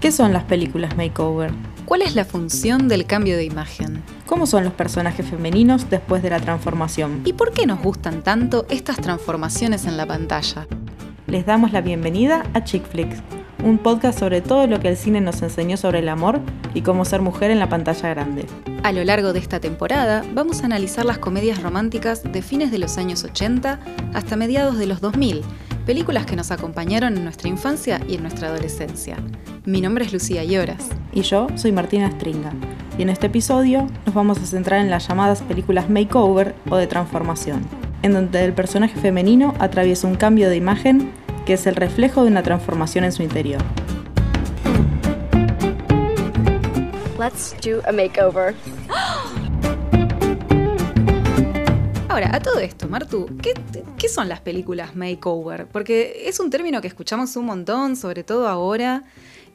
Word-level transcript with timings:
¿Qué 0.00 0.12
son 0.12 0.32
las 0.32 0.44
películas 0.44 0.96
makeover? 0.96 1.50
¿Cuál 1.84 2.02
es 2.02 2.14
la 2.14 2.24
función 2.24 2.88
del 2.88 3.06
cambio 3.06 3.36
de 3.36 3.44
imagen? 3.44 4.02
¿Cómo 4.26 4.46
son 4.46 4.64
los 4.64 4.72
personajes 4.72 5.26
femeninos 5.26 5.90
después 5.90 6.22
de 6.22 6.30
la 6.30 6.40
transformación? 6.40 7.22
¿Y 7.24 7.32
por 7.32 7.52
qué 7.52 7.66
nos 7.66 7.80
gustan 7.82 8.22
tanto 8.22 8.66
estas 8.70 8.96
transformaciones 8.98 9.86
en 9.86 9.96
la 9.96 10.06
pantalla? 10.06 10.66
Les 11.26 11.46
damos 11.46 11.72
la 11.72 11.80
bienvenida 11.80 12.44
a 12.54 12.62
Chick 12.62 12.84
Flicks, 12.88 13.22
un 13.64 13.78
podcast 13.78 14.18
sobre 14.18 14.40
todo 14.40 14.66
lo 14.66 14.78
que 14.78 14.88
el 14.88 14.96
cine 14.96 15.20
nos 15.20 15.42
enseñó 15.42 15.76
sobre 15.76 15.98
el 16.00 16.08
amor 16.08 16.40
y 16.74 16.82
cómo 16.82 17.04
ser 17.04 17.22
mujer 17.22 17.50
en 17.50 17.58
la 17.58 17.68
pantalla 17.68 18.08
grande. 18.10 18.46
A 18.84 18.92
lo 18.92 19.02
largo 19.02 19.32
de 19.32 19.40
esta 19.40 19.58
temporada 19.58 20.24
vamos 20.32 20.62
a 20.62 20.66
analizar 20.66 21.04
las 21.04 21.18
comedias 21.18 21.60
románticas 21.60 22.22
de 22.22 22.42
fines 22.42 22.70
de 22.70 22.78
los 22.78 22.98
años 22.98 23.24
80 23.24 23.80
hasta 24.14 24.36
mediados 24.36 24.78
de 24.78 24.86
los 24.86 25.00
2000, 25.00 25.42
películas 25.86 26.26
que 26.26 26.34
nos 26.34 26.50
acompañaron 26.50 27.16
en 27.16 27.22
nuestra 27.22 27.48
infancia 27.48 28.00
y 28.08 28.16
en 28.16 28.22
nuestra 28.22 28.48
adolescencia. 28.48 29.16
Mi 29.64 29.80
nombre 29.80 30.04
es 30.04 30.12
Lucía 30.12 30.42
Lloras. 30.42 30.88
Y 31.12 31.22
yo 31.22 31.46
soy 31.54 31.70
Martina 31.70 32.10
Stringa. 32.10 32.52
Y 32.98 33.02
en 33.02 33.08
este 33.08 33.28
episodio 33.28 33.86
nos 34.04 34.14
vamos 34.14 34.38
a 34.38 34.46
centrar 34.46 34.80
en 34.80 34.90
las 34.90 35.06
llamadas 35.06 35.42
películas 35.42 35.88
makeover 35.88 36.56
o 36.68 36.76
de 36.76 36.88
transformación, 36.88 37.62
en 38.02 38.12
donde 38.12 38.44
el 38.44 38.52
personaje 38.52 39.00
femenino 39.00 39.54
atraviesa 39.60 40.08
un 40.08 40.16
cambio 40.16 40.50
de 40.50 40.56
imagen 40.56 41.12
que 41.46 41.52
es 41.52 41.66
el 41.68 41.76
reflejo 41.76 42.24
de 42.24 42.30
una 42.30 42.42
transformación 42.42 43.04
en 43.04 43.12
su 43.12 43.22
interior. 43.22 43.62
Let's 47.16 47.54
do 47.62 47.80
a 47.88 47.92
makeover. 47.92 48.54
Ahora, 52.16 52.34
a 52.34 52.40
todo 52.40 52.60
esto, 52.60 52.88
Martu, 52.88 53.28
¿qué, 53.42 53.52
¿qué, 53.98 54.08
son 54.08 54.30
las 54.30 54.40
películas 54.40 54.96
makeover? 54.96 55.66
Porque 55.66 56.22
es 56.26 56.40
un 56.40 56.48
término 56.48 56.80
que 56.80 56.88
escuchamos 56.88 57.36
un 57.36 57.44
montón, 57.44 57.94
sobre 57.94 58.24
todo 58.24 58.48
ahora, 58.48 59.04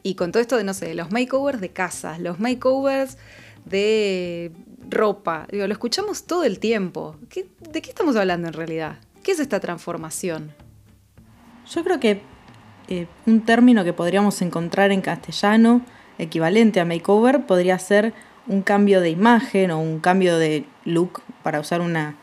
y 0.03 0.13
con 0.13 0.31
todo 0.31 0.41
esto 0.41 0.57
de, 0.57 0.63
no 0.63 0.75
sé, 0.75 0.93
los 0.93 1.09
makeovers 1.09 1.59
de 1.59 1.69
casas, 1.69 2.19
los 2.19 2.39
makeovers 2.39 3.17
de 3.65 4.51
ropa, 4.87 5.47
digo, 5.51 5.65
lo 5.65 5.73
escuchamos 5.73 6.25
todo 6.25 6.43
el 6.43 6.59
tiempo. 6.59 7.15
¿De 7.71 7.81
qué 7.81 7.89
estamos 7.89 8.15
hablando 8.15 8.47
en 8.47 8.53
realidad? 8.53 8.99
¿Qué 9.23 9.31
es 9.31 9.39
esta 9.39 9.59
transformación? 9.59 10.51
Yo 11.67 11.83
creo 11.83 11.99
que 11.99 12.21
eh, 12.89 13.07
un 13.25 13.41
término 13.41 13.83
que 13.83 13.93
podríamos 13.93 14.39
encontrar 14.43 14.91
en 14.91 15.01
castellano, 15.01 15.81
equivalente 16.19 16.79
a 16.79 16.85
makeover, 16.85 17.47
podría 17.47 17.79
ser 17.79 18.13
un 18.45 18.61
cambio 18.61 19.01
de 19.01 19.09
imagen 19.09 19.71
o 19.71 19.79
un 19.79 19.99
cambio 19.99 20.37
de 20.37 20.67
look, 20.85 21.23
para 21.41 21.59
usar 21.59 21.81
una, 21.81 22.17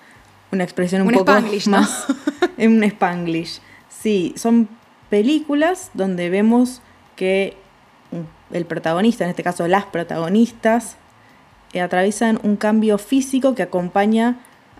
expresión 0.52 1.02
un, 1.02 1.12
poco 1.12 1.30
spanglish, 1.32 1.68
más. 1.68 2.06
en 2.56 2.76
un 2.76 2.84
spanglish. 2.84 3.60
Sí, 3.88 4.34
son 4.36 4.68
películas 5.10 5.90
donde 5.94 6.30
vemos 6.30 6.82
que 7.16 7.56
el 8.50 8.64
protagonista, 8.64 9.24
en 9.24 9.30
este 9.30 9.42
caso 9.42 9.68
las 9.68 9.84
protagonistas, 9.86 10.96
eh, 11.72 11.80
atraviesan 11.80 12.40
un 12.42 12.56
cambio 12.56 12.98
físico 12.98 13.54
que 13.54 13.62
acompaña 13.62 14.38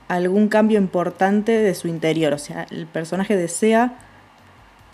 algún 0.08 0.48
cambio 0.48 0.78
importante 0.78 1.52
de 1.52 1.74
su 1.74 1.88
interior. 1.88 2.32
O 2.32 2.38
sea, 2.38 2.66
el 2.70 2.86
personaje 2.86 3.36
desea 3.36 3.98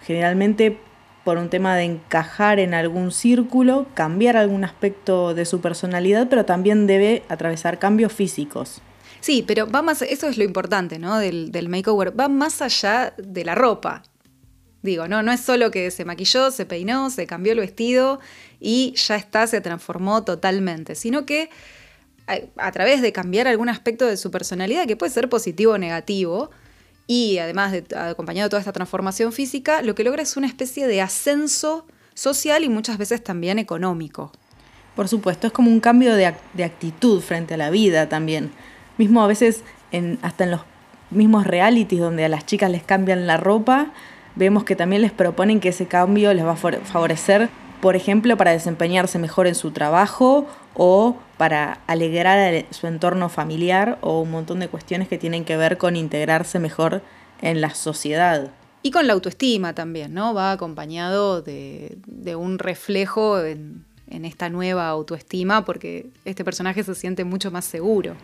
generalmente 0.03 0.79
por 1.25 1.39
un 1.39 1.49
tema 1.49 1.75
de 1.77 1.85
encajar 1.85 2.59
en 2.59 2.75
algún 2.75 3.11
círculo, 3.11 3.87
cambiar 3.95 4.37
algún 4.37 4.65
aspecto 4.65 5.35
de 5.35 5.47
su 5.47 5.61
personalidad, 5.61 6.29
pero 6.29 6.45
también 6.45 6.87
debe 6.87 7.23
atravesar 7.29 7.79
cambios 7.79 8.13
físicos. 8.13 8.83
Sí, 9.25 9.43
pero 9.43 9.67
va 9.67 9.81
más, 9.81 10.03
eso 10.03 10.29
es 10.29 10.37
lo 10.37 10.45
importante, 10.45 10.99
¿no? 10.99 11.17
Del, 11.17 11.69
makeover, 11.71 12.13
va 12.21 12.29
más 12.29 12.61
allá 12.61 13.15
de 13.17 13.43
la 13.43 13.55
ropa. 13.55 14.03
Digo, 14.83 15.09
no, 15.09 15.23
no 15.23 15.33
es 15.33 15.41
solo 15.41 15.71
que 15.71 15.91
se 15.91 16.05
maquilló, 16.05 16.51
se 16.51 16.67
peinó, 16.67 17.09
se 17.09 17.27
cambió 17.27 17.55
el 17.55 17.61
vestido 17.61 18.21
y 18.61 18.93
ya 18.97 19.17
está, 19.17 19.47
se 19.47 19.63
transformó 19.63 20.25
totalmente, 20.25 20.95
sino 20.95 21.25
que 21.25 21.49
a, 22.27 22.37
a 22.59 22.71
través 22.71 23.01
de 23.01 23.15
cambiar 23.15 23.49
algún 23.49 23.71
aspecto 23.71 24.05
de 24.05 24.19
su 24.19 24.31
personalidad, 24.31 24.87
que 24.87 24.95
puede 24.95 25.11
ser 25.11 25.31
positivo 25.31 25.73
o 25.73 25.79
negativo, 25.79 26.51
y 27.07 27.39
además 27.39 27.73
de 27.73 27.83
acompañado 27.97 28.49
de 28.49 28.51
toda 28.51 28.61
esta 28.61 28.73
transformación 28.73 29.33
física, 29.33 29.81
lo 29.81 29.95
que 29.95 30.05
logra 30.05 30.23
es 30.23 30.37
una 30.37 30.49
especie 30.49 30.87
de 30.87 31.01
ascenso 31.01 31.87
social 32.13 32.63
y 32.63 32.69
muchas 32.69 32.99
veces 32.99 33.25
también 33.25 33.59
económico. 33.59 34.33
Por 34.95 35.09
supuesto, 35.09 35.47
es 35.47 35.53
como 35.55 35.71
un 35.71 35.81
cambio 35.81 36.15
de, 36.15 36.27
actitud 36.27 37.23
frente 37.23 37.55
a 37.55 37.57
la 37.57 37.71
vida 37.71 38.11
también. 38.11 38.53
Mismo 38.99 39.23
a 39.23 39.27
veces, 39.27 39.63
en, 39.93 40.19
hasta 40.23 40.45
en 40.45 40.53
los 40.53 40.61
mismos 41.11 41.47
realities 41.47 42.01
donde 42.01 42.25
a 42.25 42.29
las 42.29 42.47
chicas 42.47 42.71
les 42.71 42.83
cambian 42.83 43.27
la 43.27 43.37
ropa, 43.37 43.93
vemos 44.37 44.65
que 44.65 44.77
también 44.77 45.03
les 45.03 45.13
proponen 45.13 45.61
que 45.61 45.71
ese 45.71 45.87
cambio 45.87 46.33
les 46.35 46.45
va 46.45 46.53
a 46.53 46.57
favorecer, 46.57 47.49
por 47.81 47.97
ejemplo, 47.97 48.37
para 48.37 48.53
desempeñarse 48.53 49.19
mejor 49.19 49.47
en 49.47 49.55
su 49.55 49.71
trabajo 49.71 50.47
o 50.75 51.17
para 51.37 51.81
alegrar 51.87 52.65
su 52.71 52.87
entorno 52.87 53.29
familiar 53.29 53.99
o 54.01 54.21
un 54.21 54.31
montón 54.31 54.61
de 54.61 54.69
cuestiones 54.69 55.09
que 55.09 55.19
tienen 55.19 55.45
que 55.45 55.57
ver 55.57 55.79
con 55.79 55.97
integrarse 55.97 56.59
mejor 56.59 57.03
en 57.43 57.61
la 57.61 57.75
sociedad. 57.75 58.51
Y 58.83 58.91
con 58.91 59.07
la 59.07 59.15
autoestima 59.15 59.75
también, 59.75 60.13
¿no? 60.13 60.35
Va 60.35 60.53
acompañado 60.53 61.43
de, 61.43 61.97
un 62.37 62.59
reflejo 62.59 63.41
en, 63.41 63.85
esta 64.07 64.49
nueva 64.49 64.89
autoestima 64.89 65.65
porque 65.65 66.07
este 66.25 66.45
personaje 66.45 66.85
se 66.85 66.95
siente 66.95 67.25
mucho 67.25 67.51
más 67.51 67.65
seguro. 67.65 68.15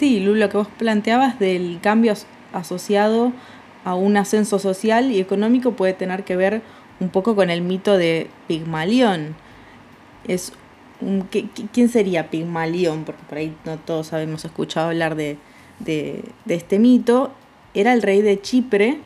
Sí, 0.00 0.18
lo 0.18 0.48
que 0.48 0.56
vos 0.56 0.68
planteabas 0.78 1.38
del 1.38 1.78
cambio 1.82 2.14
asociado 2.54 3.34
a 3.84 3.94
un 3.94 4.16
ascenso 4.16 4.58
social 4.58 5.10
y 5.10 5.20
económico 5.20 5.72
puede 5.72 5.92
tener 5.92 6.24
que 6.24 6.36
ver 6.36 6.62
un 7.00 7.10
poco 7.10 7.36
con 7.36 7.50
el 7.50 7.60
mito 7.60 7.98
de 7.98 8.30
Pigmalión. 8.48 9.36
Es 10.26 10.54
¿quién 11.74 11.90
sería 11.90 12.30
Pigmalión? 12.30 13.04
Porque 13.04 13.22
por 13.28 13.36
ahí 13.36 13.54
no 13.66 13.76
todos 13.76 14.14
habíamos 14.14 14.42
escuchado 14.46 14.88
hablar 14.88 15.16
de, 15.16 15.36
este 16.48 16.78
mito. 16.78 17.30
Era 17.74 17.92
el 17.92 18.00
rey 18.00 18.22
de 18.22 18.40
Chipre 18.40 19.00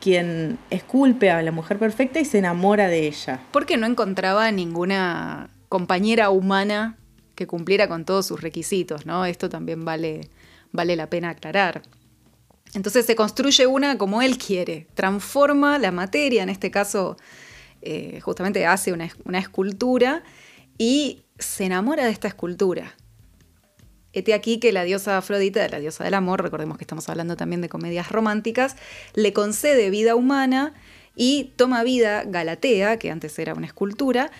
quien 0.00 0.58
esculpe 0.70 1.32
a 1.32 1.42
la 1.42 1.50
mujer 1.50 1.80
perfecta 1.80 2.20
y 2.20 2.24
se 2.24 2.38
enamora 2.38 2.86
de 2.86 3.08
ella. 3.08 3.40
Porque 3.50 3.76
no 3.76 3.86
encontraba 3.86 4.52
ninguna 4.52 5.50
compañera 5.68 6.30
humana 6.30 6.94
que 7.36 7.46
cumpliera 7.46 7.86
con 7.86 8.04
todos 8.04 8.26
sus 8.26 8.40
requisitos, 8.40 9.06
¿no? 9.06 9.24
Esto 9.26 9.48
también 9.48 9.84
vale, 9.84 10.28
vale 10.76 10.94
la 10.94 11.10
pena 11.10 11.30
aclarar. 11.30 11.82
Entonces 12.74 13.06
se 13.06 13.16
construye 13.16 13.66
una 13.66 13.96
como 13.98 14.22
él 14.22 14.38
quiere, 14.38 14.86
transforma 14.94 15.78
la 15.78 15.90
materia, 15.90 16.42
en 16.42 16.50
este 16.50 16.70
caso 16.70 17.16
eh, 17.82 18.20
justamente 18.20 18.66
hace 18.66 18.92
una, 18.92 19.08
una 19.24 19.38
escultura 19.38 20.22
y 20.78 21.24
se 21.38 21.64
enamora 21.64 22.04
de 22.04 22.10
esta 22.10 22.28
escultura. 22.28 22.94
Este 24.12 24.32
aquí 24.32 24.58
que 24.58 24.72
la 24.72 24.84
diosa 24.84 25.18
Afrodita, 25.18 25.68
la 25.68 25.78
diosa 25.78 26.02
del 26.04 26.14
amor, 26.14 26.42
recordemos 26.42 26.78
que 26.78 26.84
estamos 26.84 27.08
hablando 27.08 27.36
también 27.36 27.60
de 27.60 27.68
comedias 27.68 28.10
románticas, 28.10 28.76
le 29.14 29.32
concede 29.32 29.90
vida 29.90 30.14
humana 30.14 30.72
y 31.14 31.52
toma 31.56 31.82
vida 31.82 32.24
Galatea, 32.24 32.98
que 32.98 33.10
antes 33.10 33.38
era 33.38 33.54
una 33.54 33.66
escultura, 33.66 34.30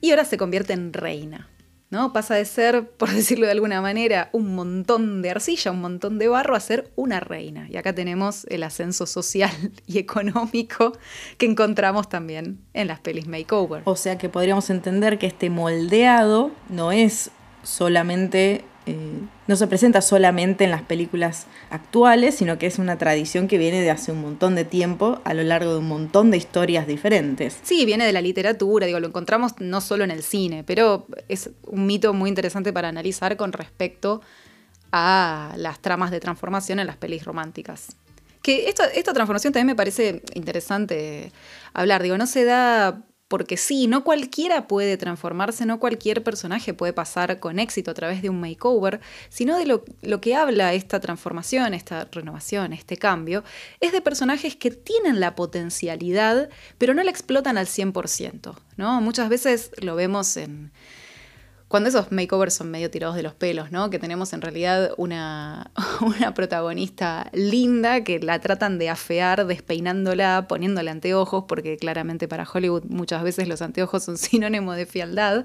y 0.00 0.10
ahora 0.10 0.24
se 0.24 0.38
convierte 0.38 0.72
en 0.72 0.92
reina. 0.92 1.48
¿No? 1.96 2.12
Pasa 2.12 2.34
de 2.34 2.44
ser, 2.44 2.88
por 2.98 3.10
decirlo 3.10 3.46
de 3.46 3.52
alguna 3.52 3.80
manera, 3.80 4.28
un 4.32 4.54
montón 4.54 5.22
de 5.22 5.30
arcilla, 5.30 5.70
un 5.70 5.80
montón 5.80 6.18
de 6.18 6.28
barro, 6.28 6.54
a 6.54 6.60
ser 6.60 6.90
una 6.94 7.20
reina. 7.20 7.66
Y 7.70 7.78
acá 7.78 7.94
tenemos 7.94 8.44
el 8.50 8.62
ascenso 8.62 9.06
social 9.06 9.50
y 9.86 9.98
económico 9.98 10.92
que 11.38 11.46
encontramos 11.46 12.08
también 12.08 12.60
en 12.74 12.88
las 12.88 13.00
pelis 13.00 13.26
makeover. 13.26 13.82
O 13.84 13.96
sea 13.96 14.18
que 14.18 14.28
podríamos 14.28 14.68
entender 14.68 15.18
que 15.18 15.26
este 15.26 15.48
moldeado 15.48 16.50
no 16.68 16.92
es 16.92 17.30
solamente 17.62 18.64
eh, 18.86 19.20
no 19.48 19.56
se 19.56 19.66
presenta 19.66 20.00
solamente 20.00 20.62
en 20.64 20.70
las 20.70 20.82
películas 20.82 21.46
actuales, 21.70 22.36
sino 22.36 22.56
que 22.56 22.66
es 22.66 22.78
una 22.78 22.98
tradición 22.98 23.48
que 23.48 23.58
viene 23.58 23.80
de 23.80 23.90
hace 23.90 24.12
un 24.12 24.20
montón 24.20 24.54
de 24.54 24.64
tiempo, 24.64 25.20
a 25.24 25.34
lo 25.34 25.42
largo 25.42 25.72
de 25.72 25.78
un 25.78 25.88
montón 25.88 26.30
de 26.30 26.36
historias 26.36 26.86
diferentes. 26.86 27.58
Sí, 27.62 27.84
viene 27.84 28.06
de 28.06 28.12
la 28.12 28.20
literatura, 28.20 28.86
digo, 28.86 29.00
lo 29.00 29.08
encontramos 29.08 29.54
no 29.58 29.80
solo 29.80 30.04
en 30.04 30.12
el 30.12 30.22
cine, 30.22 30.62
pero 30.62 31.06
es 31.28 31.50
un 31.66 31.86
mito 31.86 32.12
muy 32.14 32.28
interesante 32.28 32.72
para 32.72 32.88
analizar 32.88 33.36
con 33.36 33.52
respecto 33.52 34.20
a 34.92 35.52
las 35.56 35.80
tramas 35.80 36.12
de 36.12 36.20
transformación 36.20 36.78
en 36.78 36.86
las 36.86 36.96
pelis 36.96 37.24
románticas. 37.24 37.96
Que 38.40 38.68
esta, 38.68 38.86
esta 38.86 39.12
transformación 39.12 39.52
también 39.52 39.66
me 39.66 39.74
parece 39.74 40.22
interesante 40.34 41.32
hablar, 41.74 42.04
digo, 42.04 42.16
no 42.16 42.28
se 42.28 42.44
da 42.44 43.02
porque 43.28 43.56
sí, 43.56 43.86
no 43.88 44.04
cualquiera 44.04 44.68
puede 44.68 44.96
transformarse, 44.96 45.66
no 45.66 45.80
cualquier 45.80 46.22
personaje 46.22 46.74
puede 46.74 46.92
pasar 46.92 47.40
con 47.40 47.58
éxito 47.58 47.90
a 47.90 47.94
través 47.94 48.22
de 48.22 48.30
un 48.30 48.40
makeover, 48.40 49.00
sino 49.28 49.58
de 49.58 49.66
lo, 49.66 50.20
que 50.20 50.34
habla 50.36 50.74
esta 50.74 51.00
transformación, 51.00 51.74
esta 51.74 52.08
renovación, 52.12 52.72
este 52.72 52.96
cambio, 52.96 53.42
es 53.80 53.92
de 53.92 54.00
personajes 54.00 54.54
que 54.54 54.70
tienen 54.70 55.18
la 55.18 55.34
potencialidad, 55.34 56.48
pero 56.78 56.94
no 56.94 57.02
la 57.02 57.10
explotan 57.10 57.58
al 57.58 57.66
100%. 57.66 58.54
¿no? 58.76 59.00
Muchas 59.00 59.28
veces 59.28 59.70
lo 59.80 59.96
vemos 59.96 60.36
en 60.36 60.70
cuando 61.68 61.88
esos 61.88 62.12
makeovers 62.12 62.54
son 62.54 62.70
medio 62.70 62.90
tirados 62.90 63.16
de 63.16 63.22
los 63.22 63.34
pelos, 63.34 63.72
¿no? 63.72 63.90
Que 63.90 63.98
tenemos 63.98 64.32
en 64.32 64.40
realidad 64.40 64.92
una, 64.96 65.72
una 66.00 66.32
protagonista 66.32 67.28
linda 67.32 68.04
que 68.04 68.20
la 68.20 68.40
tratan 68.40 68.78
de 68.78 68.88
afear 68.88 69.46
despeinándola, 69.46 70.46
poniéndole 70.48 70.90
anteojos, 70.90 71.44
porque 71.48 71.76
claramente 71.76 72.28
para 72.28 72.46
Hollywood 72.50 72.84
muchas 72.84 73.22
veces 73.22 73.48
los 73.48 73.62
anteojos 73.62 74.04
son 74.04 74.16
sinónimo 74.18 74.74
de 74.74 74.86
fialdad. 74.86 75.44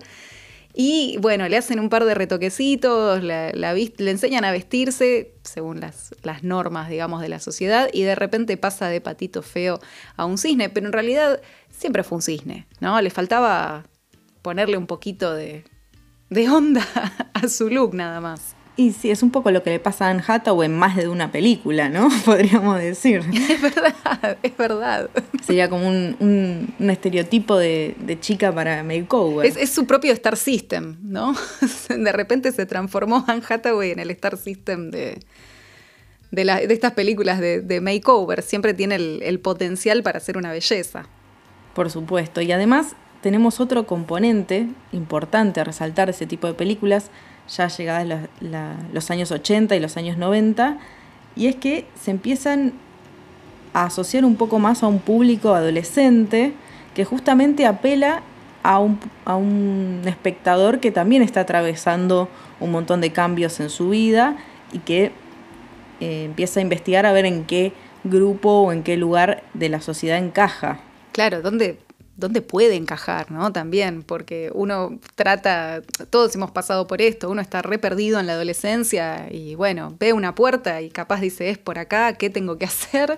Y 0.74 1.18
bueno, 1.20 1.50
le 1.50 1.58
hacen 1.58 1.82
un 1.82 1.90
par 1.90 2.06
de 2.06 2.14
retoquecitos, 2.14 3.22
le 3.22 3.52
enseñan 3.98 4.46
a 4.46 4.54
vestirse 4.54 5.34
según 5.44 5.82
las, 5.82 6.16
las 6.24 6.44
normas, 6.44 6.88
digamos, 6.90 7.22
de 7.22 7.28
la 7.28 7.40
sociedad, 7.40 7.90
y 7.92 8.04
de 8.04 8.16
repente 8.16 8.56
pasa 8.56 8.88
de 8.88 9.02
patito 9.02 9.42
feo 9.42 9.82
a 10.16 10.24
un 10.24 10.38
cisne, 10.38 10.70
pero 10.70 10.88
en 10.88 10.94
realidad 10.94 11.42
siempre 11.70 12.04
fue 12.04 12.18
un 12.18 12.22
cisne, 12.22 12.68
¿no? 12.80 13.02
Le 13.02 13.10
faltaba 13.10 13.84
ponerle 14.42 14.78
un 14.78 14.88
poquito 14.88 15.34
de, 15.34 15.66
de 16.32 16.50
onda 16.50 16.84
a 17.34 17.48
su 17.48 17.70
look 17.70 17.94
nada 17.94 18.20
más. 18.20 18.56
Y 18.78 18.94
sí, 18.94 19.12
es 19.12 19.22
un 19.22 19.32
poco 19.32 19.52
lo 19.52 19.62
que 19.64 19.70
le 19.70 19.80
pasa 19.80 20.08
a 20.08 20.10
Anne 20.12 20.24
Hathaway 20.26 20.66
en 20.68 20.76
más 20.76 20.96
de 20.96 21.08
una 21.10 21.30
película, 21.32 21.90
¿no? 21.90 22.08
Podríamos 22.26 22.80
decir. 22.80 23.22
Es 23.32 23.62
verdad, 23.62 24.38
es 24.42 24.58
verdad. 24.58 25.10
Sería 25.44 25.70
como 25.70 25.88
un, 25.88 26.16
un- 26.20 26.74
un 26.80 26.90
estereotipo 26.90 27.58
de, 27.58 27.96
de 28.00 28.20
chica 28.20 28.52
para 28.56 28.82
makeover. 28.84 29.46
Es, 29.46 29.58
es 29.58 29.70
su 29.72 29.86
propio 29.86 30.14
Star 30.14 30.38
System, 30.38 30.96
¿no? 31.04 31.36
De 31.90 32.12
repente 32.14 32.52
se 32.54 32.66
transformó 32.66 33.24
Anne 33.28 33.44
Hathaway 33.48 33.92
en 33.92 34.00
el 34.00 34.10
Star 34.12 34.38
System 34.38 34.90
de, 34.90 35.20
de, 36.32 36.46
la- 36.46 36.62
de 36.62 36.74
estas 36.74 36.94
películas 36.94 37.40
de, 37.42 37.60
de 37.62 37.82
makeover. 37.82 38.42
Siempre 38.42 38.74
tiene 38.74 38.96
el, 38.96 39.20
el 39.24 39.40
potencial 39.42 40.02
para 40.02 40.22
ser 40.22 40.38
una 40.38 40.52
belleza. 40.52 41.08
Por 41.76 41.92
supuesto. 41.92 42.40
Y 42.42 42.52
además 42.54 42.96
tenemos 43.22 43.60
otro 43.60 43.86
componente 43.86 44.68
importante 44.92 45.60
a 45.60 45.64
resaltar 45.64 46.08
de 46.08 46.12
ese 46.12 46.26
tipo 46.26 46.48
de 46.48 46.54
películas, 46.54 47.12
ya 47.48 47.68
llegadas 47.68 48.30
los 48.94 49.12
años 49.12 49.32
80 49.32 49.76
y 49.76 49.80
los 49.80 49.98
años 49.98 50.18
90, 50.18 50.78
y 51.36 51.48
es 51.48 51.56
que 51.56 51.86
se 52.00 52.12
empiezan 52.12 52.74
a 53.74 53.86
asociar 53.86 54.26
un 54.26 54.36
poco 54.36 54.60
más 54.60 54.84
a 54.84 54.88
un 54.88 55.00
público 55.00 55.54
adolescente 55.54 56.54
que 56.94 57.06
justamente 57.06 57.66
apela 57.66 58.22
a 58.64 58.80
un, 58.80 59.00
a 59.26 59.36
un 59.36 60.02
espectador 60.06 60.80
que 60.80 60.92
también 60.92 61.22
está 61.22 61.42
atravesando 61.42 62.28
un 62.60 62.72
montón 62.72 63.02
de 63.02 63.12
cambios 63.12 63.60
en 63.60 63.70
su 63.70 63.90
vida 63.90 64.36
y 64.72 64.80
que 64.80 65.12
eh, 66.00 66.26
empieza 66.26 66.60
a 66.60 66.64
investigar 66.64 67.06
a 67.06 67.14
ver 67.14 67.26
en 67.26 67.46
qué 67.46 67.74
grupo 68.04 68.50
o 68.62 68.72
en 68.72 68.84
qué 68.84 68.98
lugar 68.98 69.44
de 69.54 69.70
la 69.70 69.82
sociedad 69.82 70.18
encaja. 70.18 70.80
Claro, 71.12 71.42
¿dónde, 71.42 71.80
dónde 72.16 72.42
puede 72.42 72.76
encajar, 72.76 73.32
¿no? 73.32 73.52
También, 73.52 74.04
porque 74.04 74.52
uno 74.54 75.00
trata, 75.16 75.82
todos 76.10 76.36
hemos 76.36 76.52
pasado 76.52 76.88
por 76.88 77.02
esto, 77.02 77.30
uno 77.30 77.42
está 77.42 77.62
re 77.62 77.80
perdido 77.80 78.20
en 78.20 78.28
la 78.28 78.34
adolescencia 78.34 79.28
y 79.32 79.56
bueno, 79.56 79.96
ve 80.00 80.14
una 80.14 80.36
puerta 80.36 80.82
y 80.82 80.90
capaz 80.90 81.22
dice, 81.22 81.50
es 81.50 81.58
por 81.58 81.80
acá, 81.80 82.14
¿qué 82.14 82.30
tengo 82.30 82.58
que 82.58 82.66
hacer? 82.68 83.16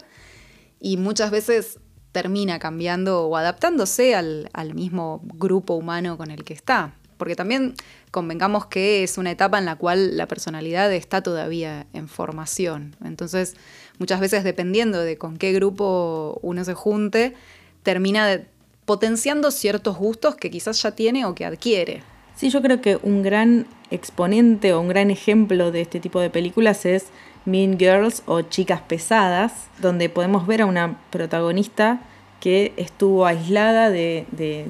Y 0.80 0.98
muchas 0.98 1.32
veces 1.32 1.80
termina 2.14 2.60
cambiando 2.60 3.26
o 3.26 3.36
adaptándose 3.36 4.16
al, 4.16 4.50
mismo 4.74 5.22
grupo 5.24 5.74
humano 5.74 6.18
con 6.18 6.32
el 6.32 6.46
que 6.46 6.54
está. 6.54 6.94
Porque 7.18 7.36
también 7.36 7.74
convengamos 8.12 8.66
que 8.68 9.04
es 9.04 9.18
una 9.18 9.32
etapa 9.32 9.58
en 9.58 9.66
la 9.66 9.76
cual 9.76 10.18
la 10.18 10.28
personalidad 10.28 10.92
está 10.94 11.22
todavía 11.22 11.88
en 11.94 12.08
formación. 12.08 12.96
Entonces, 13.04 13.56
muchas 13.98 14.20
veces 14.20 14.44
dependiendo 14.44 15.00
de 15.00 15.18
con 15.18 15.38
qué 15.38 15.54
grupo 15.54 16.40
uno 16.42 16.64
se 16.64 16.74
junte, 16.74 17.34
termina 17.82 18.42
potenciando 18.86 19.52
ciertos 19.52 19.98
gustos 19.98 20.36
que 20.36 20.52
quizás 20.52 20.82
ya 20.82 20.92
tiene 20.92 21.26
o 21.26 21.36
que 21.36 21.46
adquiere. 21.46 22.04
Sí, 22.36 22.50
yo 22.50 22.62
creo 22.62 22.82
que 22.82 22.98
un 23.04 23.22
gran 23.22 23.68
exponente 23.92 24.74
o 24.74 24.82
un 24.82 24.88
gran 24.88 25.12
ejemplo 25.12 25.72
de 25.72 25.82
este 25.82 26.00
tipo 26.00 26.20
de 26.20 26.30
películas 26.30 26.86
es 26.86 27.06
Mean 27.46 27.78
Girls 27.78 28.24
o 28.26 28.42
Chicas 28.42 28.82
Pesadas, 28.82 29.68
donde 29.80 30.10
podemos 30.10 30.48
ver 30.48 30.62
a 30.64 30.66
una 30.66 31.00
protagonista 31.12 32.02
que 32.40 32.74
estuvo 32.76 33.26
aislada 33.26 33.90
de, 33.90 34.26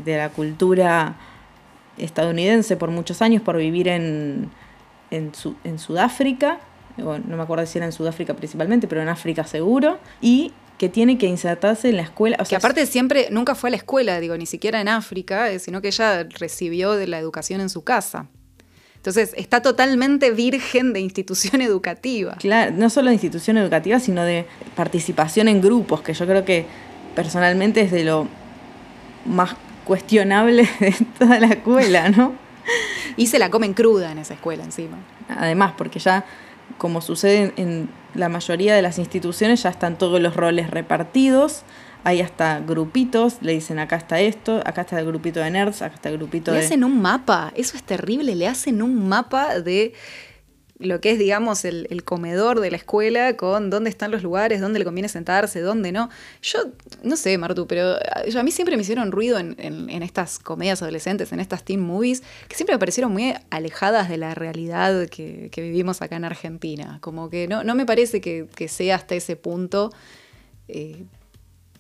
la 0.06 0.30
cultura 0.30 1.16
estadounidense 1.98 2.76
por 2.76 2.92
muchos 2.92 3.22
años 3.22 3.42
por 3.42 3.58
vivir 3.58 3.88
en 3.88 4.50
Sudáfrica, 5.78 6.60
o 6.98 7.18
no 7.18 7.38
me 7.38 7.44
acuerdo 7.44 7.66
si 7.66 7.78
era 7.78 7.86
en 7.86 7.92
Sudáfrica 7.92 8.34
principalmente, 8.36 8.88
pero 8.88 9.02
en 9.02 9.10
África 9.10 9.46
seguro, 9.46 9.98
y 10.22 10.54
que 10.84 10.90
tiene 10.90 11.18
que 11.18 11.28
insertarse 11.28 11.88
en 11.88 11.96
la 11.96 12.02
escuela. 12.02 12.36
o 12.42 12.44
Que 12.44 12.50
sea, 12.50 12.58
aparte 12.58 12.86
siempre, 12.86 13.30
nunca 13.32 13.56
fue 13.56 13.70
a 13.70 13.72
la 13.72 13.78
escuela, 13.78 14.20
digo, 14.20 14.36
ni 14.36 14.46
siquiera 14.46 14.82
en 14.82 14.90
África, 14.90 15.50
eh, 15.50 15.60
sino 15.60 15.82
que 15.82 15.88
ella 15.88 16.24
recibió 16.24 16.92
de 16.92 17.08
la 17.08 17.20
educación 17.20 17.62
en 17.62 17.70
su 17.70 17.86
casa. 17.86 18.28
Entonces, 18.98 19.32
está 19.38 19.62
totalmente 19.62 20.32
virgen 20.32 20.92
de 20.92 21.00
institución 21.00 21.62
educativa. 21.62 22.36
Claro, 22.36 22.74
no 22.76 22.90
solo 22.90 23.08
de 23.08 23.14
institución 23.14 23.58
educativa, 23.58 24.02
sino 24.02 24.26
de 24.26 24.46
participación 24.76 25.48
en 25.48 25.62
grupos, 25.62 26.02
que 26.02 26.14
yo 26.14 26.26
creo 26.26 26.44
que 26.44 26.66
personalmente 27.16 27.80
es 27.80 27.92
de 27.92 28.04
lo 28.04 28.28
más 29.26 29.56
cuestionable 29.86 30.68
de 30.82 30.94
toda 31.18 31.40
la 31.40 31.48
escuela, 31.48 32.10
¿no? 32.10 32.34
Y 33.16 33.28
se 33.28 33.40
la 33.40 33.50
comen 33.50 33.74
cruda 33.74 34.12
en 34.12 34.18
esa 34.18 34.34
escuela 34.34 34.66
encima. 34.66 34.98
Además, 35.30 35.76
porque 35.78 36.00
ya, 36.00 36.26
como 36.78 37.00
sucede 37.00 37.54
en 37.56 37.88
la 38.16 38.30
mayoría 38.30 38.76
de 38.76 38.82
las 38.82 39.00
instituciones, 39.00 39.64
ya 39.64 39.70
están 39.70 39.98
todos 39.98 40.22
los 40.22 40.36
roles 40.36 40.70
repartidos, 40.70 41.64
hay 42.04 42.22
hasta 42.22 42.60
grupitos, 42.60 43.38
le 43.42 43.54
dicen 43.54 43.80
acá 43.80 43.96
está 43.96 44.20
esto, 44.20 44.62
acá 44.66 44.82
está 44.82 45.00
el 45.00 45.06
grupito 45.06 45.40
de 45.40 45.50
nerds, 45.50 45.82
acá 45.82 45.96
está 45.96 46.10
el 46.10 46.18
grupito 46.18 46.52
Le 46.52 46.60
de... 46.60 46.66
hacen 46.66 46.84
un 46.84 47.02
mapa, 47.02 47.54
eso 47.56 47.78
es 47.78 47.84
terrible, 47.84 48.36
le 48.36 48.48
hacen 48.48 48.82
un 48.82 49.08
mapa 49.08 49.60
de 49.60 49.94
lo 50.86 51.02
que 51.02 51.12
es, 51.12 51.20
digamos, 51.20 51.66
el, 51.66 52.04
comedor 52.04 52.60
de 52.60 52.72
la 52.72 52.78
escuela 52.78 53.36
con 53.38 53.70
dónde 53.70 53.90
están 53.90 54.12
los 54.12 54.24
lugares, 54.24 54.62
dónde 54.62 54.80
le 54.80 54.86
conviene 54.86 55.10
sentarse, 55.10 55.62
dónde 55.62 55.92
no. 55.92 56.10
Yo, 56.42 56.60
no 57.04 57.16
sé, 57.16 57.38
Martu, 57.38 57.68
pero 57.68 57.96
a 57.96 58.40
a 58.40 58.44
mí 58.44 58.52
siempre 58.52 58.76
me 58.76 58.82
hicieron 58.82 59.12
ruido 59.12 59.40
en, 59.40 60.04
estas 60.04 60.40
comedias 60.40 60.82
adolescentes, 60.82 61.32
en 61.32 61.40
estas 61.40 61.64
teen 61.64 61.80
movies, 61.80 62.24
que 62.48 62.56
siempre 62.56 62.76
me 62.76 62.80
parecieron 62.80 63.12
muy 63.12 63.34
alejadas 63.50 64.10
de 64.10 64.18
la 64.18 64.36
realidad 64.36 65.08
que, 65.08 65.50
vivimos 65.56 66.02
acá 66.02 66.16
en 66.16 66.26
Argentina. 66.26 66.98
Como 67.02 67.30
que 67.30 67.48
no, 67.48 67.64
no 67.64 67.76
me 67.76 67.86
parece 67.86 68.22
que, 68.22 68.48
sea 68.68 68.96
hasta 68.96 69.16
ese 69.16 69.36
punto 69.36 69.92
eh, 70.68 71.04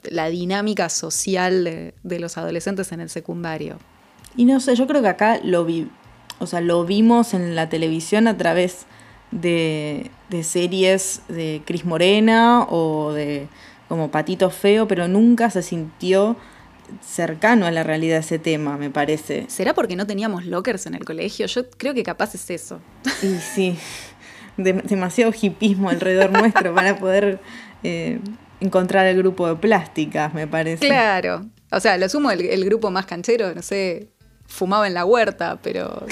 la 0.04 0.30
dinámica 0.30 0.90
social 0.90 1.64
de, 1.64 1.94
de 2.04 2.20
los 2.20 2.38
adolescentes 2.38 2.92
en 2.92 3.02
el 3.02 3.10
secundario. 3.10 3.78
Y 4.36 4.46
no 4.46 4.60
sé, 4.60 4.76
yo 4.76 4.88
creo 4.88 5.02
que 5.02 5.08
acá 5.08 5.40
lo 5.44 5.64
vi, 5.66 5.90
o 6.40 6.48
sea, 6.48 6.62
lo 6.62 6.86
vimos 6.86 7.34
en 7.34 7.56
la 7.56 7.70
televisión 7.70 8.28
a 8.28 8.38
través 8.38 8.86
de, 9.32 10.12
de 10.30 10.44
series 10.44 11.22
de 11.28 11.62
Cris 11.66 11.86
Morena 11.86 12.64
o 12.70 13.12
de 13.14 13.48
como 13.88 14.12
Patito 14.12 14.50
Feo, 14.50 14.88
pero 14.88 15.08
nunca 15.08 15.50
se 15.50 15.62
sintió 15.62 16.36
cercano 17.02 17.66
a 17.66 17.72
la 17.72 17.84
realidad 17.84 18.20
ese 18.20 18.40
tema, 18.40 18.78
me 18.78 18.90
parece. 18.90 19.46
¿Será 19.48 19.74
porque 19.74 19.96
no 19.96 20.06
teníamos 20.08 20.46
lockers 20.46 20.86
en 20.86 20.96
el 20.96 21.06
colegio? 21.06 21.46
Yo 21.48 21.70
creo 21.72 21.94
que 21.94 22.04
capaz 22.04 22.36
es 22.36 22.50
eso. 22.50 22.80
Y 23.22 23.36
sí, 23.38 23.78
de- 24.58 24.74
demasiado 24.74 25.32
hipismo 25.40 25.90
alrededor 25.90 26.32
nuestro 26.40 26.74
para 26.76 26.98
poder 26.98 27.40
eh, 27.84 28.20
encontrar 28.60 29.06
el 29.08 29.18
grupo 29.18 29.48
de 29.48 29.56
plásticas, 29.56 30.34
me 30.34 30.48
parece. 30.48 30.86
Claro. 30.86 31.46
O 31.72 31.80
sea, 31.80 31.98
lo 31.98 32.08
sumo 32.10 32.30
el, 32.32 32.42
el 32.42 32.66
grupo 32.66 32.92
más 32.92 33.06
canchero, 33.08 33.54
no 33.56 33.62
sé, 33.64 34.10
fumaba 34.48 34.88
en 34.88 34.94
la 34.94 35.06
huerta, 35.06 35.60
pero 35.62 36.06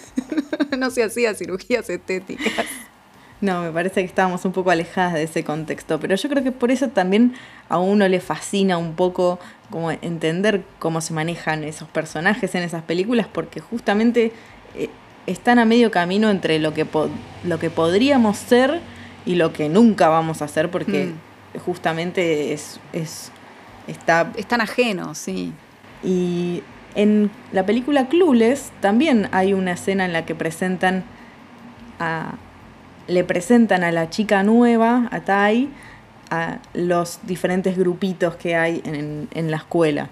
no 0.78 0.90
se 0.90 1.02
hacía 1.02 1.34
cirugías 1.34 1.88
estéticas. 1.90 2.66
No, 3.40 3.62
me 3.62 3.70
parece 3.70 4.00
que 4.00 4.06
estábamos 4.06 4.44
un 4.44 4.52
poco 4.52 4.70
alejadas 4.70 5.14
de 5.14 5.22
ese 5.22 5.44
contexto, 5.44 6.00
pero 6.00 6.16
yo 6.16 6.28
creo 6.28 6.42
que 6.42 6.50
por 6.50 6.72
eso 6.72 6.88
también 6.88 7.34
a 7.68 7.78
uno 7.78 8.08
le 8.08 8.20
fascina 8.20 8.78
un 8.78 8.94
poco 8.94 9.38
como 9.70 9.92
entender 9.92 10.64
cómo 10.80 11.00
se 11.00 11.12
manejan 11.12 11.62
esos 11.62 11.88
personajes 11.88 12.54
en 12.56 12.64
esas 12.64 12.82
películas, 12.82 13.28
porque 13.32 13.60
justamente 13.60 14.32
eh, 14.74 14.90
están 15.26 15.60
a 15.60 15.64
medio 15.64 15.92
camino 15.92 16.30
entre 16.30 16.58
lo 16.58 16.74
que, 16.74 16.84
lo 17.44 17.58
que 17.60 17.70
podríamos 17.70 18.38
ser 18.38 18.80
y 19.24 19.36
lo 19.36 19.52
que 19.52 19.68
nunca 19.68 20.08
vamos 20.08 20.42
a 20.42 20.46
hacer, 20.46 20.68
porque 20.70 21.12
justamente 21.64 22.52
es, 22.52 22.80
es 22.92 23.30
está 23.86 24.32
Es 24.36 24.46
tan 24.46 24.60
ajeno, 24.60 25.14
sí. 25.14 25.52
y 26.02 26.62
en 26.98 27.30
la 27.52 27.64
película 27.64 28.08
Clueless 28.08 28.72
también 28.80 29.28
hay 29.30 29.52
una 29.54 29.72
escena 29.72 30.04
en 30.04 30.12
la 30.12 30.26
que 30.26 30.34
presentan 30.34 31.04
a, 32.00 32.34
le 33.06 33.22
presentan 33.22 33.84
a 33.84 33.92
la 33.92 34.10
chica 34.10 34.42
nueva, 34.42 35.08
a 35.12 35.20
Tai, 35.20 35.68
a 36.30 36.58
los 36.74 37.20
diferentes 37.22 37.78
grupitos 37.78 38.34
que 38.34 38.56
hay 38.56 38.82
en, 38.84 39.50
la 39.50 39.58
escuela. 39.58 40.10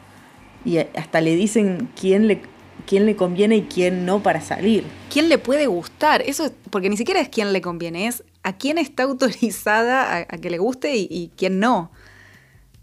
Y 0.65 0.79
hasta 0.79 1.21
le 1.21 1.35
dicen 1.35 1.89
quién 2.01 2.29
le, 2.29 2.43
quién 2.87 3.05
le 3.05 3.17
conviene 3.17 3.57
y 3.57 3.63
quién 3.63 4.07
no 4.07 4.23
para 4.23 4.41
salir. 4.41 4.85
¿Quién 5.13 5.29
le 5.29 5.39
puede 5.39 5.67
gustar? 5.67 6.23
Eso, 6.23 6.45
es- 6.45 6.53
porque 6.71 6.89
ni 6.89 6.97
siquiera 6.97 7.21
es 7.21 7.29
quién 7.29 7.53
le 7.53 7.61
conviene, 7.61 8.07
es 8.07 8.23
a 8.45 8.53
quién 8.53 8.79
está 8.79 9.03
autorizada 9.03 10.19
a, 10.19 10.25
que 10.25 10.51
le 10.51 10.59
guste 10.59 10.95
y 10.95 11.33
quién 11.37 11.59
no. 11.59 11.91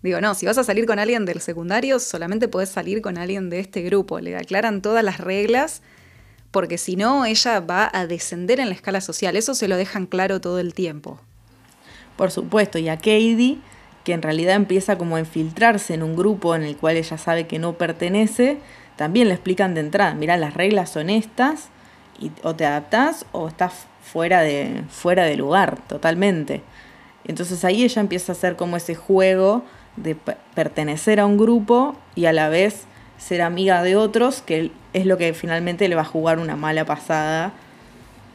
Digo, 0.04 0.20
no, 0.20 0.36
si 0.36 0.46
vas 0.46 0.58
a 0.58 0.64
salir 0.66 0.86
con 0.86 1.00
alguien 1.00 1.26
del 1.26 1.40
secundario, 1.40 1.98
solamente 1.98 2.50
podés 2.50 2.70
salir 2.70 3.02
con 3.02 3.18
alguien 3.18 3.50
de 3.50 3.60
este 3.60 3.82
grupo. 3.82 4.20
Le 4.20 4.36
aclaran 4.36 4.82
todas 4.82 5.04
las 5.04 5.20
reglas 5.20 5.82
porque 6.52 6.78
si 6.78 6.96
no, 6.96 7.26
ella 7.26 7.62
va 7.62 7.90
a 7.92 8.06
descender 8.06 8.60
en 8.60 8.70
la 8.70 8.76
escala 8.76 9.02
social. 9.02 9.36
Eso 9.36 9.56
se 9.56 9.68
lo 9.68 9.76
dejan 9.76 10.06
claro 10.06 10.40
todo 10.40 10.60
el 10.60 10.76
tiempo. 10.76 11.20
Por 12.16 12.30
supuesto, 12.30 12.78
y 12.78 12.90
a 12.90 12.98
Katie, 12.98 13.58
que 14.04 14.14
en 14.14 14.22
realidad 14.22 14.56
empieza 14.56 14.98
como 14.98 15.16
a 15.16 15.20
infiltrarse 15.20 15.96
en 15.96 16.04
un 16.04 16.16
grupo 16.16 16.54
en 16.54 16.62
el 16.62 16.78
cual 16.78 16.98
ella 16.98 17.18
sabe 17.18 17.48
que 17.48 17.58
no 17.58 17.78
pertenece, 17.78 18.60
también 18.98 19.30
le 19.30 19.34
explican 19.34 19.74
de 19.74 19.82
entrada, 19.82 20.14
mira, 20.14 20.38
las 20.38 20.54
reglas 20.54 20.92
son 20.92 21.10
estas, 21.10 21.70
y 22.20 22.32
o 22.44 22.56
te 22.56 22.66
adaptás 22.66 23.26
o 23.32 23.48
estás 23.48 23.88
fuera 24.04 24.42
de, 24.42 24.84
fuera 24.90 25.24
de 25.24 25.36
lugar, 25.36 25.80
totalmente. 25.88 26.62
Entonces 27.26 27.66
ahí 27.66 27.84
ella 27.84 28.02
empieza 28.02 28.32
a 28.32 28.36
hacer 28.36 28.56
como 28.56 28.78
ese 28.78 28.94
juego 28.94 29.64
de 29.96 30.16
pertenecer 30.16 31.20
a 31.20 31.26
un 31.26 31.38
grupo 31.38 31.96
y 32.16 32.26
a 32.26 32.34
la 32.34 32.50
vez 32.50 32.84
ser 33.18 33.42
amiga 33.42 33.84
de 33.84 33.96
otros, 33.96 34.42
que 34.42 34.72
es 34.94 35.06
lo 35.06 35.18
que 35.18 35.34
finalmente 35.34 35.88
le 35.88 35.96
va 35.96 36.02
a 36.02 36.06
jugar 36.06 36.40
una 36.40 36.56
mala 36.56 36.86
pasada 36.86 37.54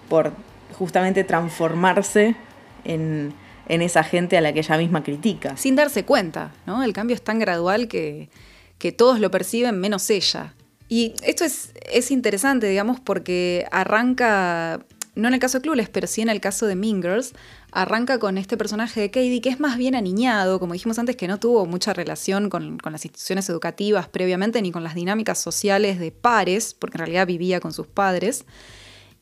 por 0.08 0.32
justamente 0.78 1.24
transformarse 1.24 2.36
en, 2.84 3.34
en 3.68 3.82
esa 3.82 4.02
gente 4.02 4.36
a 4.38 4.40
la 4.40 4.52
que 4.52 4.60
ella 4.60 4.78
misma 4.78 5.02
critica. 5.02 5.56
Sin 5.56 5.76
darse 5.76 6.04
cuenta, 6.04 6.52
¿no? 6.66 6.82
El 6.82 6.92
cambio 6.92 7.14
es 7.14 7.22
tan 7.22 7.38
gradual 7.38 7.88
que, 7.88 8.30
que 8.78 8.92
todos 8.92 9.20
lo 9.20 9.30
perciben 9.30 9.78
menos 9.78 10.08
ella. 10.10 10.54
Y 10.88 11.14
esto 11.22 11.44
es, 11.44 11.72
es 11.90 12.10
interesante, 12.10 12.66
digamos, 12.66 12.98
porque 12.98 13.66
arranca 13.70 14.80
no 15.18 15.26
en 15.26 15.34
el 15.34 15.40
caso 15.40 15.58
de 15.58 15.62
Clueless, 15.62 15.88
pero 15.88 16.06
sí 16.06 16.22
en 16.22 16.28
el 16.28 16.40
caso 16.40 16.66
de 16.66 16.76
Mean 16.76 17.02
Girls, 17.02 17.34
arranca 17.72 18.18
con 18.18 18.38
este 18.38 18.56
personaje 18.56 19.00
de 19.00 19.10
Katie 19.10 19.40
que 19.40 19.50
es 19.50 19.60
más 19.60 19.76
bien 19.76 19.94
aniñado, 19.94 20.58
como 20.58 20.72
dijimos 20.72 20.98
antes, 20.98 21.16
que 21.16 21.28
no 21.28 21.38
tuvo 21.38 21.66
mucha 21.66 21.92
relación 21.92 22.48
con, 22.48 22.78
las 22.82 23.04
instituciones 23.04 23.48
educativas 23.48 24.08
previamente 24.08 24.62
ni 24.62 24.72
con 24.72 24.84
las 24.84 24.94
dinámicas 24.94 25.38
sociales 25.38 25.98
de 25.98 26.10
pares, 26.10 26.75
porque 26.75 26.96
en 26.96 27.00
realidad 27.00 27.26
vivía 27.26 27.60
con 27.60 27.72
sus 27.72 27.87
padres. 27.87 28.44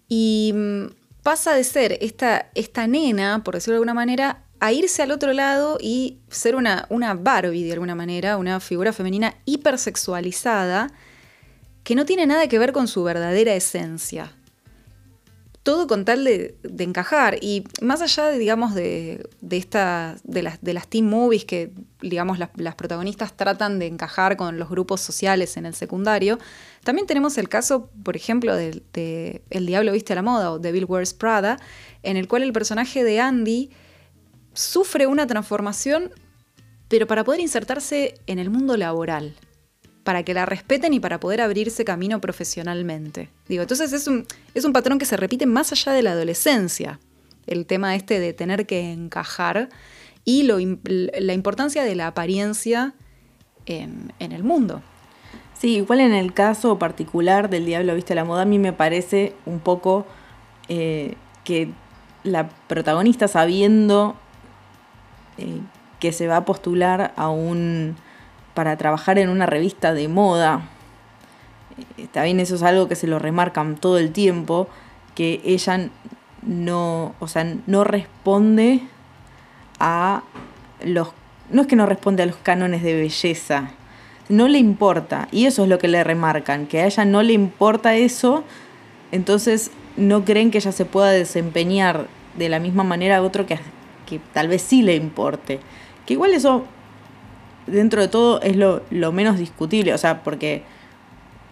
Y 0.09 0.53
mm, 0.55 0.85
pasa 1.23 1.55
de 1.55 1.65
ser 1.65 1.99
esta, 2.01 2.51
esta 2.55 2.87
nena, 2.87 3.43
por 3.43 3.55
decirlo 3.55 3.75
de 3.75 3.79
alguna 3.79 3.95
manera, 3.95 4.45
a 4.61 4.73
irse 4.73 5.03
al 5.03 5.11
otro 5.11 5.33
lado 5.33 5.79
y 5.81 6.19
ser 6.31 6.57
una, 6.57 6.87
una 6.89 7.15
Barbie 7.15 7.65
de 7.65 7.73
alguna 7.73 7.95
manera, 7.95 8.37
una 8.37 8.61
figura 8.61 8.93
femenina 8.93 9.35
hipersexualizada 9.45 10.93
que 11.83 11.95
no 11.95 12.07
tiene 12.07 12.27
nada 12.27 12.49
que 12.49 12.59
ver 12.59 12.73
con 12.73 12.89
su 12.89 13.03
verdadera 13.05 13.55
esencia 13.55 14.33
todo 15.67 15.89
con 15.89 16.05
tal 16.05 16.23
de, 16.23 16.55
encajar. 16.79 17.39
Y 17.43 17.65
más 17.83 18.01
allá, 18.01 18.27
de, 18.27 18.39
digamos, 18.39 18.73
de, 18.73 19.29
de, 19.41 20.17
de, 20.23 20.43
las, 20.43 20.63
de 20.63 20.73
las 20.73 20.87
teen 20.87 21.11
movies 21.11 21.45
que, 21.45 21.73
digamos, 22.01 22.39
las, 22.39 22.75
protagonistas 22.77 23.37
tratan 23.37 23.81
de 23.81 23.87
encajar 23.87 24.37
con 24.37 24.61
los 24.61 24.71
grupos 24.71 25.01
sociales 25.01 25.57
en 25.57 25.67
el 25.67 25.75
secundario, 25.75 26.39
también 26.85 27.09
tenemos 27.09 27.37
el 27.37 27.49
caso, 27.49 27.91
por 28.05 28.15
ejemplo, 28.15 28.55
de, 28.55 29.43
El 29.51 29.67
Diablo 29.67 29.91
Viste 29.91 30.13
a 30.13 30.17
la 30.17 30.23
Moda 30.23 30.53
o 30.53 30.61
de 30.61 30.71
Bill 30.71 30.85
Wears 30.85 31.15
Prada, 31.15 31.59
en 32.05 32.17
el 32.17 32.29
cual 32.29 32.45
el 32.45 32.53
personaje 32.53 33.03
de 33.03 33.19
Andy 33.19 33.71
sufre 34.55 35.09
una 35.09 35.27
transformación, 35.27 36.13
pero 36.87 37.09
para 37.09 37.25
poder 37.25 37.41
insertarse 37.41 38.15
en 38.29 38.39
el 38.39 38.51
mundo 38.51 38.77
laboral 38.77 39.35
para 40.07 40.23
que 40.23 40.35
la 40.35 40.47
respeten 40.47 40.95
y 40.95 41.01
para 41.01 41.19
poder 41.19 41.41
abrirse 41.41 41.85
camino 41.85 42.21
profesionalmente. 42.21 43.29
Digo, 43.49 43.63
entonces 43.63 43.93
es 43.93 44.07
un, 44.07 44.25
es 44.55 44.65
un 44.65 44.73
patrón 44.73 45.01
que 45.01 45.05
se 45.05 45.17
repite 45.17 45.47
más 45.47 45.73
allá 45.73 45.91
de 45.91 46.03
la 46.03 46.13
adolescencia, 46.13 47.01
el 47.49 47.67
tema 47.67 47.97
este 47.97 48.21
de 48.21 48.33
tener 48.33 48.67
que 48.67 48.93
encajar 48.93 49.69
y 50.25 50.45
la 50.45 51.33
importancia 51.33 51.83
de 51.83 51.97
la 51.97 52.07
apariencia 52.07 52.95
en, 53.67 54.13
el 54.21 54.45
mundo. 54.45 54.81
Sí, 55.59 55.79
igual 55.79 55.99
en 55.99 56.15
el 56.15 56.33
caso 56.33 56.79
particular 56.79 57.51
del 57.51 57.67
Diablo 57.67 57.97
Viste 57.97 58.15
la 58.15 58.25
Moda, 58.25 58.43
a 58.43 58.45
mí 58.45 58.61
me 58.61 58.73
parece 58.73 59.35
un 59.45 59.59
poco 59.59 60.07
eh, 60.69 61.17
que 61.43 61.71
la 62.23 62.49
protagonista 62.69 63.27
sabiendo 63.27 64.15
eh, 65.37 65.61
que 65.99 66.13
se 66.13 66.29
va 66.29 66.37
a 66.37 66.45
postular 66.45 67.13
a 67.17 67.29
un 67.29 67.97
para 68.57 68.79
trabajar 68.79 69.19
en 69.19 69.29
una 69.29 69.45
revista 69.45 69.93
de 69.93 70.09
moda. 70.09 70.63
Está 71.99 72.25
bien, 72.25 72.41
eso 72.41 72.55
es 72.55 72.63
algo 72.63 72.89
que 72.89 72.97
se 72.97 73.07
lo 73.07 73.19
remarcan 73.19 73.77
todo 73.77 73.99
el 73.99 74.13
tiempo, 74.13 74.67
que 75.15 75.43
ella 75.45 75.91
no, 76.41 77.15
o 77.21 77.29
sea, 77.29 77.55
no 77.67 77.85
responde 77.85 78.81
a 79.79 80.23
los... 80.83 81.13
No 81.51 81.61
es 81.61 81.69
que 81.69 81.77
no 81.77 81.85
responde 81.85 82.23
a 82.23 82.27
los 82.27 82.37
cánones 82.37 82.83
de 82.83 82.95
belleza, 82.95 83.73
no 84.31 84.49
le 84.49 84.59
importa, 84.59 85.29
y 85.31 85.45
eso 85.45 85.65
es 85.65 85.69
lo 85.69 85.79
que 85.79 85.87
le 85.87 86.03
remarcan, 86.03 86.67
que 86.67 86.81
a 86.81 86.87
ella 86.87 87.05
no 87.05 87.23
le 87.23 87.35
importa 87.35 87.95
eso, 87.95 88.43
entonces 89.13 89.71
no 89.99 90.25
creen 90.25 90.51
que 90.51 90.59
ella 90.59 90.73
se 90.73 90.87
pueda 90.87 91.11
desempeñar 91.11 92.07
de 92.39 92.49
la 92.49 92.59
misma 92.59 92.85
manera 92.85 93.19
a 93.19 93.23
otro 93.23 93.45
que, 93.45 93.59
que 94.07 94.19
tal 94.33 94.49
vez 94.49 94.63
sí 94.63 94.81
le 94.81 94.97
importe. 94.97 95.61
Que 96.07 96.15
igual 96.15 96.33
eso 96.33 96.65
dentro 97.67 98.01
de 98.01 98.09
todo 98.09 98.41
es 98.43 98.57
lo, 98.57 99.13
menos 99.13 99.39
discutible, 99.39 99.93
o 99.95 99.99
sea, 99.99 100.23
porque 100.23 100.63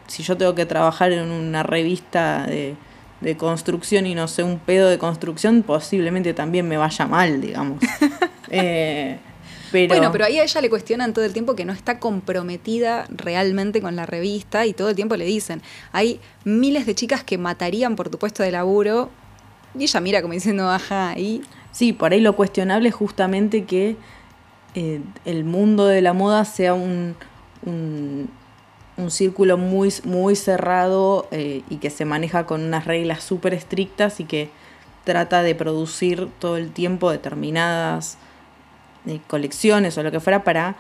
si 0.07 0.23
yo 0.23 0.37
tengo 0.37 0.55
que 0.55 0.67
trabajar 0.67 1.13
en 1.13 1.31
una 1.31 1.63
revista 1.63 2.47
de, 2.47 2.77
construcción 3.39 4.07
y 4.07 4.15
no 4.15 4.29
sé 4.29 4.43
un 4.43 4.59
pedo 4.59 4.91
de 4.91 4.99
construcción, 4.99 5.63
posiblemente 5.63 6.35
también 6.35 6.69
me 6.69 6.77
vaya 6.77 7.07
mal, 7.07 7.41
digamos. 7.41 7.81
Eh, 8.57 9.19
pero... 9.73 9.97
Bueno, 9.97 10.13
pero 10.13 10.27
ahí 10.27 10.39
a 10.39 10.45
ella 10.45 10.61
le 10.61 10.71
cuestionan 10.71 11.13
todo 11.13 11.25
el 11.25 11.33
tiempo 11.33 11.57
que 11.57 11.65
no 11.65 11.73
está 11.73 11.99
comprometida 11.99 13.07
realmente 13.09 13.81
con 13.81 13.97
la 13.97 14.07
revista 14.07 14.65
y 14.67 14.75
todo 14.75 14.91
el 14.91 14.95
tiempo 14.95 15.17
le 15.17 15.25
dicen, 15.25 15.61
hay 15.91 16.21
miles 16.45 16.87
de 16.87 16.95
chicas 16.95 17.25
que 17.25 17.37
matarían 17.37 17.97
por 17.97 18.11
tu 18.11 18.19
puesto 18.19 18.45
de 18.45 18.53
laburo 18.53 19.11
y 19.77 19.85
ella 19.85 20.01
mira 20.01 20.23
como 20.23 20.35
diciendo, 20.35 20.71
ajá, 20.71 21.19
y... 21.19 21.43
Sí, 21.73 21.93
por 21.93 22.13
ahí 22.13 22.21
lo 22.21 22.37
cuestionable 22.37 22.91
es 22.91 22.95
justamente 22.95 23.65
que 23.65 23.97
eh, 24.75 25.01
el 25.25 25.45
mundo 25.45 25.87
de 25.87 26.03
la 26.03 26.13
moda 26.13 26.45
sea 26.45 26.75
un, 26.75 27.15
un, 27.65 28.29
círculo 29.09 29.57
muy, 29.57 29.93
muy 30.05 30.35
cerrado 30.35 31.29
eh, 31.31 31.63
y 31.69 31.77
que 31.77 31.91
se 31.91 32.05
maneja 32.05 32.47
con 32.47 32.63
unas 32.63 32.85
reglas 32.85 33.23
súper 33.23 33.55
estrictas 33.55 34.19
y 34.21 34.25
que 34.25 34.51
trata 35.05 35.43
de 35.43 35.55
producir 35.55 36.29
todo 36.39 36.57
el 36.57 36.71
tiempo 36.71 37.11
determinadas 37.11 38.19
eh, 39.07 39.21
colecciones 39.29 39.97
o 39.99 40.03
lo 40.03 40.11
que 40.11 40.21
fuera 40.21 40.45
para 40.45 40.77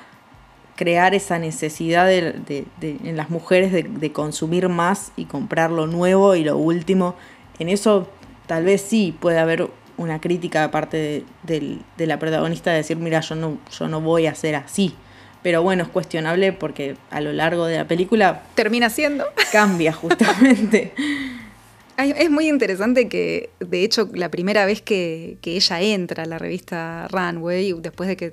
crear 0.76 1.14
esa 1.14 1.38
necesidad 1.38 2.06
de, 2.06 2.66
en 2.80 3.16
las 3.16 3.30
mujeres 3.30 3.72
de, 3.72 4.12
consumir 4.12 4.68
más 4.68 5.12
y 5.16 5.26
comprar 5.26 5.70
lo 5.70 5.86
nuevo 5.86 6.34
y 6.34 6.42
lo 6.42 6.56
último. 6.56 7.14
En 7.58 7.68
eso 7.68 8.08
tal 8.46 8.64
vez 8.64 8.80
sí 8.80 9.16
puede 9.20 9.38
haber 9.38 9.68
una 9.96 10.20
crítica 10.20 10.64
aparte 10.64 11.24
de, 11.42 11.78
de, 11.96 12.06
la 12.06 12.18
protagonista 12.18 12.70
de 12.70 12.78
decir, 12.78 12.96
mira, 12.96 13.20
yo 13.20 13.34
no, 13.34 13.58
yo 13.78 13.88
no 13.88 14.00
voy 14.00 14.26
a 14.26 14.34
ser 14.34 14.56
así. 14.56 14.94
Pero 15.42 15.62
bueno, 15.62 15.82
es 15.82 15.90
cuestionable 15.90 16.52
porque 16.52 16.96
a 17.10 17.20
lo 17.20 17.32
largo 17.32 17.66
de 17.66 17.76
la 17.76 17.86
película... 17.86 18.42
Termina 18.54 18.88
siendo. 18.88 19.26
Cambia 19.52 19.92
justamente. 19.94 20.92
Es 21.96 22.30
muy 22.30 22.48
interesante 22.48 23.08
que, 23.08 23.50
de 23.60 23.84
hecho, 23.84 24.08
la 24.14 24.30
primera 24.30 24.66
vez 24.66 24.82
que, 24.82 25.36
ella 25.44 25.80
entra 25.80 26.24
a 26.24 26.26
la 26.26 26.38
revista 26.38 27.06
Runway, 27.08 27.74
después 27.80 28.08
de 28.08 28.16
que 28.16 28.32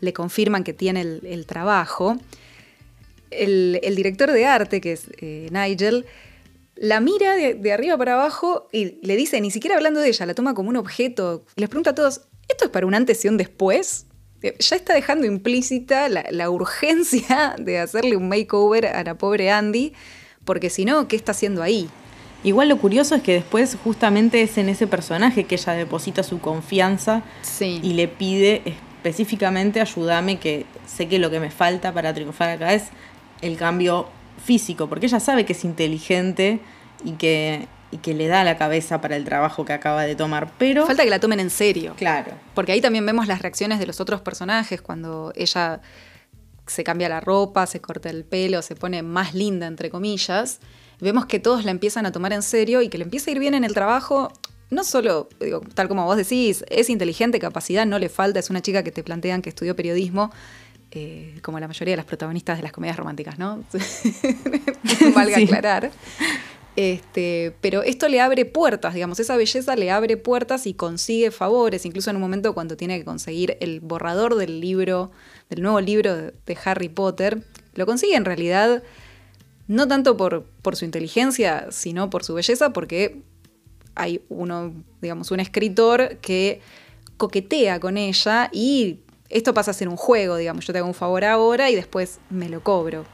le 0.00 0.12
confirman 0.12 0.64
que 0.64 0.72
tiene 0.72 1.02
el, 1.02 1.46
trabajo, 1.46 2.16
el, 3.30 3.94
director 3.94 4.32
de 4.32 4.46
arte, 4.46 4.80
que 4.80 4.92
es 4.92 5.10
eh, 5.20 5.48
Nigel, 5.52 6.06
la 6.80 7.00
mira 7.00 7.34
de, 7.34 7.72
arriba 7.72 7.96
para 7.96 8.14
abajo 8.14 8.68
y 8.72 9.04
le 9.06 9.16
dice, 9.16 9.40
ni 9.40 9.50
siquiera 9.50 9.76
hablando 9.76 10.00
de 10.00 10.08
ella, 10.08 10.26
la 10.26 10.34
toma 10.34 10.54
como 10.54 10.68
un 10.68 10.76
objeto. 10.76 11.44
Les 11.56 11.68
pregunta 11.68 11.90
a 11.90 11.94
todos, 11.94 12.22
¿esto 12.48 12.66
es 12.66 12.70
para 12.70 12.86
un 12.86 12.94
antes 12.94 13.24
y 13.24 13.28
un 13.28 13.36
después? 13.36 14.06
Eh, 14.42 14.56
ya 14.58 14.76
está 14.76 14.94
dejando 14.94 15.26
implícita 15.26 16.08
la, 16.08 16.50
urgencia 16.50 17.56
de 17.58 17.80
hacerle 17.80 18.16
un 18.16 18.28
makeover 18.28 18.86
a 18.86 19.02
la 19.02 19.16
pobre 19.16 19.50
Andy, 19.50 19.92
porque 20.44 20.70
si 20.70 20.84
no, 20.84 21.08
¿qué 21.08 21.16
está 21.16 21.32
haciendo 21.32 21.62
ahí? 21.62 21.88
Igual 22.44 22.68
lo 22.68 22.78
curioso 22.78 23.16
es 23.16 23.22
que 23.22 23.32
después 23.32 23.76
justamente 23.82 24.42
es 24.42 24.58
en 24.58 24.68
ese 24.68 24.86
personaje 24.86 25.44
que 25.44 25.56
ella 25.56 25.72
deposita 25.72 26.22
su 26.22 26.40
confianza 26.40 27.24
y 27.60 27.94
le 27.94 28.06
pide 28.06 28.62
específicamente 28.64 29.80
ayúdame 29.80 30.38
que 30.38 30.64
sé 30.86 31.08
que 31.08 31.18
lo 31.18 31.30
que 31.30 31.40
me 31.40 31.50
falta 31.50 31.92
para 31.92 32.14
triunfar 32.14 32.50
acá 32.50 32.74
es 32.74 32.84
el 33.42 33.56
cambio 33.56 34.08
físico, 34.48 34.88
porque 34.88 35.04
ella 35.04 35.20
sabe 35.20 35.44
que 35.44 35.52
es 35.52 35.62
inteligente 35.62 36.60
y 37.04 37.12
que, 37.12 37.68
y 37.90 37.98
que 37.98 38.14
le 38.14 38.28
da 38.28 38.44
la 38.44 38.56
cabeza 38.56 38.98
para 38.98 39.14
el 39.14 39.26
trabajo 39.26 39.66
que 39.66 39.74
acaba 39.74 40.04
de 40.04 40.16
tomar, 40.16 40.50
pero... 40.56 40.86
Falta 40.86 41.04
que 41.04 41.10
la 41.10 41.20
tomen 41.20 41.38
en 41.38 41.50
serio. 41.50 41.92
Claro. 41.98 42.32
Porque 42.54 42.72
ahí 42.72 42.80
también 42.80 43.04
vemos 43.04 43.26
las 43.26 43.42
reacciones 43.42 43.78
de 43.78 43.84
los 43.84 44.00
otros 44.00 44.22
personajes 44.22 44.80
cuando 44.80 45.32
ella 45.36 45.82
se 46.66 46.82
cambia 46.82 47.10
la 47.10 47.20
ropa, 47.20 47.66
se 47.66 47.82
corta 47.82 48.08
el 48.08 48.24
pelo, 48.24 48.62
se 48.62 48.74
pone 48.74 49.02
más 49.02 49.34
linda, 49.34 49.66
entre 49.66 49.90
comillas. 49.90 50.60
Vemos 50.98 51.26
que 51.26 51.40
todos 51.40 51.66
la 51.66 51.70
empiezan 51.70 52.06
a 52.06 52.12
tomar 52.12 52.32
en 52.32 52.42
serio 52.42 52.80
y 52.80 52.88
que 52.88 52.96
le 52.96 53.04
empieza 53.04 53.30
a 53.30 53.32
ir 53.32 53.40
bien 53.40 53.52
en 53.52 53.64
el 53.64 53.74
trabajo. 53.74 54.32
No 54.70 54.82
solo, 54.82 55.28
digo, 55.40 55.60
tal 55.74 55.88
como 55.88 56.06
vos 56.06 56.16
decís, 56.16 56.64
es 56.70 56.88
inteligente, 56.88 57.38
capacidad 57.38 57.84
no 57.84 57.98
le 57.98 58.08
falta, 58.08 58.40
es 58.40 58.48
una 58.48 58.62
chica 58.62 58.82
que 58.82 58.92
te 58.92 59.02
plantean 59.02 59.42
que 59.42 59.50
estudió 59.50 59.76
periodismo 59.76 60.30
eh, 60.90 61.38
como 61.42 61.60
la 61.60 61.68
mayoría 61.68 61.92
de 61.92 61.96
las 61.96 62.06
protagonistas 62.06 62.56
de 62.58 62.62
las 62.62 62.72
comedias 62.72 62.96
románticas, 62.96 63.38
¿no? 63.38 63.64
Valga 65.14 65.38
aclarar. 65.38 65.90
Este, 66.76 67.54
pero 67.60 67.82
esto 67.82 68.08
le 68.08 68.20
abre 68.20 68.44
puertas, 68.44 68.94
digamos, 68.94 69.18
esa 69.18 69.36
belleza 69.36 69.74
le 69.74 69.90
abre 69.90 70.16
puertas 70.16 70.66
y 70.66 70.74
consigue 70.74 71.32
favores, 71.32 71.84
incluso 71.84 72.10
en 72.10 72.16
un 72.16 72.22
momento 72.22 72.54
cuando 72.54 72.76
tiene 72.76 72.98
que 72.98 73.04
conseguir 73.04 73.56
el 73.60 73.80
borrador 73.80 74.36
del 74.36 74.60
libro, 74.60 75.10
del 75.50 75.62
nuevo 75.62 75.80
libro 75.80 76.16
de, 76.16 76.34
de 76.46 76.58
Harry 76.64 76.88
Potter, 76.88 77.42
lo 77.74 77.84
consigue 77.84 78.14
en 78.14 78.24
realidad 78.24 78.82
no 79.68 79.86
tanto 79.86 80.16
por, 80.16 80.44
por 80.62 80.76
su 80.76 80.84
inteligencia, 80.84 81.68
sino 81.70 82.10
por 82.10 82.24
su 82.24 82.34
belleza, 82.34 82.72
porque 82.72 83.22
hay 83.94 84.22
uno, 84.28 84.72
digamos, 85.02 85.30
un 85.30 85.40
escritor 85.40 86.16
que 86.18 86.60
coquetea 87.18 87.78
con 87.78 87.96
ella 87.98 88.48
y 88.52 89.00
esto 89.30 89.54
pasa 89.54 89.70
a 89.72 89.74
ser 89.74 89.88
un 89.88 89.96
juego, 89.96 90.36
digamos, 90.36 90.66
yo 90.66 90.72
te 90.72 90.78
hago 90.78 90.88
un 90.88 90.94
favor 90.94 91.24
ahora 91.24 91.70
y 91.70 91.74
después 91.74 92.18
me 92.30 92.48
lo 92.48 92.62
cobro. 92.62 93.04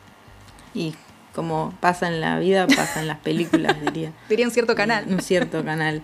Y 0.75 0.95
como 1.35 1.75
pasa 1.81 2.09
en 2.09 2.21
la 2.21 2.39
vida, 2.39 2.67
pasa 2.67 3.01
en 3.01 3.09
las 3.09 3.19
películas, 3.19 3.77
diría. 3.85 4.13
Diría 4.29 4.47
un 4.47 4.53
cierto 4.53 4.75
canal. 4.75 5.05
Un 5.09 5.21
cierto 5.21 5.65
canal. 5.65 6.03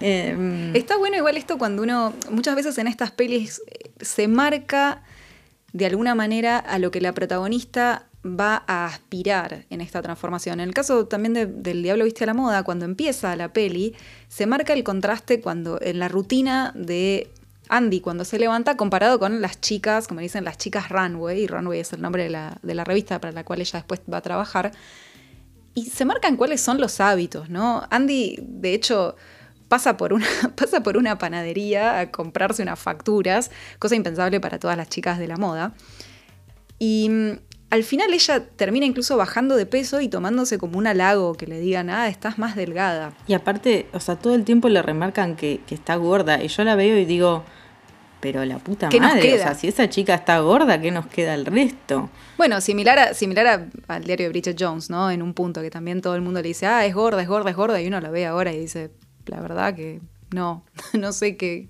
Eh, 0.00 0.70
Está 0.74 0.96
bueno 0.96 1.16
igual 1.16 1.36
esto 1.36 1.58
cuando 1.58 1.82
uno, 1.82 2.14
muchas 2.30 2.54
veces 2.56 2.78
en 2.78 2.86
estas 2.86 3.10
pelis 3.10 3.60
eh, 3.66 3.90
se 4.00 4.28
marca 4.28 5.02
de 5.72 5.86
alguna 5.86 6.14
manera 6.14 6.58
a 6.58 6.78
lo 6.78 6.90
que 6.90 7.00
la 7.00 7.12
protagonista 7.12 8.06
va 8.24 8.64
a 8.66 8.86
aspirar 8.86 9.64
en 9.70 9.80
esta 9.80 10.02
transformación. 10.02 10.60
En 10.60 10.68
el 10.68 10.74
caso 10.74 11.06
también 11.06 11.32
de- 11.34 11.46
del 11.46 11.82
Diablo 11.82 12.04
Viste 12.04 12.24
a 12.24 12.26
la 12.26 12.34
Moda, 12.34 12.62
cuando 12.64 12.84
empieza 12.84 13.34
la 13.36 13.52
peli, 13.52 13.94
se 14.28 14.46
marca 14.46 14.72
el 14.72 14.84
contraste 14.84 15.40
cuando 15.40 15.78
en 15.80 15.98
la 15.98 16.08
rutina 16.08 16.72
de 16.74 17.30
Andy 17.70 18.00
cuando 18.00 18.24
se 18.24 18.38
levanta 18.38 18.76
comparado 18.76 19.18
con 19.18 19.40
las 19.40 19.60
chicas, 19.60 20.08
como 20.08 20.20
dicen 20.20 20.44
las 20.44 20.58
chicas 20.58 20.88
Runway, 20.88 21.42
y 21.42 21.46
Runway 21.46 21.80
es 21.80 21.92
el 21.92 22.02
nombre 22.02 22.24
de 22.24 22.30
la, 22.30 22.58
de 22.62 22.74
la 22.74 22.84
revista 22.84 23.20
para 23.20 23.32
la 23.32 23.44
cual 23.44 23.60
ella 23.60 23.78
después 23.78 24.00
va 24.12 24.18
a 24.18 24.22
trabajar, 24.22 24.72
y 25.74 25.84
se 25.84 26.04
marcan 26.04 26.36
cuáles 26.36 26.60
son 26.60 26.80
los 26.80 27.00
hábitos, 27.00 27.48
¿no? 27.48 27.86
Andy, 27.90 28.38
de 28.40 28.74
hecho, 28.74 29.16
pasa 29.68 29.96
por 29.96 30.12
una, 30.12 30.26
pasa 30.56 30.82
por 30.82 30.96
una 30.96 31.16
panadería 31.16 32.00
a 32.00 32.10
comprarse 32.10 32.62
unas 32.62 32.78
facturas, 32.78 33.50
cosa 33.78 33.94
impensable 33.94 34.40
para 34.40 34.58
todas 34.58 34.76
las 34.76 34.88
chicas 34.88 35.18
de 35.18 35.28
la 35.28 35.36
moda. 35.36 35.72
Y 36.78 37.08
mm, 37.08 37.30
al 37.70 37.84
final 37.84 38.12
ella 38.12 38.44
termina 38.56 38.84
incluso 38.84 39.16
bajando 39.16 39.54
de 39.54 39.66
peso 39.66 40.00
y 40.00 40.08
tomándose 40.08 40.58
como 40.58 40.76
un 40.76 40.88
halago 40.88 41.34
que 41.34 41.46
le 41.46 41.60
digan, 41.60 41.88
ah, 41.88 42.08
estás 42.08 42.36
más 42.36 42.56
delgada. 42.56 43.14
y 43.28 43.34
aparte, 43.34 43.86
o 43.92 44.00
sea, 44.00 44.16
todo 44.16 44.34
el 44.34 44.44
tiempo 44.44 44.68
le 44.68 44.82
remarcan 44.82 45.36
que, 45.36 45.60
que 45.68 45.76
está 45.76 45.94
gorda. 45.94 46.42
Y 46.42 46.48
yo 46.48 46.64
la 46.64 46.74
veo 46.74 46.98
y 46.98 47.04
digo, 47.04 47.44
pero 48.20 48.44
la 48.44 48.58
puta 48.58 48.88
¿Qué 48.88 49.00
nos 49.00 49.14
madre, 49.14 49.34
o 49.34 49.38
sea, 49.38 49.54
si 49.54 49.68
esa 49.68 49.88
chica 49.88 50.14
está 50.14 50.38
gorda, 50.40 50.80
¿qué 50.80 50.90
nos 50.90 51.06
queda 51.06 51.34
el 51.34 51.46
resto? 51.46 52.10
Bueno, 52.36 52.60
similar, 52.60 52.98
a- 52.98 53.14
similar 53.14 53.46
a- 53.46 53.66
al 53.88 54.04
diario 54.04 54.26
de 54.26 54.30
Bridget 54.30 54.56
Jones, 54.58 54.90
¿no? 54.90 55.10
En 55.10 55.22
un 55.22 55.34
punto 55.34 55.60
que 55.62 55.70
también 55.70 56.00
todo 56.00 56.14
el 56.14 56.20
mundo 56.22 56.40
le 56.42 56.48
dice, 56.48 56.66
ah, 56.66 56.84
es 56.86 56.94
gorda, 56.94 57.22
es 57.22 57.28
gorda, 57.28 57.50
es 57.50 57.56
gorda, 57.56 57.80
y 57.80 57.86
uno 57.88 58.00
la 58.00 58.10
ve 58.10 58.26
ahora 58.26 58.52
y 58.52 58.58
dice, 58.58 58.90
la 59.26 59.40
verdad 59.40 59.74
que 59.74 60.00
no, 60.32 60.64
no 60.92 61.12
sé 61.12 61.36
qué, 61.36 61.68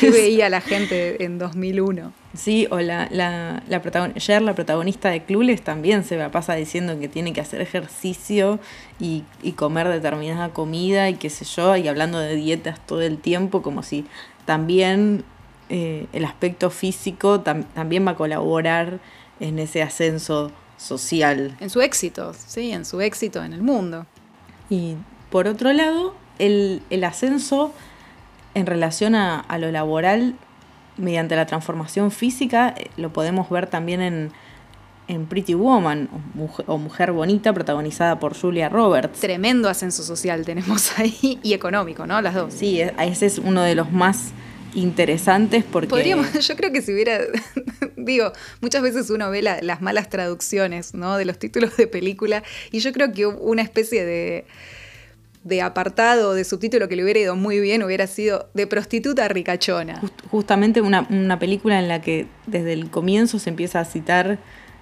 qué 0.00 0.10
veía 0.10 0.48
la 0.48 0.60
gente 0.60 1.24
en 1.24 1.38
2001. 1.38 2.12
Sí, 2.34 2.66
o 2.70 2.80
la, 2.80 3.08
la, 3.10 3.62
la 3.66 3.82
protagon- 3.82 4.14
Cher, 4.16 4.42
la 4.42 4.54
protagonista 4.54 5.08
de 5.08 5.24
Clueless, 5.24 5.62
también 5.62 6.04
se 6.04 6.16
la 6.18 6.30
pasa 6.30 6.54
diciendo 6.54 6.98
que 7.00 7.08
tiene 7.08 7.32
que 7.32 7.40
hacer 7.40 7.62
ejercicio 7.62 8.60
y, 9.00 9.24
y 9.42 9.52
comer 9.52 9.88
determinada 9.88 10.50
comida 10.50 11.08
y 11.08 11.14
qué 11.14 11.30
sé 11.30 11.46
yo, 11.46 11.76
y 11.76 11.88
hablando 11.88 12.18
de 12.18 12.34
dietas 12.34 12.78
todo 12.86 13.00
el 13.00 13.16
tiempo, 13.18 13.62
como 13.62 13.82
si 13.82 14.04
también 14.44 15.24
eh, 15.68 16.06
el 16.12 16.24
aspecto 16.24 16.70
físico 16.70 17.42
tam- 17.42 17.64
también 17.74 18.06
va 18.06 18.12
a 18.12 18.16
colaborar 18.16 18.98
en 19.40 19.58
ese 19.58 19.82
ascenso 19.82 20.50
social. 20.76 21.56
En 21.60 21.70
su 21.70 21.80
éxito, 21.80 22.32
sí, 22.34 22.70
en 22.72 22.84
su 22.84 23.00
éxito 23.00 23.42
en 23.42 23.52
el 23.52 23.62
mundo. 23.62 24.06
Y 24.70 24.94
por 25.30 25.46
otro 25.48 25.72
lado, 25.72 26.14
el, 26.38 26.82
el 26.90 27.04
ascenso 27.04 27.72
en 28.54 28.66
relación 28.66 29.14
a, 29.14 29.40
a 29.40 29.58
lo 29.58 29.70
laboral 29.70 30.34
mediante 30.96 31.36
la 31.36 31.46
transformación 31.46 32.10
física 32.10 32.74
eh, 32.76 32.90
lo 32.96 33.12
podemos 33.12 33.50
ver 33.50 33.66
también 33.66 34.00
en, 34.00 34.32
en 35.08 35.26
Pretty 35.26 35.52
Woman 35.54 36.08
o 36.12 36.38
Mujer, 36.38 36.64
o 36.68 36.78
Mujer 36.78 37.12
Bonita 37.12 37.52
protagonizada 37.52 38.18
por 38.18 38.34
Julia 38.38 38.68
Roberts. 38.70 39.20
Tremendo 39.20 39.68
ascenso 39.68 40.02
social 40.02 40.44
tenemos 40.46 40.92
ahí 40.98 41.38
y 41.42 41.52
económico, 41.52 42.06
¿no? 42.06 42.20
Las 42.22 42.34
dos. 42.34 42.54
Sí, 42.54 42.80
e- 42.80 42.94
ese 42.98 43.26
es 43.26 43.38
uno 43.38 43.60
de 43.62 43.74
los 43.74 43.92
más 43.92 44.30
interesantes 44.76 45.64
porque... 45.64 45.88
Podríamos, 45.88 46.32
yo 46.46 46.54
creo 46.56 46.70
que 46.72 46.82
si 46.82 46.92
hubiera, 46.92 47.18
digo, 47.96 48.32
muchas 48.60 48.82
veces 48.82 49.10
uno 49.10 49.30
ve 49.30 49.42
la- 49.42 49.60
las 49.62 49.82
malas 49.82 50.08
traducciones, 50.08 50.94
¿no? 50.94 51.16
De 51.16 51.24
los 51.24 51.38
títulos 51.38 51.76
de 51.76 51.86
película 51.86 52.42
y 52.70 52.78
yo 52.80 52.92
creo 52.92 53.12
que 53.12 53.26
una 53.26 53.62
especie 53.62 54.04
de, 54.04 54.44
de 55.44 55.62
apartado, 55.62 56.34
de 56.34 56.44
subtítulo 56.44 56.88
que 56.88 56.96
le 56.96 57.02
hubiera 57.04 57.20
ido 57.20 57.36
muy 57.36 57.60
bien 57.60 57.82
hubiera 57.82 58.06
sido 58.06 58.48
de 58.54 58.66
prostituta 58.66 59.26
ricachona. 59.28 60.00
Just- 60.00 60.26
justamente 60.30 60.80
una, 60.80 61.06
una 61.10 61.38
película 61.38 61.78
en 61.78 61.88
la 61.88 62.00
que 62.02 62.26
desde 62.46 62.72
el 62.72 62.90
comienzo 62.90 63.38
se 63.38 63.50
empieza 63.50 63.80
a 63.80 63.84
citar 63.84 64.38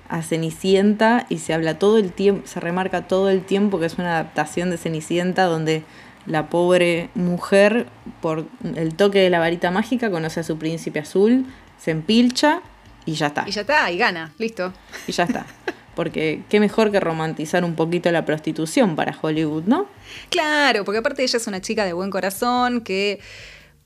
a 0.09 0.23
Cenicienta 0.23 1.25
y 1.31 1.39
se 1.39 1.55
habla 1.55 1.79
todo 1.79 1.97
el 1.99 2.13
tiempo, 2.13 2.47
se 2.47 2.61
remarca 2.61 3.07
todo 3.09 3.31
el 3.31 3.43
tiempo 3.43 3.81
que 3.81 3.87
es 3.87 3.95
una 3.95 4.13
adaptación 4.19 4.71
de 4.71 4.77
Cenicienta 4.77 5.45
donde 5.45 5.83
la 6.27 6.49
pobre 6.49 7.11
mujer, 7.15 7.87
por 8.21 8.47
el 8.77 8.95
toque 8.95 9.21
de 9.21 9.31
la 9.31 9.39
varita 9.39 9.71
mágica, 9.71 10.11
conoce 10.11 10.41
a 10.41 10.43
su 10.43 10.59
príncipe 10.59 11.01
azul, 11.01 11.47
se 11.79 11.91
empilcha 11.91 12.63
y 13.07 13.15
ya 13.15 13.29
está. 13.29 13.45
Y 13.47 13.51
ya 13.51 13.63
está, 13.63 13.91
y 13.91 13.99
gana, 13.99 14.33
listo. 14.39 14.73
Y 15.07 15.13
ya 15.13 15.25
está. 15.25 15.47
Porque 15.95 16.43
qué 16.49 16.59
mejor 16.61 16.91
que 16.91 16.99
romantizar 16.99 17.65
un 17.65 17.77
poquito 17.77 18.11
la 18.11 18.25
prostitución 18.25 18.97
para 18.97 19.17
Hollywood, 19.21 19.65
¿no? 19.65 19.87
Claro, 20.31 20.85
porque 20.85 20.99
aparte 20.99 21.23
ella 21.23 21.37
es 21.37 21.47
una 21.47 21.61
chica 21.61 21.85
de 21.85 21.93
buen 21.93 22.11
corazón 22.11 22.81
que 22.81 23.21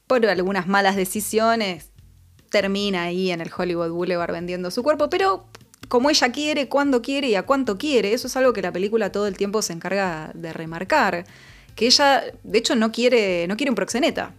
por 0.07 0.25
algunas 0.25 0.67
malas 0.67 0.97
decisiones 0.97 1.91
termina 2.51 3.03
ahí 3.03 3.31
en 3.31 3.41
el 3.43 3.51
Hollywood 3.55 3.91
Boulevard 3.91 4.33
vendiendo 4.33 4.71
su 4.71 4.83
cuerpo, 4.83 5.11
pero 5.11 5.47
como 5.89 6.11
ella 6.11 6.33
quiere, 6.33 6.69
cuando 6.69 7.03
quiere 7.03 7.29
y 7.29 7.35
a 7.35 7.45
cuánto 7.45 7.79
quiere, 7.79 8.13
eso 8.13 8.27
es 8.27 8.37
algo 8.37 8.53
que 8.53 8.63
la 8.63 8.73
película 8.73 9.13
todo 9.13 9.27
el 9.27 9.37
tiempo 9.37 9.63
se 9.63 9.73
encarga 9.73 10.31
de 10.35 10.53
remarcar, 10.53 11.25
que 11.79 11.87
ella 11.87 12.25
de 12.43 12.59
hecho 12.59 12.75
no 12.75 12.91
quiere 12.91 13.47
no 13.47 13.57
quiere 13.57 13.71
un 13.71 13.77
proxeneta, 13.77 14.35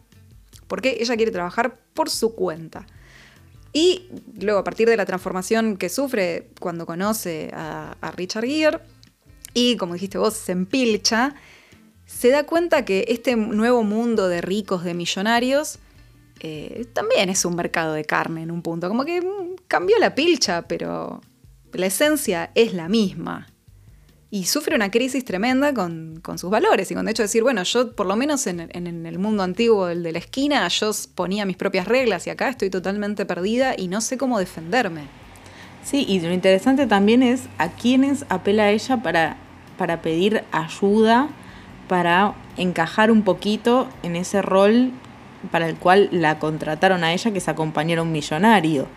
porque 0.67 0.97
ella 0.99 1.15
quiere 1.15 1.31
trabajar 1.31 1.79
por 1.93 2.09
su 2.09 2.35
cuenta. 2.35 2.85
Y 3.71 4.09
luego, 4.41 4.59
a 4.59 4.63
partir 4.65 4.89
de 4.89 4.97
la 4.97 5.05
transformación 5.05 5.77
que 5.77 5.87
sufre 5.87 6.49
cuando 6.59 6.85
conoce 6.85 7.49
a, 7.53 7.95
Richard 8.17 8.45
Gere, 8.45 8.79
y 9.53 9.77
como 9.77 9.93
dijiste 9.93 10.17
vos, 10.17 10.33
se 10.33 10.51
empilcha, 10.51 11.33
se 12.05 12.27
da 12.27 12.45
cuenta 12.45 12.83
que 12.83 13.05
este 13.07 13.37
nuevo 13.37 13.83
mundo 13.83 14.27
de 14.27 14.41
ricos, 14.41 14.83
de 14.83 14.93
millonarios, 14.93 15.79
eh, 16.41 16.87
también 16.91 17.29
es 17.29 17.45
un 17.45 17.55
mercado 17.55 17.93
de 17.93 18.03
carne 18.03 18.41
en 18.41 18.51
un 18.51 18.61
punto. 18.61 18.89
Como 18.89 19.05
que 19.05 19.21
mm, 19.21 19.55
cambió 19.69 19.97
la 19.97 20.13
pilcha, 20.13 20.63
pero 20.67 21.21
la 21.71 21.85
esencia 21.85 22.51
es 22.53 22.73
la 22.73 22.89
misma. 22.89 23.47
Y 24.31 24.45
sufre 24.45 24.75
una 24.75 24.91
crisis 24.91 25.25
tremenda 25.25 25.73
con, 25.73 26.19
con 26.21 26.37
sus 26.37 26.51
valores 26.51 26.91
y 26.91 26.93
con 26.93 27.05
de 27.05 27.11
hecho 27.11 27.23
decir, 27.23 27.41
bueno, 27.41 27.63
yo 27.63 27.93
por 27.93 28.05
lo 28.05 28.15
menos 28.15 28.45
en, 28.45 28.59
el 28.59 29.19
mundo 29.19 29.41
antiguo, 29.41 29.89
el 29.89 30.03
de 30.03 30.11
la 30.11 30.19
esquina, 30.19 30.67
yo 30.67 30.91
ponía 31.15 31.45
mis 31.45 31.57
propias 31.57 31.87
reglas 31.87 32.27
y 32.27 32.29
acá 32.29 32.49
estoy 32.49 32.69
totalmente 32.69 33.25
perdida 33.25 33.73
y 33.75 33.87
no 33.87 34.01
sé 34.01 34.17
cómo 34.17 34.37
defenderme. 34.37 35.03
Sí, 35.83 36.05
y 36.07 36.19
lo 36.19 36.31
interesante 36.31 36.85
también 36.85 37.23
es 37.23 37.43
a 37.57 37.69
quiénes 37.69 38.25
apela 38.29 38.69
ella 38.69 38.97
para, 39.01 39.37
para 39.77 40.03
pedir 40.03 40.43
ayuda, 40.51 41.29
para 41.87 42.35
encajar 42.57 43.09
un 43.09 43.23
poquito 43.23 43.89
en 44.03 44.15
ese 44.15 44.43
rol 44.43 44.91
para 45.51 45.67
el 45.67 45.77
cual 45.77 46.09
la 46.11 46.37
contrataron 46.37 47.03
a 47.03 47.13
ella, 47.13 47.31
que 47.31 47.37
es 47.37 47.47
acompañar 47.47 47.99
a 47.99 48.01
un 48.03 48.11
millonario, 48.11 48.87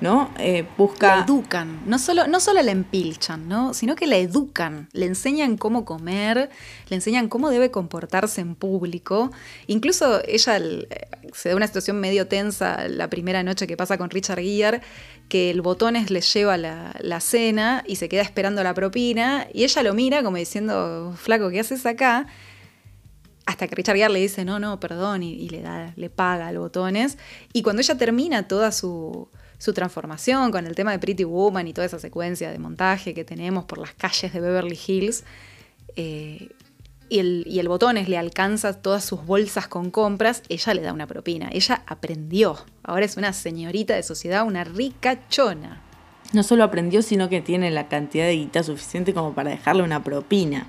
¿no? 0.00 0.30
Eh, 0.38 0.62
La 0.64 0.74
busca... 0.76 1.24
educan, 1.26 1.80
no 1.86 1.98
solo, 1.98 2.26
no 2.26 2.40
solo 2.40 2.62
la 2.62 2.70
empilchan, 2.70 3.48
¿no? 3.48 3.74
sino 3.74 3.94
que 3.96 4.06
la 4.06 4.16
educan, 4.16 4.88
le 4.92 5.06
enseñan 5.06 5.56
cómo 5.56 5.84
comer, 5.84 6.50
le 6.88 6.96
enseñan 6.96 7.28
cómo 7.28 7.50
debe 7.50 7.70
comportarse 7.70 8.40
en 8.40 8.54
público. 8.54 9.30
Incluso 9.66 10.22
ella 10.26 10.56
el- 10.56 10.88
eh, 10.90 11.08
se 11.34 11.50
da 11.50 11.56
una 11.56 11.66
situación 11.66 12.00
medio 12.00 12.26
tensa 12.26 12.88
la 12.88 13.08
primera 13.10 13.42
noche 13.42 13.66
que 13.66 13.76
pasa 13.76 13.98
con 13.98 14.10
Richard 14.10 14.40
Gere, 14.40 14.80
que 15.28 15.50
el 15.50 15.60
botones 15.62 16.10
le 16.10 16.22
lleva 16.22 16.56
la, 16.56 16.94
la 17.00 17.20
cena 17.20 17.84
y 17.86 17.96
se 17.96 18.08
queda 18.08 18.22
esperando 18.22 18.62
la 18.64 18.74
propina, 18.74 19.46
y 19.52 19.64
ella 19.64 19.82
lo 19.82 19.94
mira 19.94 20.22
como 20.24 20.38
diciendo, 20.38 21.14
flaco, 21.16 21.50
¿qué 21.50 21.60
haces 21.60 21.86
acá? 21.86 22.26
Hasta 23.50 23.66
que 23.66 23.74
Richard 23.74 23.96
Gere 23.96 24.12
le 24.12 24.20
dice, 24.20 24.44
no, 24.44 24.60
no, 24.60 24.78
perdón, 24.78 25.24
y, 25.24 25.48
le, 25.48 25.60
da, 25.60 25.92
le 25.96 26.08
paga 26.08 26.46
al 26.46 26.58
botones. 26.60 27.18
Y 27.52 27.62
cuando 27.62 27.82
ella 27.82 27.98
termina 27.98 28.46
toda 28.46 28.70
su, 28.70 29.28
su 29.58 29.72
transformación 29.72 30.52
con 30.52 30.68
el 30.68 30.76
tema 30.76 30.92
de 30.92 31.00
Pretty 31.00 31.24
Woman 31.24 31.66
y 31.66 31.72
toda 31.72 31.84
esa 31.84 31.98
secuencia 31.98 32.52
de 32.52 32.60
montaje 32.60 33.12
que 33.12 33.24
tenemos 33.24 33.64
por 33.64 33.78
las 33.78 33.92
calles 33.92 34.32
de 34.32 34.38
Beverly 34.38 34.78
Hills, 34.86 35.24
eh, 35.96 36.50
y, 37.08 37.18
el, 37.18 37.42
y 37.44 37.58
el 37.58 37.66
botones 37.66 38.08
le 38.08 38.18
alcanza 38.18 38.80
todas 38.80 39.04
sus 39.04 39.26
bolsas 39.26 39.66
con 39.66 39.90
compras, 39.90 40.44
ella 40.48 40.72
le 40.72 40.82
da 40.82 40.92
una 40.92 41.08
propina. 41.08 41.48
Ella 41.52 41.82
aprendió. 41.88 42.56
Ahora 42.84 43.04
es 43.04 43.16
una 43.16 43.32
señorita 43.32 43.96
de 43.96 44.04
sociedad, 44.04 44.46
una 44.46 44.62
ricachona. 44.62 45.82
No 46.32 46.44
solo 46.44 46.62
aprendió, 46.62 47.02
sino 47.02 47.28
que 47.28 47.40
tiene 47.40 47.72
la 47.72 47.88
cantidad 47.88 48.26
de 48.26 48.36
guita 48.36 48.62
suficiente 48.62 49.12
como 49.12 49.34
para 49.34 49.50
dejarle 49.50 49.82
una 49.82 50.04
propina. 50.04 50.68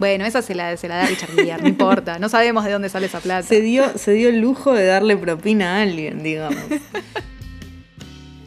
Bueno, 0.00 0.24
esa 0.24 0.40
se 0.40 0.54
la, 0.54 0.78
se 0.78 0.88
la 0.88 0.96
da 0.96 1.06
Richard 1.06 1.30
Gere, 1.34 1.58
no 1.60 1.68
importa. 1.68 2.18
No 2.18 2.30
sabemos 2.30 2.64
de 2.64 2.72
dónde 2.72 2.88
sale 2.88 3.04
esa 3.04 3.20
plata. 3.20 3.46
Se 3.46 3.60
dio, 3.60 3.98
se 3.98 4.12
dio 4.12 4.30
el 4.30 4.40
lujo 4.40 4.72
de 4.72 4.86
darle 4.86 5.14
propina 5.14 5.76
a 5.76 5.82
alguien, 5.82 6.22
digamos. 6.22 6.56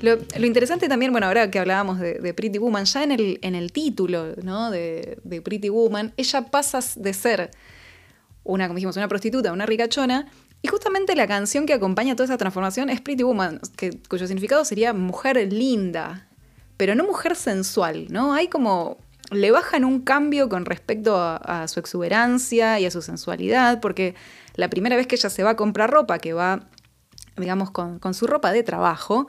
Lo, 0.02 0.18
lo 0.38 0.46
interesante 0.48 0.90
también, 0.90 1.12
bueno, 1.12 1.28
ahora 1.28 1.52
que 1.52 1.60
hablábamos 1.60 2.00
de, 2.00 2.16
de 2.16 2.34
Pretty 2.34 2.58
Woman, 2.58 2.86
ya 2.86 3.04
en 3.04 3.12
el, 3.12 3.40
en 3.44 3.54
el 3.54 3.72
título 3.72 4.36
¿no? 4.42 4.72
de, 4.72 5.20
de 5.24 5.42
Pretty 5.44 5.70
Woman, 5.70 6.12
ella 6.18 6.42
pasa 6.48 6.80
de 6.96 7.14
ser 7.14 7.52
una, 8.44 8.68
como 8.68 8.76
dijimos, 8.76 8.98
una 8.98 9.08
prostituta, 9.08 9.54
una 9.54 9.68
ricachona, 9.68 10.26
y 10.64 10.68
justamente 10.70 11.16
la 11.16 11.28
canción 11.28 11.68
que 11.68 11.74
acompaña 11.74 12.16
toda 12.16 12.26
esa 12.26 12.38
transformación 12.38 12.90
es 12.90 13.00
Pretty 13.00 13.22
Woman, 13.24 13.62
que, 13.78 14.00
cuyo 14.10 14.26
significado 14.26 14.66
sería 14.66 14.92
mujer 14.92 15.38
linda, 15.54 16.28
pero 16.78 16.96
no 16.96 17.06
mujer 17.06 17.36
sensual, 17.36 18.08
¿no? 18.10 18.34
Hay 18.34 18.48
como 18.48 18.98
le 19.32 19.52
bajan 19.52 19.86
un 19.86 20.02
cambio 20.02 20.50
con 20.50 20.66
respecto 20.66 21.18
a, 21.18 21.38
a, 21.38 21.68
su 21.68 21.80
exuberancia 21.80 22.80
y 22.80 22.86
a 22.86 22.92
su 22.92 23.02
sensualidad, 23.02 23.80
porque 23.80 24.16
la 24.56 24.70
primera 24.70 24.96
vez 24.96 25.08
que 25.08 25.16
ella 25.16 25.30
se 25.30 25.44
va 25.44 25.52
a 25.52 25.56
comprar 25.56 25.90
ropa, 25.90 26.20
que 26.20 26.34
va, 26.34 26.68
digamos, 27.38 27.72
con, 27.72 28.00
con 28.00 28.14
su 28.14 28.28
ropa 28.28 28.52
de 28.52 28.64
trabajo, 28.64 29.28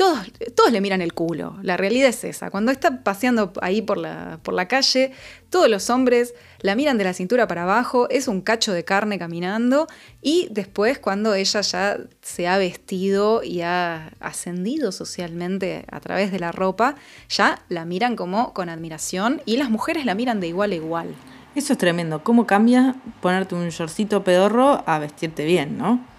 todos, 0.00 0.72
le 0.72 0.80
miran 0.80 1.02
el 1.02 1.12
culo. 1.12 1.58
La 1.62 1.76
realidad 1.76 2.08
es 2.08 2.24
esa. 2.24 2.50
Cuando 2.50 2.72
está 2.72 3.02
paseando 3.02 3.52
ahí 3.60 3.82
por 3.82 3.98
la, 3.98 4.40
por 4.42 4.54
la 4.54 4.66
calle, 4.66 5.12
todos 5.50 5.68
los 5.68 5.90
hombres 5.90 6.34
la 6.60 6.74
miran 6.74 6.96
de 6.96 7.04
la 7.04 7.12
cintura 7.12 7.46
para 7.46 7.64
abajo, 7.64 8.08
es 8.08 8.26
un 8.26 8.40
cacho 8.40 8.72
de 8.72 8.82
carne 8.82 9.18
caminando 9.18 9.88
y 10.22 10.48
después 10.50 10.98
cuando 10.98 11.34
ella 11.34 11.60
ya 11.60 11.98
se 12.22 12.48
ha 12.48 12.56
vestido 12.56 13.42
y 13.42 13.60
ha 13.60 14.12
ascendido 14.20 14.90
socialmente 14.90 15.84
a 15.90 16.00
través 16.00 16.32
de 16.32 16.38
la 16.38 16.50
ropa, 16.50 16.94
ya 17.28 17.62
la 17.68 17.84
miran 17.84 18.16
como 18.16 18.54
con 18.54 18.70
admiración 18.70 19.42
y 19.44 19.58
las 19.58 19.68
mujeres 19.68 20.06
la 20.06 20.14
miran 20.14 20.40
de 20.40 20.48
igual 20.48 20.72
a 20.72 20.76
igual. 20.76 21.14
Eso 21.54 21.72
es 21.74 21.78
tremendo. 21.78 22.24
¿Cómo 22.24 22.46
cambia 22.46 22.94
ponerte 23.20 23.54
un 23.54 23.68
shortcito 23.68 24.24
pedorro 24.24 24.82
a 24.86 24.98
vestirte 24.98 25.44
bien, 25.44 25.76
no? 25.76 26.09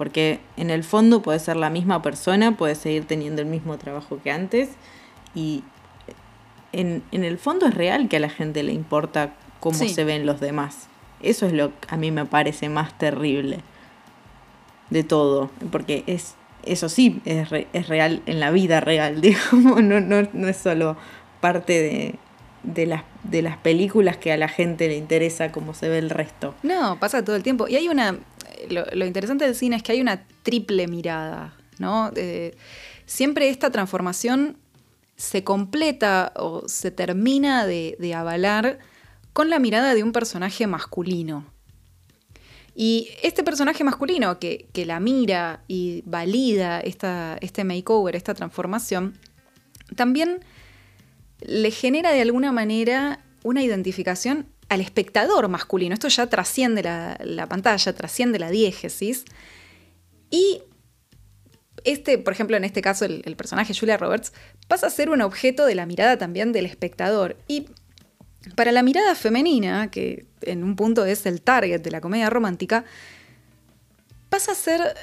Porque 0.00 0.40
en 0.56 0.70
el 0.70 0.82
fondo 0.82 1.20
puede 1.20 1.38
ser 1.40 1.56
la 1.56 1.68
misma 1.68 2.00
persona, 2.00 2.56
puede 2.56 2.74
seguir 2.74 3.04
teniendo 3.04 3.42
el 3.42 3.46
mismo 3.46 3.76
trabajo 3.76 4.18
que 4.24 4.30
antes 4.30 4.70
y 5.34 5.62
en, 6.72 7.02
en 7.12 7.22
el 7.22 7.36
fondo 7.36 7.66
es 7.66 7.74
real 7.74 8.08
que 8.08 8.16
a 8.16 8.20
la 8.20 8.30
gente 8.30 8.62
le 8.62 8.72
importa 8.72 9.34
cómo 9.60 9.76
sí. 9.76 9.90
se 9.90 10.04
ven 10.04 10.24
los 10.24 10.40
demás. 10.40 10.88
Eso 11.20 11.44
es 11.44 11.52
lo 11.52 11.78
que 11.78 11.88
a 11.94 11.98
mí 11.98 12.10
me 12.12 12.24
parece 12.24 12.70
más 12.70 12.96
terrible 12.96 13.58
de 14.88 15.04
todo, 15.04 15.50
porque 15.70 16.02
es 16.06 16.34
eso 16.62 16.88
sí 16.88 17.20
es, 17.26 17.50
re, 17.50 17.66
es 17.74 17.86
real 17.86 18.22
en 18.24 18.40
la 18.40 18.50
vida 18.52 18.80
real, 18.80 19.20
digamos, 19.20 19.82
no, 19.82 20.00
no, 20.00 20.26
no 20.32 20.48
es 20.48 20.56
solo 20.56 20.96
parte 21.42 21.74
de, 21.74 22.14
de 22.62 22.86
las, 22.86 23.02
de 23.24 23.42
las 23.42 23.58
películas 23.58 24.16
que 24.16 24.32
a 24.32 24.38
la 24.38 24.48
gente 24.48 24.88
le 24.88 24.96
interesa 24.96 25.52
cómo 25.52 25.74
se 25.74 25.90
ve 25.90 25.98
el 25.98 26.08
resto. 26.08 26.54
No, 26.62 26.98
pasa 26.98 27.22
todo 27.22 27.36
el 27.36 27.42
tiempo. 27.42 27.68
Y 27.68 27.76
hay 27.76 27.88
una, 27.88 28.16
lo, 28.70 29.06
interesante 29.06 29.44
del 29.44 29.54
cine 29.54 29.76
es 29.76 29.82
que 29.82 29.92
hay 29.92 30.00
una 30.00 30.26
triple 30.42 30.86
mirada, 30.88 31.54
¿no? 31.78 32.10
Eh, 32.16 32.56
siempre 33.06 33.48
esta 33.48 33.70
transformación 33.70 34.56
se 35.16 35.44
completa 35.44 36.32
o 36.36 36.66
se 36.68 36.90
termina 36.90 37.66
de, 37.66 37.96
de, 37.98 38.14
avalar 38.14 38.78
con 39.32 39.50
la 39.50 39.58
mirada 39.58 39.94
de 39.94 40.02
un 40.02 40.12
personaje 40.12 40.66
masculino. 40.66 41.46
Y 42.74 43.08
este 43.22 43.44
personaje 43.44 43.84
masculino 43.84 44.38
que, 44.38 44.68
que 44.72 44.86
la 44.86 45.00
mira 45.00 45.64
y 45.68 46.02
valida 46.06 46.80
esta, 46.80 47.36
este 47.40 47.64
makeover, 47.64 48.16
esta 48.16 48.34
transformación, 48.34 49.18
también 49.96 50.40
le 51.40 51.70
genera 51.70 52.12
de 52.12 52.22
alguna 52.22 52.52
manera 52.52 53.24
una 53.42 53.62
identificación 53.62 54.46
al 54.70 54.80
espectador 54.80 55.48
masculino. 55.48 55.92
Esto 55.92 56.08
ya 56.08 56.28
trasciende 56.28 56.82
la, 56.82 57.18
la 57.22 57.46
pantalla, 57.48 57.92
trasciende 57.92 58.38
la 58.38 58.50
diégesis. 58.50 59.24
Y 60.30 60.62
este, 61.84 62.18
por 62.18 62.32
ejemplo, 62.32 62.56
en 62.56 62.64
este 62.64 62.80
caso, 62.80 63.04
el, 63.04 63.22
el, 63.24 63.36
personaje 63.36 63.74
Julia 63.74 63.96
Roberts 63.96 64.32
pasa 64.68 64.86
a 64.86 64.90
ser 64.90 65.10
un 65.10 65.22
objeto 65.22 65.66
de 65.66 65.74
la 65.74 65.86
mirada 65.86 66.18
también 66.18 66.52
del 66.52 66.66
espectador. 66.66 67.36
Y 67.48 67.66
para 68.54 68.70
la 68.70 68.84
mirada 68.84 69.16
femenina, 69.16 69.90
que 69.90 70.26
en 70.42 70.62
un 70.62 70.76
punto 70.76 71.04
es 71.04 71.26
el 71.26 71.42
target 71.42 71.82
de 71.82 71.90
la 71.90 72.00
comedia 72.00 72.30
romántica, 72.30 72.84
pasa 74.28 74.52
a 74.52 74.54
ser 74.54 74.94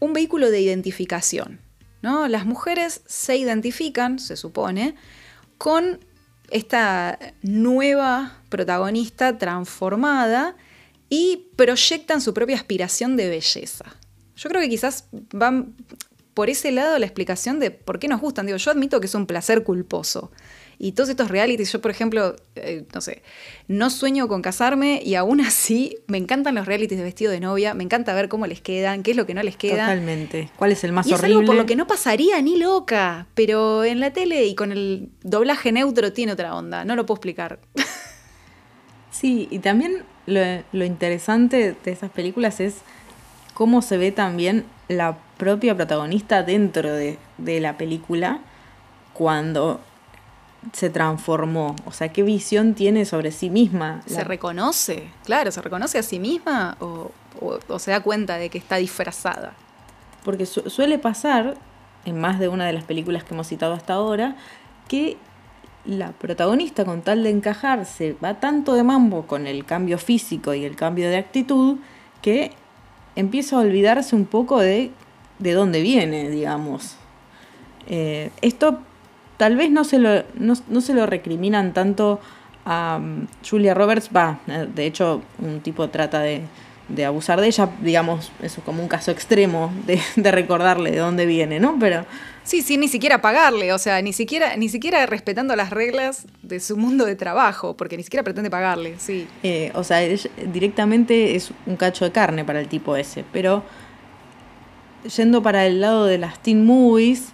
un 0.00 0.12
vehículo 0.12 0.50
de 0.50 0.60
identificación. 0.60 1.60
¿no? 2.02 2.26
Las 2.26 2.46
mujeres 2.46 3.02
se 3.06 3.36
identifican, 3.36 4.18
se 4.18 4.36
supone, 4.36 4.96
con 5.56 6.00
esta 6.50 7.18
nueva 7.42 8.38
protagonista 8.48 9.38
transformada 9.38 10.56
y 11.08 11.48
proyectan 11.56 12.20
su 12.20 12.34
propia 12.34 12.56
aspiración 12.56 13.16
de 13.16 13.28
belleza. 13.28 13.84
Yo 14.36 14.48
creo 14.48 14.60
que 14.60 14.68
quizás 14.68 15.06
van 15.32 15.74
por 16.34 16.50
ese 16.50 16.72
lado 16.72 16.98
la 16.98 17.06
explicación 17.06 17.60
de 17.60 17.70
por 17.70 17.98
qué 17.98 18.08
nos 18.08 18.20
gustan. 18.20 18.46
Digo, 18.46 18.58
yo 18.58 18.70
admito 18.70 19.00
que 19.00 19.06
es 19.06 19.14
un 19.14 19.26
placer 19.26 19.62
culposo. 19.62 20.32
Y 20.78 20.92
todos 20.92 21.08
estos 21.08 21.30
realities, 21.30 21.72
yo 21.72 21.80
por 21.80 21.90
ejemplo, 21.90 22.36
eh, 22.56 22.84
no 22.94 23.00
sé, 23.00 23.22
no 23.68 23.90
sueño 23.90 24.28
con 24.28 24.42
casarme 24.42 25.00
y 25.04 25.14
aún 25.14 25.40
así 25.40 25.98
me 26.06 26.18
encantan 26.18 26.54
los 26.54 26.66
realities 26.66 26.98
de 26.98 27.04
vestido 27.04 27.32
de 27.32 27.40
novia, 27.40 27.74
me 27.74 27.84
encanta 27.84 28.14
ver 28.14 28.28
cómo 28.28 28.46
les 28.46 28.60
quedan, 28.60 29.02
qué 29.02 29.12
es 29.12 29.16
lo 29.16 29.26
que 29.26 29.34
no 29.34 29.42
les 29.42 29.56
queda. 29.56 29.86
Totalmente. 29.86 30.50
¿Cuál 30.56 30.72
es 30.72 30.84
el 30.84 30.92
más 30.92 31.06
y 31.06 31.14
horrible? 31.14 31.28
Es 31.28 31.36
algo 31.36 31.46
por 31.46 31.56
lo 31.56 31.66
que 31.66 31.76
no 31.76 31.86
pasaría 31.86 32.40
ni 32.42 32.56
loca, 32.58 33.26
pero 33.34 33.84
en 33.84 34.00
la 34.00 34.12
tele 34.12 34.44
y 34.46 34.54
con 34.54 34.72
el 34.72 35.10
doblaje 35.22 35.72
neutro 35.72 36.12
tiene 36.12 36.32
otra 36.32 36.54
onda, 36.54 36.84
no 36.84 36.96
lo 36.96 37.06
puedo 37.06 37.16
explicar. 37.16 37.58
Sí, 39.10 39.46
y 39.48 39.60
también 39.60 40.02
lo, 40.26 40.40
lo 40.72 40.84
interesante 40.84 41.76
de 41.84 41.92
esas 41.92 42.10
películas 42.10 42.58
es 42.58 42.78
cómo 43.54 43.80
se 43.80 43.96
ve 43.96 44.10
también 44.10 44.64
la 44.88 45.16
propia 45.38 45.76
protagonista 45.76 46.42
dentro 46.42 46.92
de, 46.92 47.16
de 47.38 47.60
la 47.60 47.78
película 47.78 48.40
cuando 49.12 49.80
se 50.72 50.90
transformó? 50.90 51.76
O 51.84 51.92
sea, 51.92 52.08
¿qué 52.08 52.22
visión 52.22 52.74
tiene 52.74 53.04
sobre 53.04 53.30
sí 53.30 53.50
misma? 53.50 54.02
¿Se 54.06 54.16
la... 54.16 54.24
reconoce? 54.24 55.08
Claro, 55.24 55.50
¿se 55.50 55.60
reconoce 55.60 55.98
a 55.98 56.02
sí 56.02 56.18
misma 56.18 56.76
o, 56.80 57.10
o, 57.40 57.58
o, 57.68 57.78
se 57.78 57.90
da 57.90 58.00
cuenta 58.00 58.36
de 58.36 58.50
que 58.50 58.58
está 58.58 58.76
disfrazada? 58.76 59.54
Porque 60.24 60.46
su 60.46 60.68
suele 60.70 60.98
pasar, 60.98 61.56
en 62.04 62.20
más 62.20 62.38
de 62.38 62.48
una 62.48 62.66
de 62.66 62.72
las 62.72 62.84
películas 62.84 63.24
que 63.24 63.34
hemos 63.34 63.48
citado 63.48 63.74
hasta 63.74 63.94
ahora, 63.94 64.36
que 64.88 65.16
la 65.84 66.12
protagonista, 66.12 66.84
con 66.84 67.02
tal 67.02 67.22
de 67.22 67.30
encajarse, 67.30 68.16
va 68.24 68.40
tanto 68.40 68.74
de 68.74 68.82
mambo 68.82 69.26
con 69.26 69.46
el 69.46 69.64
cambio 69.64 69.98
físico 69.98 70.54
y 70.54 70.64
el 70.64 70.76
cambio 70.76 71.08
de 71.08 71.18
actitud, 71.18 71.78
que 72.22 72.52
empieza 73.16 73.56
a 73.56 73.60
olvidarse 73.60 74.16
un 74.16 74.24
poco 74.24 74.60
de, 74.60 74.90
de 75.38 75.52
dónde 75.52 75.82
viene, 75.82 76.30
digamos. 76.30 76.96
Eh, 77.86 78.30
esto 78.40 78.80
tal 79.36 79.56
vez 79.56 79.70
no 79.70 79.84
se 79.84 79.98
lo, 79.98 80.24
no, 80.34 80.54
no 80.68 80.80
se 80.80 80.94
lo 80.94 81.06
recriminan 81.06 81.72
tanto 81.72 82.20
a 82.64 82.98
um, 83.00 83.26
Julia 83.48 83.74
Roberts, 83.74 84.10
va, 84.14 84.40
de 84.46 84.86
hecho 84.86 85.22
un 85.38 85.60
tipo 85.60 85.88
trata 85.90 86.20
de, 86.20 86.42
de, 86.88 87.04
abusar 87.04 87.40
de 87.40 87.48
ella, 87.48 87.68
digamos, 87.82 88.32
eso 88.42 88.62
como 88.62 88.82
un 88.82 88.88
caso 88.88 89.10
extremo 89.10 89.72
de, 89.86 90.00
de, 90.16 90.30
recordarle 90.30 90.90
de 90.90 90.98
dónde 90.98 91.26
viene, 91.26 91.60
¿no? 91.60 91.76
Pero... 91.78 92.06
Sí, 92.42 92.60
sí, 92.60 92.76
ni 92.76 92.88
siquiera 92.88 93.22
pagarle, 93.22 93.72
o 93.72 93.78
sea, 93.78 94.02
ni 94.02 94.12
siquiera, 94.12 94.56
ni 94.56 94.68
siquiera 94.68 95.06
respetando 95.06 95.56
las 95.56 95.70
reglas 95.70 96.26
de 96.42 96.60
su 96.60 96.76
mundo 96.76 97.06
de 97.06 97.16
trabajo, 97.16 97.74
porque 97.74 97.96
ni 97.96 98.02
siquiera 98.02 98.22
pretende 98.22 98.50
pagarle, 98.50 98.96
sí. 98.98 99.26
Eh, 99.42 99.72
o 99.74 99.82
sea, 99.82 99.98
directamente 100.52 101.36
es 101.36 101.52
un 101.66 101.76
cacho 101.76 102.04
de 102.04 102.12
carne 102.12 102.44
para 102.44 102.60
el 102.60 102.68
tipo 102.68 102.96
ese, 102.96 103.24
pero 103.32 103.62
yendo 105.16 105.42
para 105.42 105.66
el 105.66 105.80
lado 105.80 106.04
de 106.06 106.18
las 106.18 106.42
teen 106.42 106.64
movies 106.64 107.28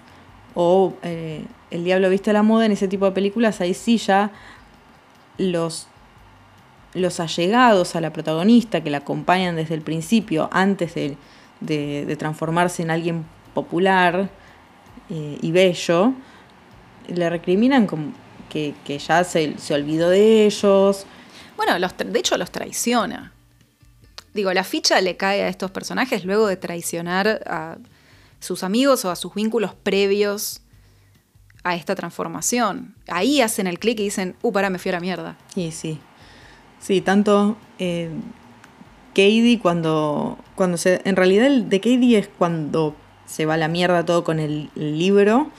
o... 0.54 0.94
Eh, 1.02 1.44
el 1.70 1.85
Diablo 1.85 2.11
viste 2.11 2.30
a 2.30 2.33
la 2.33 2.42
moda 2.42 2.66
en 2.66 2.72
ese 2.72 2.88
tipo 2.88 3.04
de 3.04 3.12
películas, 3.12 3.61
ahí 3.61 3.74
sí 3.74 3.98
ya 3.98 4.33
los, 5.38 5.87
los 6.94 7.20
allegados 7.20 7.96
a 7.96 8.00
la 8.00 8.12
protagonista 8.12 8.83
que 8.83 8.90
la 8.90 8.98
acompañan 8.98 9.56
desde 9.56 9.74
el 9.74 9.83
principio, 9.83 10.48
antes 10.52 10.94
de, 10.94 11.16
de, 11.61 12.16
transformarse 12.16 12.83
en 12.83 12.90
alguien 12.90 13.24
popular 13.54 14.30
eh, 15.09 15.38
y 15.40 15.50
bello, 15.52 16.12
le 17.09 17.30
recriminan 17.30 17.87
como 17.87 18.12
que, 18.48 18.74
que 18.85 18.98
ya 18.98 19.24
se, 19.24 19.56
se, 19.59 19.74
olvidó 19.74 20.11
de 20.11 20.46
ellos. 20.46 21.06
Bueno, 21.56 21.78
los, 21.78 21.96
de 21.96 22.18
hecho 22.18 22.37
los 22.37 22.50
traiciona. 22.50 23.33
Digo, 24.35 24.52
la 24.52 24.64
ficha 24.64 25.00
le 25.00 25.16
cae 25.16 25.42
a 25.42 25.48
estos 25.48 25.70
personajes 25.70 26.24
luego 26.24 26.46
de 26.46 26.56
traicionar 26.56 27.42
a 27.46 27.78
sus 28.38 28.62
amigos 28.62 29.04
o 29.04 29.11
a 29.11 29.16
sus 29.16 29.35
vínculos 29.35 29.74
previos 29.74 30.62
a 31.62 31.75
esta 31.75 31.94
transformación. 31.94 32.94
Ahí 33.09 33.40
hacen 33.40 33.66
el 33.66 33.79
clic 33.79 34.01
y 34.01 34.05
dicen, 34.05 34.37
uh, 34.42 34.53
para, 34.53 34.70
me 34.70 34.79
fui 34.79 34.90
a 34.90 34.92
la 34.92 35.01
mierda. 35.01 35.37
Sí, 35.55 35.70
sí. 35.73 35.99
Sí, 36.79 37.01
tanto 37.01 37.57
eh, 37.79 38.11
Katie 39.11 39.59
cuando, 39.61 40.38
cuando 40.55 40.77
se... 40.79 41.03
En 41.05 41.16
realidad 41.16 41.46
el 41.46 41.68
de 41.68 41.81
Katie 41.81 42.18
es 42.18 42.29
cuando 42.29 42.96
se 43.27 43.46
va 43.46 43.55
a 43.55 43.57
la 43.59 43.68
mierda 43.68 44.05
todo 44.05 44.25
con 44.25 44.40
el, 44.40 44.70
libro 44.75 45.51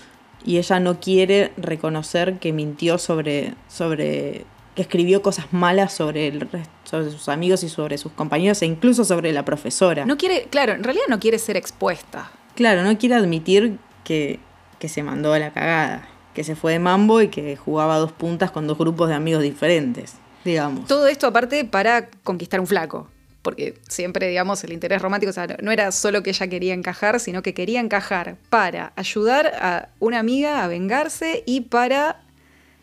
y 0.43 0.57
ella 0.57 0.79
no 0.79 0.99
quiere 0.99 1.53
reconocer 1.57 2.39
que 2.39 2.51
mintió 2.51 2.97
sobre, 2.97 3.53
sobre 3.67 4.45
que 4.75 4.81
escribió 4.81 5.21
cosas 5.21 5.53
malas 5.53 5.93
sobre, 5.93 6.27
el, 6.27 6.47
sobre 6.83 7.11
sus 7.11 7.29
amigos 7.29 7.63
y 7.63 7.69
sobre 7.69 7.97
sus 7.97 8.11
compañeros 8.11 8.61
e 8.63 8.65
incluso 8.65 9.05
sobre 9.05 9.31
la 9.31 9.45
profesora. 9.45 10.05
No 10.05 10.17
quiere, 10.17 10.47
claro, 10.49 10.73
en 10.73 10.83
realidad 10.83 11.05
no 11.09 11.19
quiere 11.19 11.37
ser 11.37 11.57
expuesta. 11.57 12.31
Claro, 12.55 12.83
no 12.83 12.97
quiere 12.97 13.15
admitir 13.15 13.77
que, 14.03 14.39
que 14.81 14.89
se 14.89 15.03
mandó 15.03 15.31
a 15.31 15.39
la 15.39 15.53
cagada, 15.53 16.09
que 16.33 16.43
se 16.43 16.55
fue 16.55 16.73
de 16.73 16.79
mambo 16.79 17.21
y 17.21 17.27
que 17.29 17.55
jugaba 17.55 17.97
dos 17.97 18.11
puntas 18.11 18.49
con 18.51 18.65
dos 18.67 18.77
grupos 18.77 19.07
de 19.09 19.15
amigos 19.15 19.43
diferentes, 19.43 20.15
digamos. 20.43 20.87
Todo 20.87 21.07
esto 21.07 21.27
aparte 21.27 21.63
para 21.63 22.09
conquistar 22.23 22.59
un 22.59 22.67
flaco. 22.67 23.07
Porque 23.43 23.75
siempre, 23.87 24.27
digamos, 24.27 24.63
el 24.63 24.71
interés 24.73 25.01
romántico, 25.01 25.29
o 25.31 25.33
sea, 25.33 25.47
no 25.63 25.71
era 25.71 25.91
solo 25.91 26.21
que 26.21 26.29
ella 26.31 26.47
quería 26.47 26.73
encajar, 26.73 27.19
sino 27.19 27.41
que 27.41 27.53
quería 27.53 27.79
encajar 27.79 28.35
para 28.49 28.91
ayudar 28.95 29.47
a 29.59 29.89
una 29.99 30.19
amiga 30.19 30.63
a 30.63 30.67
vengarse 30.67 31.43
y 31.47 31.61
para 31.61 32.21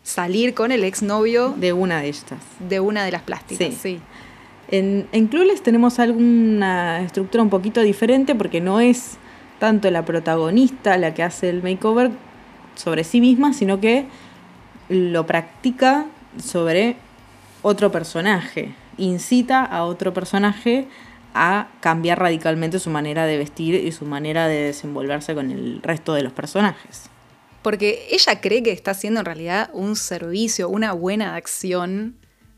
salir 0.03 0.53
con 0.53 0.71
el 0.71 0.83
exnovio 0.83 1.53
De 1.57 1.71
una 1.73 2.01
de 2.01 2.09
estas. 2.09 2.39
de 2.67 2.79
una 2.79 3.03
de 3.05 3.11
las 3.11 3.21
plásticas. 3.21 3.67
Sí. 3.73 3.77
Sí. 3.81 3.99
En, 4.69 5.07
en 5.11 5.27
Clueless 5.27 5.63
tenemos 5.63 5.97
alguna 5.99 7.01
estructura 7.03 7.41
un 7.43 7.49
poquito 7.49 7.81
diferente 7.81 8.35
porque 8.35 8.59
no 8.61 8.79
es 8.81 9.17
tanto 9.59 9.91
la 9.91 10.05
protagonista 10.05 10.97
la 10.97 11.13
que 11.13 11.23
hace 11.23 11.49
el 11.49 11.61
makeover 11.61 12.11
sobre 12.75 13.03
sí 13.03 13.21
misma, 13.21 13.53
sino 13.53 13.79
que 13.79 14.07
lo 14.89 15.25
practica 15.25 16.05
sobre 16.41 16.95
otro 17.61 17.91
personaje. 17.91 18.73
Incita 18.97 19.63
a 19.63 19.83
otro 19.83 20.13
personaje 20.13 20.87
a 21.33 21.67
cambiar 21.79 22.19
radicalmente 22.19 22.79
su 22.79 22.89
manera 22.89 23.25
de 23.25 23.37
vestir 23.37 23.75
y 23.75 23.91
su 23.91 24.05
manera 24.05 24.47
de 24.47 24.63
desenvolverse 24.63 25.35
con 25.35 25.51
el 25.51 25.81
resto 25.83 26.13
de 26.13 26.23
los 26.23 26.33
personajes. 26.33 27.09
Porque 27.61 28.07
ella 28.11 28.41
cree 28.41 28.63
que 28.63 28.71
está 28.71 28.91
haciendo 28.91 29.19
en 29.19 29.25
realidad 29.25 29.69
un 29.73 29.95
servicio, 29.95 30.69
una 30.69 30.93
buena 30.93 31.35
acción 31.35 32.15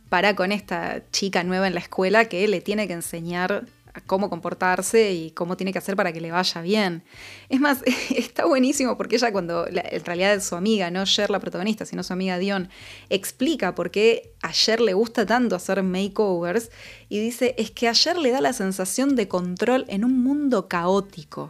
para 0.10 0.36
con 0.36 0.52
esta 0.52 1.02
chica 1.12 1.44
nueva 1.44 1.68
en 1.68 1.74
la 1.74 1.80
escuela 1.80 2.26
que 2.26 2.48
le 2.48 2.62
tiene 2.62 2.88
que 2.88 2.94
enseñar 2.94 3.66
a 3.94 4.02
cómo 4.02 4.30
comportarse 4.30 5.12
y 5.12 5.32
cómo 5.32 5.58
tiene 5.58 5.72
que 5.72 5.80
hacer 5.80 5.96
para 5.96 6.14
que 6.14 6.22
le 6.22 6.32
vaya 6.32 6.62
bien. 6.62 7.04
Es 7.50 7.60
más, 7.60 7.84
está 8.16 8.46
buenísimo 8.46 8.98
porque 8.98 9.16
ella 9.16 9.32
cuando, 9.32 9.68
en 9.68 10.06
realidad 10.06 10.42
su 10.42 10.56
amiga, 10.56 10.90
no 10.92 11.06
Cher 11.06 11.30
la 11.30 11.40
protagonista, 11.40 11.86
sino 11.86 12.04
su 12.04 12.14
amiga 12.14 12.38
Dion, 12.38 12.70
explica 13.10 13.76
por 13.76 13.92
qué 13.92 14.34
a 14.42 14.52
Cher 14.52 14.82
le 14.82 14.94
gusta 14.94 15.26
tanto 15.26 15.56
hacer 15.56 15.84
makeovers 15.84 16.72
y 17.10 17.20
dice, 17.20 17.56
es 17.58 17.72
que 17.72 17.88
a 17.88 17.94
Cher 17.94 18.18
le 18.18 18.32
da 18.32 18.42
la 18.42 18.54
sensación 18.54 19.16
de 19.16 19.28
control 19.28 19.86
en 19.88 20.06
un 20.06 20.24
mundo 20.24 20.68
caótico. 20.68 21.50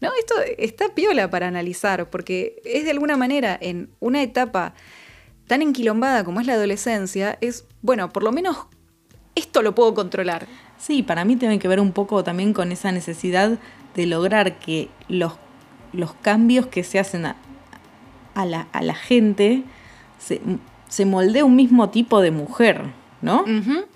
No, 0.00 0.10
esto 0.18 0.34
está 0.56 0.94
piola 0.94 1.28
para 1.28 1.46
analizar, 1.46 2.08
porque 2.08 2.62
es 2.64 2.84
de 2.84 2.90
alguna 2.90 3.18
manera 3.18 3.58
en 3.60 3.90
una 4.00 4.22
etapa 4.22 4.74
tan 5.46 5.62
enquilombada 5.62 6.24
como 6.24 6.40
es 6.40 6.46
la 6.46 6.54
adolescencia, 6.54 7.36
es, 7.40 7.64
bueno, 7.82 8.08
por 8.08 8.22
lo 8.22 8.32
menos 8.32 8.56
esto 9.34 9.62
lo 9.62 9.74
puedo 9.74 9.94
controlar. 9.94 10.46
Sí, 10.80 11.02
para 11.02 11.24
mí 11.24 11.36
tiene 11.36 11.58
que 11.58 11.68
ver 11.68 11.78
un 11.78 11.92
poco 11.92 12.24
también 12.24 12.52
con 12.54 12.72
esa 12.72 12.90
necesidad 12.90 13.58
de 13.94 14.06
lograr 14.06 14.58
que 14.58 14.88
los, 15.08 15.34
los 15.92 16.14
cambios 16.14 16.66
que 16.66 16.82
se 16.84 16.98
hacen 16.98 17.26
a, 17.26 17.36
a 18.34 18.46
la, 18.46 18.66
a 18.72 18.82
la 18.82 18.94
gente 18.94 19.62
se, 20.18 20.40
se 20.88 21.04
moldee 21.04 21.42
un 21.42 21.54
mismo 21.54 21.90
tipo 21.90 22.20
de 22.22 22.30
mujer, 22.30 22.82
¿no? 23.20 23.44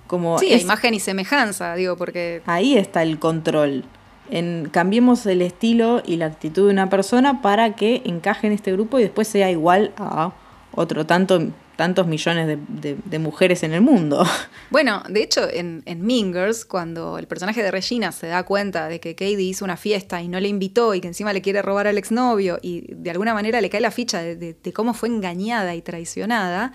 Como 0.06 0.38
Sí, 0.38 0.52
es- 0.52 0.62
imagen 0.62 0.92
y 0.94 1.00
semejanza, 1.00 1.74
digo, 1.74 1.96
porque 1.96 2.42
ahí 2.46 2.76
está 2.76 3.02
el 3.02 3.18
control. 3.18 3.84
En, 4.30 4.68
cambiemos 4.70 5.24
el 5.26 5.42
estilo 5.42 6.02
y 6.04 6.16
la 6.16 6.26
actitud 6.26 6.66
de 6.66 6.72
una 6.72 6.90
persona 6.90 7.40
para 7.42 7.74
que 7.74 8.02
encaje 8.04 8.46
en 8.46 8.52
este 8.52 8.72
grupo 8.72 8.98
y 8.98 9.02
después 9.02 9.28
sea 9.28 9.50
igual 9.50 9.92
a 9.96 10.32
otro 10.74 11.06
tanto, 11.06 11.40
tantos 11.76 12.06
millones 12.06 12.58
de, 12.68 13.18
mujeres 13.18 13.62
en 13.62 13.72
el 13.72 13.80
mundo. 13.80 14.24
Bueno, 14.70 15.04
de 15.08 15.22
hecho, 15.22 15.48
en, 15.48 15.82
en 15.86 16.00
Mean 16.02 16.32
Girls, 16.32 16.64
cuando 16.64 17.18
el 17.18 17.28
personaje 17.28 17.62
de 17.62 17.70
Regina 17.70 18.10
se 18.10 18.26
da 18.26 18.42
cuenta 18.42 18.88
de 18.88 18.98
que 18.98 19.14
Katie 19.14 19.40
hizo 19.40 19.64
una 19.64 19.76
fiesta 19.76 20.20
y 20.20 20.26
no 20.26 20.40
le 20.40 20.48
invitó 20.48 20.94
y 20.94 21.00
que 21.00 21.06
encima 21.06 21.32
le 21.32 21.42
quiere 21.42 21.62
robar 21.62 21.86
al 21.86 21.96
exnovio 21.96 22.58
y 22.60 22.92
de 22.92 23.10
alguna 23.10 23.34
manera 23.34 23.60
le 23.60 23.70
cae 23.70 23.80
la 23.80 23.92
ficha 23.92 24.20
de, 24.20 24.56
cómo 24.74 24.92
fue 24.92 25.08
engañada 25.10 25.76
y 25.76 25.82
traicionada, 25.82 26.72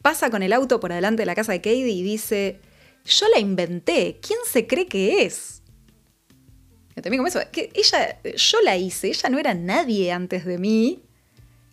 pasa 0.00 0.30
con 0.30 0.42
el 0.42 0.52
auto 0.52 0.80
por 0.80 0.92
delante 0.92 1.22
de 1.22 1.26
la 1.26 1.36
casa 1.36 1.52
de 1.52 1.60
Katie 1.60 1.90
y 1.90 2.02
dice, 2.02 2.58
yo 3.04 3.26
la 3.32 3.38
inventé, 3.38 4.18
¿quién 4.20 4.40
se 4.44 4.66
cree 4.66 4.86
que 4.86 5.24
es? 5.24 5.62
Ella, 6.96 8.20
yo 8.34 8.60
la 8.62 8.76
hice, 8.76 9.08
ella 9.08 9.28
no 9.30 9.38
era 9.38 9.54
nadie 9.54 10.10
antes 10.10 10.44
de 10.44 10.58
mí 10.58 11.04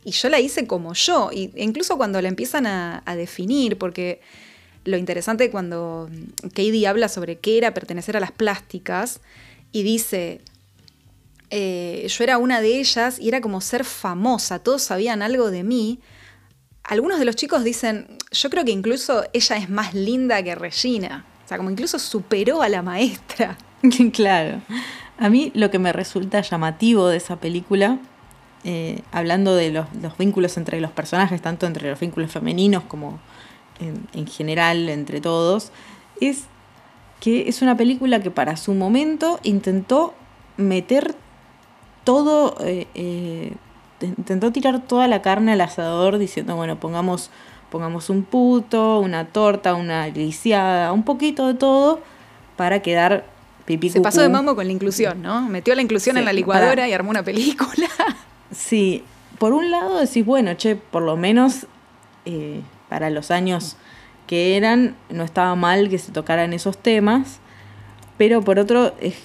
y 0.09 0.11
yo 0.11 0.29
la 0.29 0.39
hice 0.39 0.65
como 0.65 0.93
yo. 0.93 1.29
Y, 1.31 1.51
incluso 1.55 1.97
cuando 1.97 2.21
la 2.21 2.27
empiezan 2.27 2.65
a, 2.65 3.03
a 3.05 3.15
definir, 3.15 3.77
porque 3.77 4.21
lo 4.85 4.97
interesante 4.97 5.51
cuando 5.51 6.09
Katie 6.41 6.87
habla 6.87 7.09
sobre 7.09 7.37
qué 7.37 7.57
era 7.57 7.73
pertenecer 7.73 8.17
a 8.17 8.19
las 8.19 8.31
plásticas 8.31 9.21
y 9.71 9.83
dice, 9.83 10.41
eh, 11.51 12.07
yo 12.09 12.23
era 12.23 12.37
una 12.37 12.59
de 12.59 12.79
ellas 12.79 13.19
y 13.19 13.27
era 13.27 13.39
como 13.39 13.61
ser 13.61 13.85
famosa, 13.85 14.59
todos 14.59 14.81
sabían 14.81 15.21
algo 15.21 15.51
de 15.51 15.63
mí. 15.63 15.99
Algunos 16.83 17.19
de 17.19 17.25
los 17.25 17.35
chicos 17.35 17.63
dicen, 17.63 18.07
yo 18.31 18.49
creo 18.49 18.65
que 18.65 18.71
incluso 18.71 19.23
ella 19.33 19.57
es 19.57 19.69
más 19.69 19.93
linda 19.93 20.41
que 20.41 20.55
Regina. 20.55 21.25
O 21.45 21.47
sea, 21.47 21.57
como 21.57 21.69
incluso 21.69 21.99
superó 21.99 22.63
a 22.63 22.69
la 22.69 22.81
maestra. 22.81 23.57
claro. 24.13 24.61
A 25.17 25.29
mí 25.29 25.51
lo 25.53 25.69
que 25.69 25.79
me 25.79 25.93
resulta 25.93 26.41
llamativo 26.41 27.07
de 27.07 27.17
esa 27.17 27.39
película, 27.39 27.99
eh, 28.63 29.01
hablando 29.11 29.55
de 29.55 29.71
los, 29.71 29.87
los 30.01 30.17
vínculos 30.17 30.57
entre 30.57 30.81
los 30.81 30.91
personajes, 30.91 31.41
tanto 31.41 31.65
entre 31.65 31.89
los 31.89 31.99
vínculos 31.99 32.31
femeninos 32.31 32.83
como 32.83 33.19
en, 33.79 34.07
en 34.13 34.27
general 34.27 34.89
entre 34.89 35.21
todos, 35.21 35.71
es 36.19 36.45
que 37.19 37.49
es 37.49 37.61
una 37.61 37.75
película 37.75 38.21
que 38.21 38.31
para 38.31 38.57
su 38.57 38.73
momento 38.73 39.39
intentó 39.43 40.13
meter 40.57 41.15
todo, 42.03 42.55
eh, 42.61 42.87
eh, 42.95 43.53
intentó 44.01 44.51
tirar 44.51 44.81
toda 44.81 45.07
la 45.07 45.21
carne 45.21 45.53
al 45.53 45.61
asador 45.61 46.17
diciendo, 46.17 46.55
bueno, 46.55 46.79
pongamos, 46.79 47.29
pongamos 47.69 48.09
un 48.09 48.23
puto, 48.23 48.99
una 48.99 49.25
torta, 49.27 49.75
una 49.75 50.07
lisiada, 50.07 50.91
un 50.93 51.03
poquito 51.03 51.47
de 51.47 51.53
todo 51.53 52.01
para 52.55 52.81
quedar 52.81 53.25
pipí 53.65 53.89
Se 53.89 54.01
pasó 54.01 54.21
de 54.21 54.29
mambo 54.29 54.55
con 54.55 54.65
la 54.65 54.73
inclusión, 54.73 55.21
¿no? 55.21 55.41
Metió 55.41 55.75
la 55.75 55.81
inclusión 55.81 56.15
Sí, 56.15 56.19
en 56.19 56.25
la 56.25 56.33
licuadora 56.33 56.87
y 56.87 56.93
armó 56.93 57.11
una 57.11 57.23
película. 57.23 57.87
Sí, 58.51 59.03
por 59.37 59.53
un 59.53 59.71
lado 59.71 59.99
decís, 59.99 60.25
bueno, 60.25 60.53
che, 60.55 60.75
por 60.75 61.03
lo 61.03 61.15
menos 61.17 61.67
eh, 62.25 62.61
para 62.89 63.09
los 63.09 63.31
años 63.31 63.77
que 64.27 64.57
eran, 64.57 64.95
no 65.09 65.23
estaba 65.23 65.55
mal 65.55 65.89
que 65.89 65.97
se 65.97 66.11
tocaran 66.11 66.53
esos 66.53 66.77
temas, 66.77 67.39
pero 68.17 68.41
por 68.41 68.59
otro, 68.59 68.93
es- 68.99 69.15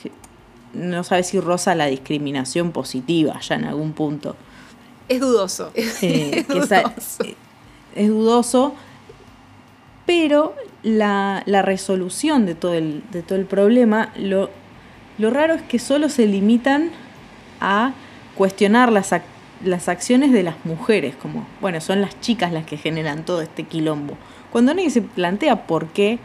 no 0.73 1.05
sabes 1.05 1.29
si 1.29 1.41
roza 1.41 1.75
la 1.75 1.87
discriminación 1.87 2.73
positiva 2.73 3.39
ya 3.41 3.55
en 3.57 3.65
algún 3.65 3.93
punto. 3.93 4.37
Es 5.09 5.21
dudoso. 5.21 5.71
Eh, 5.75 5.91
es 6.47 6.49
dudoso. 6.49 6.75
eh, 7.25 7.35
es 7.95 8.09
dudoso, 8.09 8.75
pero 10.07 10.55
la, 10.83 11.43
la 11.47 11.63
resolución 11.63 12.45
de 12.47 12.55
todo 12.55 12.75
el, 12.75 13.03
de 13.11 13.23
todo 13.23 13.39
el 13.39 13.47
problema, 13.47 14.13
lo, 14.17 14.51
lo 15.19 15.31
raro 15.31 15.55
es 15.55 15.63
que 15.63 15.79
solo 15.79 16.09
se 16.09 16.27
limitan 16.27 16.91
a 17.61 17.93
cuestionar 18.35 18.92
las, 18.92 19.12
ac- 19.12 19.23
las 19.64 19.88
acciones 19.88 20.33
de 20.33 20.42
las 20.42 20.57
mujeres, 20.64 21.14
como, 21.16 21.47
bueno, 21.61 21.81
son 21.81 22.01
las 22.01 22.20
chicas 22.20 22.53
las 22.53 22.64
que 22.66 22.77
generan 22.77 23.25
todo 23.25 23.40
este 23.42 23.64
quilombo. 23.64 24.16
Cuando 24.53 24.75
nadie 24.75 24.90
se 24.90 25.03
plantea 25.03 25.66
por 25.66 25.88
qué 25.88 26.18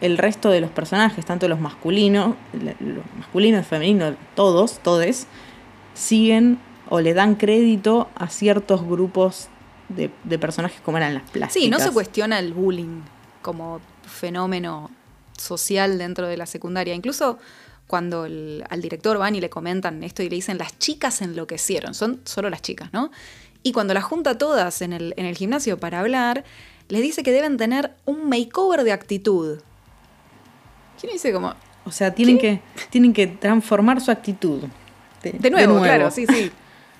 el 0.00 0.18
resto 0.18 0.50
de 0.50 0.60
los 0.60 0.70
personajes, 0.70 1.24
tanto 1.24 1.48
los 1.48 1.60
masculinos, 1.60 2.34
los 2.80 3.04
masculinos 3.18 3.66
femeninos, 3.66 4.14
todos, 4.34 4.78
todes, 4.80 5.26
siguen 5.94 6.58
o 6.88 7.00
le 7.00 7.14
dan 7.14 7.34
crédito 7.34 8.08
a 8.14 8.28
ciertos 8.28 8.86
grupos 8.86 9.48
de, 9.88 10.10
de 10.24 10.38
personajes 10.38 10.80
como 10.82 10.98
eran 10.98 11.14
las 11.14 11.22
plásticas. 11.30 11.64
Sí, 11.64 11.70
no 11.70 11.78
se 11.80 11.90
cuestiona 11.92 12.38
el 12.38 12.52
bullying 12.52 13.00
como 13.42 13.80
fenómeno 14.06 14.90
social 15.36 15.98
dentro 15.98 16.26
de 16.28 16.36
la 16.36 16.46
secundaria. 16.46 16.94
Incluso 16.94 17.38
cuando 17.86 18.24
el- 18.26 18.64
al 18.68 18.80
director 18.82 19.16
van 19.18 19.34
y 19.34 19.40
le 19.40 19.48
comentan 19.50 20.02
esto 20.02 20.22
y 20.22 20.28
le 20.28 20.36
dicen 20.36 20.58
las 20.58 20.78
chicas 20.78 21.22
enloquecieron, 21.22 21.94
son 21.94 22.20
solo 22.24 22.50
las 22.50 22.62
chicas, 22.62 22.92
¿no? 22.92 23.10
Y 23.62 23.72
cuando 23.72 23.94
las 23.94 24.04
junta 24.04 24.38
todas 24.38 24.82
en 24.82 24.92
el, 24.92 25.14
en 25.16 25.26
el 25.26 25.36
gimnasio 25.36 25.78
para 25.78 26.00
hablar, 26.00 26.44
les 26.88 27.02
dice 27.02 27.22
que 27.22 27.32
deben 27.32 27.56
tener 27.56 27.92
un 28.04 28.28
makeover 28.28 28.84
de 28.84 28.92
actitud. 28.92 29.58
¿Quién 31.00 31.12
dice 31.12 31.32
como, 31.32 31.54
O 31.84 31.90
sea, 31.92 32.14
tienen 32.14 32.38
que, 32.38 32.60
tienen 32.90 33.12
que 33.12 33.26
transformar 33.26 34.00
su 34.00 34.10
actitud. 34.10 34.62
de 35.22 35.50
nuevo, 35.50 35.80
claro, 35.82 36.10
sí, 36.10 36.26
sí. 36.26 36.50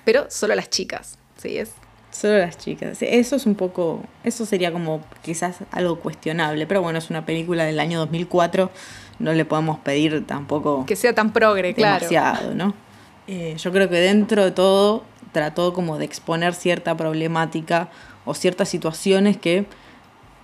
Pero 0.05 0.27
solo 0.29 0.55
las 0.55 0.69
chicas, 0.69 1.17
sí, 1.37 1.57
es. 1.57 1.71
Solo 2.11 2.37
las 2.39 2.57
chicas. 2.57 2.97
Eso 3.01 3.35
es 3.35 3.45
un 3.45 3.55
poco. 3.55 4.03
Eso 4.23 4.45
sería 4.45 4.71
como 4.71 5.03
quizás 5.21 5.57
algo 5.71 5.99
cuestionable. 5.99 6.65
Pero 6.65 6.81
bueno, 6.81 6.97
es 6.99 7.09
una 7.09 7.25
película 7.25 7.63
del 7.65 7.79
año 7.79 7.99
2004. 7.99 8.71
No 9.19 9.33
le 9.33 9.45
podemos 9.45 9.79
pedir 9.79 10.25
tampoco 10.27 10.85
Que 10.85 10.95
sea 10.95 11.13
tan 11.13 11.33
progre, 11.33 11.73
claro. 11.73 12.07
demasiado, 12.07 12.53
¿no? 12.53 12.73
Eh, 13.27 13.55
yo 13.57 13.71
creo 13.71 13.89
que 13.89 13.99
dentro 13.99 14.43
de 14.43 14.51
todo 14.51 15.03
trató 15.31 15.73
como 15.73 15.97
de 15.97 16.05
exponer 16.05 16.53
cierta 16.53 16.95
problemática 16.95 17.89
o 18.25 18.33
ciertas 18.33 18.69
situaciones 18.69 19.37
que 19.37 19.65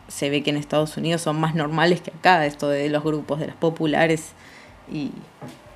se 0.08 0.30
ve 0.30 0.44
que 0.44 0.50
en 0.50 0.58
Estados 0.58 0.98
Unidos 0.98 1.22
son 1.22 1.40
más 1.40 1.56
normales 1.56 2.02
que 2.02 2.12
acá, 2.12 2.46
esto 2.46 2.68
de 2.68 2.90
los 2.90 3.04
grupos, 3.04 3.40
de 3.40 3.48
las 3.48 3.56
populares 3.56 4.34
y, 4.92 5.12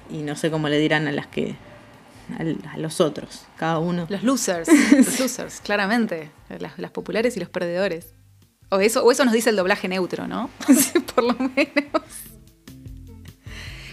y 0.10 0.18
no 0.18 0.36
sé 0.36 0.52
cómo 0.52 0.68
le 0.68 0.80
dirán 0.80 1.08
a 1.08 1.12
las 1.12 1.28
que 1.28 1.56
a 2.74 2.78
los 2.78 3.00
otros, 3.00 3.46
cada 3.56 3.80
uno. 3.80 4.06
Los 4.10 4.24
losers, 4.24 4.68
los 4.92 5.20
losers, 5.20 5.62
claramente. 5.62 6.30
Las, 6.60 6.78
las, 6.78 6.92
populares 6.92 7.38
y 7.38 7.40
los 7.40 7.50
perdedores. 7.50 8.14
O 8.70 8.80
eso, 8.80 9.04
o 9.04 9.12
eso 9.12 9.24
nos 9.24 9.34
dice 9.34 9.50
el 9.50 9.56
doblaje 9.56 9.88
neutro, 9.88 10.28
¿no? 10.28 10.50
Por 11.16 11.24
lo 11.24 11.34
menos. 11.34 12.02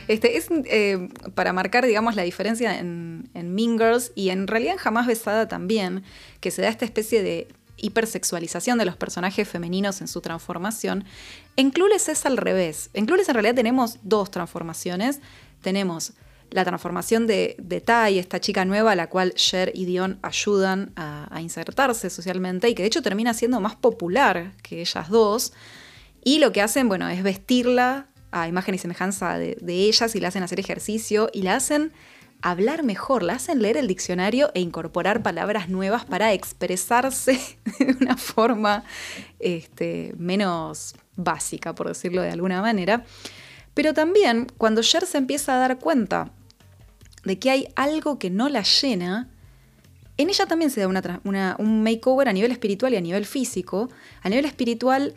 Este, 0.08 0.36
es 0.36 0.48
eh, 0.50 1.08
para 1.34 1.52
marcar, 1.52 1.86
digamos, 1.86 2.16
la 2.16 2.22
diferencia 2.22 2.78
en, 2.78 3.28
en 3.34 3.54
Mean 3.54 3.78
Girls 3.78 4.12
y 4.14 4.30
en 4.30 4.46
realidad 4.46 4.74
en 4.74 4.78
Jamás 4.78 5.06
Besada 5.06 5.48
también, 5.48 6.02
que 6.40 6.50
se 6.50 6.62
da 6.62 6.68
esta 6.68 6.84
especie 6.84 7.22
de 7.22 7.48
hipersexualización 7.76 8.78
de 8.78 8.84
los 8.84 8.96
personajes 8.96 9.48
femeninos 9.48 10.00
en 10.00 10.08
su 10.08 10.20
transformación. 10.20 11.04
En 11.56 11.70
Clueless 11.70 12.08
es 12.08 12.26
al 12.26 12.36
revés. 12.36 12.90
En 12.94 13.06
Clueless 13.06 13.28
en 13.28 13.34
realidad 13.34 13.54
tenemos 13.54 13.98
dos 14.02 14.30
transformaciones. 14.30 15.20
Tenemos 15.60 16.12
la 16.50 16.64
transformación 16.64 17.26
de, 17.26 17.56
de 17.58 17.80
Tai, 17.80 18.18
esta 18.18 18.40
chica 18.40 18.64
nueva 18.64 18.92
a 18.92 18.96
la 18.96 19.08
cual 19.08 19.34
Cher 19.34 19.72
y 19.74 19.86
Dion 19.86 20.18
ayudan 20.22 20.92
a, 20.96 21.40
insertarse 21.40 22.10
socialmente 22.10 22.68
y 22.68 22.74
que 22.74 22.82
de 22.82 22.86
hecho 22.86 23.02
termina 23.02 23.34
siendo 23.34 23.60
más 23.60 23.74
popular 23.74 24.52
que 24.62 24.80
ellas 24.80 25.08
dos. 25.08 25.52
Y 26.22 26.38
lo 26.38 26.52
que 26.52 26.62
hacen, 26.62 26.88
bueno, 26.88 27.08
es 27.08 27.22
vestirla 27.22 28.06
a 28.34 28.48
imagen 28.48 28.74
y 28.74 28.78
semejanza 28.78 29.38
de, 29.38 29.56
ellas 29.64 30.16
y 30.16 30.20
la 30.20 30.28
hacen 30.28 30.42
hacer 30.42 30.58
ejercicio 30.58 31.30
y 31.32 31.42
la 31.42 31.54
hacen 31.54 31.92
hablar 32.42 32.82
mejor, 32.82 33.22
la 33.22 33.34
hacen 33.34 33.62
leer 33.62 33.76
el 33.76 33.86
diccionario 33.86 34.50
e 34.54 34.60
incorporar 34.60 35.22
palabras 35.22 35.68
nuevas 35.68 36.04
para 36.04 36.32
expresarse 36.32 37.38
de 37.78 37.96
una 38.00 38.16
forma 38.16 38.82
este, 39.38 40.14
menos 40.18 40.96
básica, 41.14 41.76
por 41.76 41.86
decirlo 41.86 42.22
de 42.22 42.30
alguna 42.30 42.60
manera. 42.60 43.04
Pero 43.72 43.94
también 43.94 44.48
cuando 44.58 44.82
Cher 44.82 45.06
se 45.06 45.18
empieza 45.18 45.54
a 45.54 45.58
dar 45.60 45.78
cuenta 45.78 46.32
de 47.24 47.38
que 47.38 47.50
hay 47.50 47.68
algo 47.76 48.18
que 48.18 48.30
no 48.30 48.48
la 48.48 48.62
llena, 48.62 49.30
en 50.16 50.28
ella 50.28 50.46
también 50.46 50.72
se 50.72 50.80
da 50.80 50.88
un 51.58 51.82
makeover 51.84 52.28
a 52.28 52.32
nivel 52.32 52.50
espiritual 52.50 52.94
y 52.94 52.96
a 52.96 53.00
nivel 53.00 53.26
físico. 53.26 53.90
A 54.22 54.28
nivel 54.28 54.44
espiritual 54.44 55.14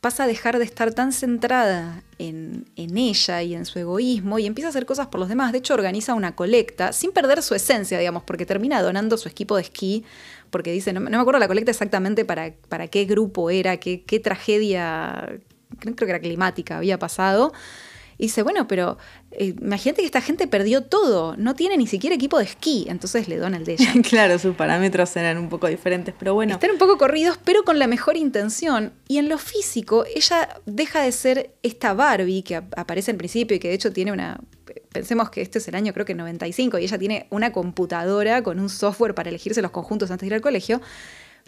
pasa 0.00 0.24
a 0.24 0.26
dejar 0.26 0.58
de 0.58 0.64
estar 0.64 0.92
tan 0.94 1.12
centrada 1.12 2.02
en, 2.18 2.66
ella 2.76 3.42
y 3.42 3.54
en 3.54 3.64
su 3.64 3.78
egoísmo 3.78 4.38
y 4.38 4.46
empieza 4.46 4.68
a 4.68 4.70
hacer 4.70 4.86
cosas 4.86 5.08
por 5.08 5.18
los 5.18 5.28
demás. 5.28 5.52
De 5.52 5.58
hecho, 5.58 5.74
organiza 5.74 6.14
una 6.14 6.36
colecta 6.36 6.92
sin 6.92 7.12
perder 7.12 7.42
su 7.42 7.54
esencia, 7.54 7.98
digamos, 7.98 8.22
porque 8.22 8.46
termina 8.46 8.80
donando 8.82 9.16
su 9.16 9.28
equipo 9.28 9.56
de 9.56 9.62
esquí, 9.62 10.04
porque 10.50 10.72
dice, 10.72 10.92
no, 10.92 11.00
me 11.00 11.16
acuerdo 11.16 11.40
la 11.40 11.48
colecta 11.48 11.70
exactamente 11.70 12.24
para, 12.24 12.52
para 12.68 12.86
qué 12.88 13.04
grupo 13.04 13.50
era, 13.50 13.78
qué, 13.78 14.04
qué 14.04 14.20
tragedia, 14.20 15.40
creo 15.80 15.96
que 15.96 16.04
era 16.04 16.20
climática, 16.20 16.78
había 16.78 16.98
pasado 16.98 17.52
y 18.18 18.24
dice, 18.24 18.42
bueno, 18.42 18.66
pero 18.66 18.98
eh, 19.30 19.54
imagínate 19.60 20.02
que 20.02 20.06
esta 20.06 20.20
gente 20.20 20.48
perdió 20.48 20.82
todo, 20.82 21.36
no 21.36 21.54
tiene 21.54 21.76
ni 21.76 21.86
siquiera 21.86 22.16
equipo 22.16 22.38
de 22.38 22.44
esquí, 22.44 22.84
entonces 22.88 23.28
le 23.28 23.36
dona 23.36 23.58
el 23.58 23.64
de 23.64 23.74
ella. 23.74 23.92
claro, 24.08 24.40
sus 24.40 24.56
parámetros 24.56 25.16
eran 25.16 25.38
un 25.38 25.48
poco 25.48 25.68
diferentes, 25.68 26.12
pero 26.18 26.34
bueno. 26.34 26.54
Están 26.54 26.72
un 26.72 26.78
poco 26.78 26.98
corridos, 26.98 27.38
pero 27.44 27.62
con 27.62 27.78
la 27.78 27.86
mejor 27.86 28.16
intención. 28.16 28.92
Y 29.06 29.18
en 29.18 29.28
lo 29.28 29.38
físico, 29.38 30.04
ella 30.12 30.48
deja 30.66 31.02
de 31.02 31.12
ser 31.12 31.52
esta 31.62 31.94
Barbie 31.94 32.42
que 32.42 32.56
aparece 32.56 33.12
al 33.12 33.16
principio 33.16 33.56
y 33.56 33.60
que 33.60 33.68
de 33.68 33.74
hecho 33.74 33.92
tiene 33.92 34.10
una... 34.10 34.40
Pensemos 34.92 35.30
que 35.30 35.40
este 35.40 35.58
es 35.58 35.68
el 35.68 35.76
año 35.76 35.92
creo 35.92 36.04
que 36.04 36.14
95 36.14 36.78
y 36.78 36.84
ella 36.84 36.98
tiene 36.98 37.26
una 37.30 37.52
computadora 37.52 38.42
con 38.42 38.58
un 38.58 38.68
software 38.68 39.14
para 39.14 39.28
elegirse 39.28 39.62
los 39.62 39.70
conjuntos 39.70 40.10
antes 40.10 40.22
de 40.22 40.26
ir 40.26 40.34
al 40.34 40.40
colegio. 40.40 40.80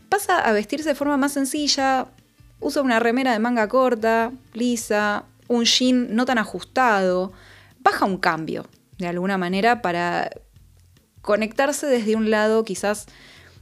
Pasa 0.09 0.39
a 0.39 0.53
vestirse 0.53 0.91
de 0.91 0.95
forma 0.95 1.17
más 1.17 1.33
sencilla, 1.33 2.07
usa 2.61 2.81
una 2.83 3.01
remera 3.01 3.33
de 3.33 3.41
manga 3.41 3.69
corta, 3.69 4.33
lisa, 4.55 5.25
un 5.51 5.65
jean 5.65 6.15
no 6.15 6.25
tan 6.27 6.39
ajustado, 6.39 7.33
baja 7.81 8.07
un 8.07 8.19
cambio, 8.19 8.67
de 8.99 9.09
alguna 9.09 9.37
manera, 9.37 9.83
para 9.83 10.31
conectarse 11.23 11.87
desde 11.87 12.15
un 12.15 12.31
lado 12.31 12.65
quizás 12.65 13.07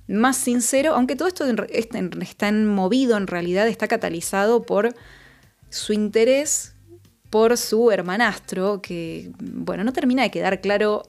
más 0.06 0.36
sincero, 0.36 0.94
aunque 0.94 1.16
todo 1.16 1.28
esto 1.28 1.46
está 1.70 2.52
movido 2.52 3.16
en 3.16 3.26
realidad, 3.26 3.66
está 3.68 3.88
catalizado 3.88 4.62
por 4.62 4.94
su 5.70 5.94
interés 5.94 6.74
por 7.30 7.56
su 7.56 7.90
hermanastro, 7.90 8.80
que, 8.82 9.32
bueno, 9.38 9.84
no 9.84 9.92
termina 9.92 10.22
de 10.22 10.30
quedar 10.30 10.60
claro 10.60 11.02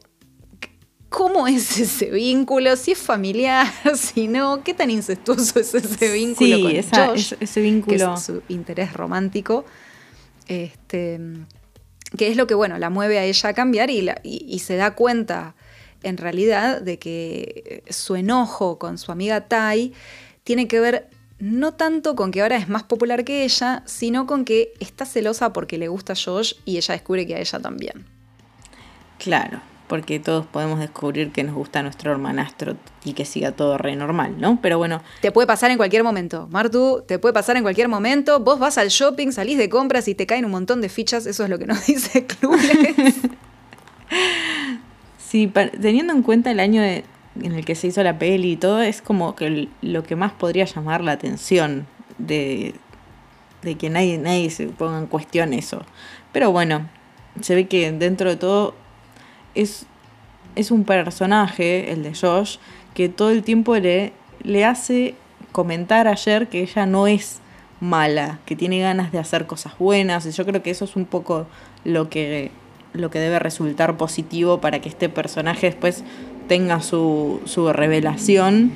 cómo 1.09 1.47
es 1.47 1.77
ese 1.77 2.09
vínculo, 2.09 2.75
si 2.77 2.91
es 2.91 2.99
familiar, 2.99 3.67
si 3.95 4.27
no, 4.29 4.63
qué 4.63 4.73
tan 4.73 4.89
incestuoso 4.91 5.59
es 5.59 5.73
ese 5.75 6.13
vínculo 6.13 6.61
con 6.61 6.71
ese 6.71 7.61
vínculo. 7.61 7.97
Que 7.97 8.13
es 8.13 8.23
su 8.23 8.41
interés 8.47 8.93
romántico. 8.93 9.65
Este, 10.49 11.19
que 12.17 12.27
es 12.27 12.35
lo 12.35 12.47
que, 12.47 12.55
bueno, 12.55 12.77
la 12.77 12.89
mueve 12.89 13.19
a 13.19 13.23
ella 13.23 13.49
a 13.49 13.53
cambiar 13.53 13.89
y, 13.89 14.59
se 14.59 14.75
da 14.75 14.95
cuenta 14.95 15.55
en 16.03 16.17
realidad 16.17 16.81
de 16.81 16.99
que 16.99 17.83
su 17.89 18.15
enojo 18.15 18.79
con 18.79 18.97
su 18.97 19.11
amiga 19.11 19.47
Tai 19.47 19.93
tiene 20.43 20.67
que 20.67 20.79
ver 20.79 21.09
no 21.39 21.73
tanto 21.75 22.15
con 22.15 22.31
que 22.31 22.41
ahora 22.41 22.57
es 22.57 22.67
más 22.67 22.83
popular 22.83 23.23
que 23.23 23.43
ella, 23.45 23.83
sino 23.85 24.25
con 24.25 24.43
que 24.43 24.73
está 24.79 25.05
celosa 25.05 25.53
porque 25.53 25.77
le 25.77 25.87
gusta 25.87 26.13
Josh 26.15 26.55
y 26.65 26.77
ella 26.77 26.93
descubre 26.93 27.25
que 27.25 27.35
a 27.35 27.39
ella 27.39 27.59
también. 27.59 28.05
Claro 29.19 29.61
porque 29.89 30.19
todos 30.19 30.45
podemos 30.45 30.79
descubrir 30.79 31.31
que 31.31 31.43
nos 31.43 31.55
gusta 31.55 31.81
nuestro 31.81 32.11
hermanastro 32.11 32.77
y 33.03 33.13
que 33.13 33.25
siga 33.25 33.51
todo 33.51 33.77
re 33.77 33.95
normal, 33.95 34.35
¿no? 34.39 34.59
Pero 34.61 34.77
bueno. 34.77 35.01
Te 35.19 35.31
puede 35.31 35.47
pasar 35.47 35.71
en 35.71 35.77
cualquier 35.77 36.03
momento, 36.03 36.47
Martu, 36.51 37.03
te 37.05 37.17
puede 37.17 37.33
pasar 37.33 37.57
en 37.57 37.63
cualquier 37.63 37.89
momento. 37.89 38.39
Vos 38.39 38.59
vas 38.59 38.77
al 38.77 38.89
shopping, 38.89 39.31
salís 39.31 39.57
de 39.57 39.67
compras 39.67 40.07
y 40.07 40.13
te 40.13 40.27
caen 40.27 40.45
un 40.45 40.51
montón 40.51 40.79
de 40.79 40.89
fichas, 40.89 41.25
eso 41.25 41.43
es 41.43 41.49
lo 41.49 41.57
que 41.57 41.65
nos 41.65 41.85
dice 41.87 42.25
Clubes. 42.27 43.15
sí, 45.17 45.51
teniendo 45.81 46.13
en 46.13 46.21
cuenta 46.21 46.51
el 46.51 46.59
año 46.59 46.83
en 46.83 47.03
el 47.35 47.65
que 47.65 47.73
se 47.73 47.87
hizo 47.87 48.03
la 48.03 48.19
peli 48.19 48.51
y 48.51 48.57
todo, 48.57 48.81
es 48.81 49.01
como 49.01 49.35
que 49.35 49.69
lo 49.81 50.03
que 50.03 50.15
más 50.15 50.31
podría 50.33 50.65
llamar 50.65 51.03
la 51.03 51.13
atención 51.13 51.87
de, 52.19 52.75
de 53.63 53.75
que 53.75 53.89
nadie, 53.89 54.19
nadie 54.19 54.51
se 54.51 54.67
ponga 54.67 54.99
en 54.99 55.07
cuestión 55.07 55.53
eso. 55.53 55.83
Pero 56.31 56.51
bueno, 56.51 56.87
se 57.41 57.55
ve 57.55 57.67
que 57.67 57.91
dentro 57.91 58.29
de 58.29 58.35
todo 58.35 58.75
es, 59.55 59.85
es 60.55 60.71
un 60.71 60.83
personaje, 60.83 61.91
el 61.91 62.03
de 62.03 62.13
Josh, 62.13 62.57
que 62.93 63.09
todo 63.09 63.31
el 63.31 63.43
tiempo 63.43 63.75
le, 63.75 64.13
le 64.43 64.65
hace 64.65 65.15
comentar 65.51 66.07
ayer 66.07 66.47
que 66.47 66.61
ella 66.61 66.85
no 66.85 67.07
es 67.07 67.39
mala, 67.79 68.39
que 68.45 68.55
tiene 68.55 68.79
ganas 68.79 69.11
de 69.11 69.19
hacer 69.19 69.45
cosas 69.45 69.77
buenas. 69.77 70.25
Y 70.25 70.31
yo 70.31 70.45
creo 70.45 70.61
que 70.61 70.71
eso 70.71 70.85
es 70.85 70.95
un 70.95 71.05
poco 71.05 71.47
lo 71.83 72.09
que, 72.09 72.51
lo 72.93 73.09
que 73.09 73.19
debe 73.19 73.39
resultar 73.39 73.97
positivo 73.97 74.61
para 74.61 74.79
que 74.79 74.89
este 74.89 75.09
personaje 75.09 75.67
después 75.67 76.03
tenga 76.47 76.81
su, 76.81 77.41
su 77.45 77.71
revelación, 77.71 78.71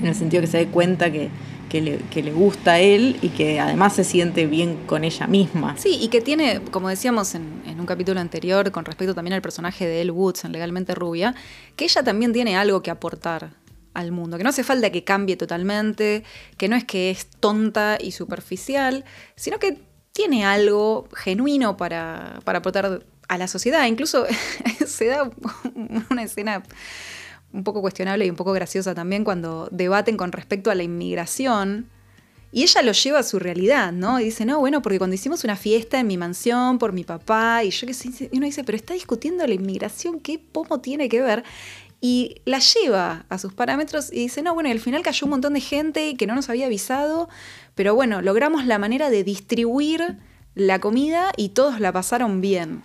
en 0.00 0.06
el 0.06 0.14
sentido 0.14 0.40
que 0.40 0.46
se 0.46 0.58
dé 0.58 0.66
cuenta 0.66 1.10
que, 1.10 1.30
que 1.68 1.80
le, 1.80 2.32
gusta 2.32 2.72
a 2.72 2.80
él 2.80 3.16
y 3.22 3.28
que 3.28 3.60
además 3.60 3.94
se 3.94 4.04
siente 4.04 4.46
bien 4.46 4.76
con 4.86 5.04
ella 5.04 5.26
misma. 5.26 5.76
Sí, 5.76 5.98
y 6.00 6.08
que 6.08 6.20
tiene, 6.20 6.60
como 6.70 6.88
decíamos 6.88 7.34
en, 7.34 7.62
un 7.78 7.86
capítulo 7.86 8.20
anterior, 8.20 8.70
con 8.72 8.84
respecto 8.84 9.14
también 9.14 9.34
al 9.34 9.42
personaje 9.42 9.86
de 9.86 10.00
Elle 10.00 10.10
Woods 10.10 10.44
en 10.44 10.52
Legalmente 10.52 10.94
Rubia, 10.94 11.34
que 11.76 11.84
ella 11.84 12.02
también 12.02 12.32
tiene 12.32 12.56
algo 12.56 12.82
que 12.82 12.90
aportar 12.90 13.50
al 13.94 14.12
mundo, 14.12 14.36
que 14.36 14.44
no 14.44 14.50
hace 14.50 14.64
falta 14.64 14.90
que 14.90 15.04
cambie 15.04 15.36
totalmente, 15.36 16.24
que 16.56 16.68
no 16.68 16.76
es 16.76 16.84
que 16.84 17.10
es 17.10 17.26
tonta 17.26 17.98
y 18.00 18.12
superficial, 18.12 19.04
sino 19.36 19.58
que 19.58 19.78
tiene 20.12 20.44
algo 20.44 21.08
genuino 21.14 21.76
para, 21.76 22.40
para 22.44 22.58
aportar 22.58 23.04
a 23.28 23.38
la 23.38 23.46
sociedad. 23.46 23.86
Incluso 23.86 24.26
se 24.86 25.06
da 25.06 25.30
una 26.10 26.22
escena 26.22 26.62
un 27.52 27.64
poco 27.64 27.80
cuestionable 27.80 28.26
y 28.26 28.30
un 28.30 28.36
poco 28.36 28.52
graciosa 28.52 28.94
también 28.94 29.24
cuando 29.24 29.68
debaten 29.70 30.16
con 30.16 30.32
respecto 30.32 30.70
a 30.70 30.74
la 30.74 30.82
inmigración. 30.82 31.88
Y 32.50 32.62
ella 32.62 32.80
lo 32.82 32.92
lleva 32.92 33.18
a 33.18 33.22
su 33.22 33.38
realidad, 33.38 33.92
¿no? 33.92 34.20
Y 34.20 34.24
dice, 34.24 34.46
no, 34.46 34.58
bueno, 34.58 34.80
porque 34.80 34.98
cuando 34.98 35.14
hicimos 35.14 35.44
una 35.44 35.56
fiesta 35.56 36.00
en 36.00 36.06
mi 36.06 36.16
mansión 36.16 36.78
por 36.78 36.92
mi 36.92 37.04
papá, 37.04 37.62
y 37.62 37.70
yo 37.70 37.86
qué 37.86 37.92
sé, 37.92 38.08
y 38.32 38.36
uno 38.38 38.46
dice, 38.46 38.64
pero 38.64 38.76
está 38.76 38.94
discutiendo 38.94 39.46
la 39.46 39.52
inmigración, 39.52 40.18
¿qué 40.20 40.38
pomo 40.38 40.80
tiene 40.80 41.10
que 41.10 41.20
ver? 41.20 41.44
Y 42.00 42.36
la 42.46 42.60
lleva 42.60 43.26
a 43.28 43.38
sus 43.38 43.52
parámetros 43.52 44.10
y 44.12 44.20
dice, 44.20 44.42
no, 44.42 44.54
bueno, 44.54 44.70
y 44.70 44.72
al 44.72 44.80
final 44.80 45.02
cayó 45.02 45.26
un 45.26 45.30
montón 45.30 45.52
de 45.54 45.60
gente 45.60 46.16
que 46.16 46.26
no 46.26 46.34
nos 46.34 46.48
había 46.48 46.66
avisado, 46.66 47.28
pero 47.74 47.94
bueno, 47.94 48.22
logramos 48.22 48.64
la 48.64 48.78
manera 48.78 49.10
de 49.10 49.24
distribuir 49.24 50.16
la 50.54 50.78
comida 50.78 51.32
y 51.36 51.50
todos 51.50 51.80
la 51.80 51.92
pasaron 51.92 52.40
bien. 52.40 52.82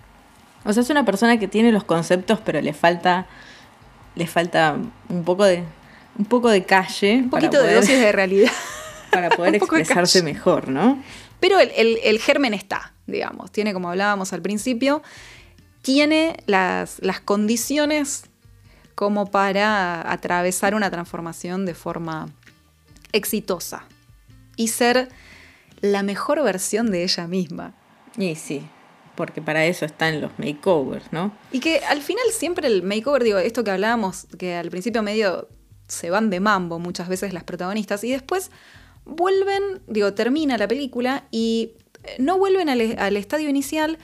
O 0.65 0.73
sea, 0.73 0.83
es 0.83 0.89
una 0.89 1.05
persona 1.05 1.39
que 1.39 1.47
tiene 1.47 1.71
los 1.71 1.83
conceptos, 1.83 2.39
pero 2.43 2.61
le 2.61 2.73
falta 2.73 3.27
le 4.15 4.27
falta 4.27 4.77
un 5.09 5.23
poco 5.23 5.45
de, 5.45 5.63
un 6.17 6.25
poco 6.25 6.49
de 6.49 6.63
calle. 6.63 7.15
Un 7.23 7.29
poquito 7.29 7.61
de 7.61 7.75
dosis 7.75 7.99
de 7.99 8.11
realidad. 8.11 8.51
Para 9.11 9.29
poder 9.29 9.55
expresarse 9.55 10.23
mejor, 10.23 10.69
¿no? 10.69 11.01
Pero 11.39 11.59
el, 11.59 12.19
germen 12.19 12.53
está, 12.53 12.93
digamos. 13.05 13.51
Tiene, 13.51 13.73
como 13.73 13.89
hablábamos 13.89 14.33
al 14.33 14.41
principio, 14.41 15.03
tiene 15.81 16.37
las, 16.47 16.97
las 17.01 17.19
condiciones 17.19 18.23
como 18.95 19.29
para 19.29 20.09
atravesar 20.11 20.73
una 20.73 20.89
transformación 20.89 21.65
de 21.65 21.73
forma 21.73 22.29
exitosa 23.11 23.83
y 24.55 24.69
ser 24.69 25.09
la 25.81 26.03
mejor 26.03 26.41
versión 26.43 26.91
de 26.91 27.03
ella 27.03 27.27
misma. 27.27 27.73
Y 28.17 28.35
sí, 28.35 28.65
porque 29.15 29.41
para 29.41 29.65
eso 29.65 29.85
están 29.85 30.21
los 30.21 30.31
makeovers, 30.37 31.11
¿no? 31.11 31.35
Y 31.51 31.59
que 31.59 31.79
al 31.79 32.01
final 32.01 32.25
siempre 32.31 32.67
el 32.67 32.83
makeover, 32.83 33.23
digo, 33.23 33.37
esto 33.37 33.63
que 33.63 33.71
hablábamos, 33.71 34.27
que 34.37 34.55
al 34.55 34.69
principio 34.69 35.03
medio 35.03 35.47
se 35.87 36.09
van 36.09 36.29
de 36.29 36.39
mambo 36.39 36.79
muchas 36.79 37.07
veces 37.07 37.33
las 37.33 37.43
protagonistas 37.43 38.03
y 38.03 38.11
después 38.11 38.51
vuelven, 39.05 39.81
digo, 39.87 40.13
termina 40.13 40.57
la 40.57 40.67
película 40.67 41.25
y 41.29 41.73
eh, 42.03 42.15
no 42.19 42.37
vuelven 42.37 42.69
al, 42.69 42.95
al 42.97 43.17
estadio 43.17 43.49
inicial, 43.49 43.97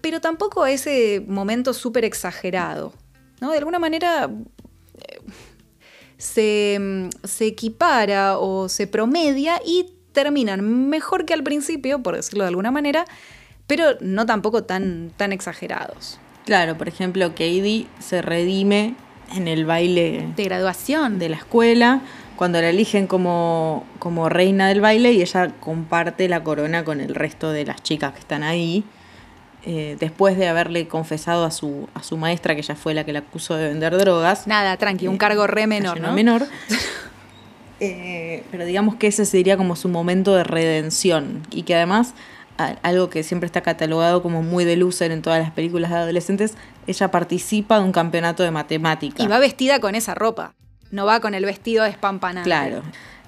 pero 0.00 0.20
tampoco 0.20 0.62
a 0.62 0.70
ese 0.70 1.24
momento 1.26 1.74
súper 1.74 2.04
exagerado, 2.04 2.92
¿no? 3.40 3.50
De 3.50 3.58
alguna 3.58 3.78
manera 3.78 4.30
eh, 4.98 5.20
se, 6.16 6.78
mm, 6.80 7.26
se 7.26 7.46
equipara 7.46 8.38
o 8.38 8.68
se 8.68 8.86
promedia 8.86 9.60
y 9.64 9.90
terminan 10.12 10.88
mejor 10.88 11.26
que 11.26 11.34
al 11.34 11.42
principio, 11.42 12.02
por 12.02 12.16
decirlo 12.16 12.44
de 12.44 12.48
alguna 12.48 12.70
manera, 12.70 13.04
pero 13.66 13.96
no 14.00 14.26
tampoco 14.26 14.64
tan, 14.64 15.10
tan 15.16 15.32
exagerados. 15.32 16.18
Claro, 16.44 16.76
por 16.76 16.88
ejemplo, 16.88 17.30
Katie 17.30 17.86
se 18.00 18.20
redime 18.22 18.94
en 19.34 19.48
el 19.48 19.64
baile 19.64 20.28
De 20.36 20.44
graduación. 20.44 21.18
de 21.18 21.30
la 21.30 21.36
escuela, 21.36 22.00
cuando 22.36 22.60
la 22.60 22.68
eligen 22.68 23.06
como, 23.06 23.86
como 23.98 24.28
reina 24.28 24.68
del 24.68 24.80
baile 24.80 25.12
y 25.12 25.22
ella 25.22 25.52
comparte 25.60 26.28
la 26.28 26.42
corona 26.44 26.84
con 26.84 27.00
el 27.00 27.14
resto 27.14 27.50
de 27.50 27.64
las 27.64 27.82
chicas 27.82 28.12
que 28.12 28.18
están 28.20 28.42
ahí. 28.42 28.84
eh, 29.66 29.96
después 29.98 30.36
de 30.36 30.46
haberle 30.46 30.86
confesado 30.88 31.46
a 31.46 31.50
su, 31.50 31.88
a 31.94 32.02
su 32.02 32.18
maestra, 32.18 32.54
que 32.54 32.60
ella 32.60 32.74
fue 32.76 32.92
la 32.92 33.04
que 33.04 33.14
la 33.14 33.20
acusó 33.20 33.54
de 33.56 33.68
vender 33.68 33.96
drogas. 33.96 34.46
Nada, 34.46 34.76
tranqui, 34.76 35.06
un 35.08 35.16
cargo 35.16 35.46
re 35.46 35.66
menor, 35.66 35.94
cayó 35.94 36.08
¿no? 36.08 36.12
menor. 36.12 36.42
Eh, 37.80 38.44
pero 38.50 38.64
digamos 38.64 38.94
que 38.94 39.08
ese 39.08 39.24
sería 39.26 39.56
como 39.56 39.74
su 39.76 39.88
momento 39.88 40.34
de 40.34 40.44
redención. 40.44 41.42
Y 41.50 41.64
que 41.64 41.74
además, 41.74 42.14
algo 42.56 43.10
que 43.10 43.22
siempre 43.22 43.46
está 43.46 43.60
catalogado 43.62 44.22
como 44.22 44.42
muy 44.42 44.64
de 44.64 44.76
loser 44.76 45.10
en 45.10 45.22
todas 45.22 45.40
las 45.40 45.50
películas 45.50 45.90
de 45.90 45.96
adolescentes, 45.96 46.54
ella 46.86 47.10
participa 47.10 47.78
de 47.78 47.84
un 47.84 47.92
campeonato 47.92 48.42
de 48.42 48.50
matemática. 48.50 49.22
Y 49.22 49.26
va 49.26 49.38
vestida 49.38 49.80
con 49.80 49.94
esa 49.94 50.14
ropa. 50.14 50.54
No 50.90 51.04
va 51.06 51.20
con 51.20 51.34
el 51.34 51.44
vestido 51.44 51.82
despampanante. 51.84 52.48
Claro. 52.48 52.82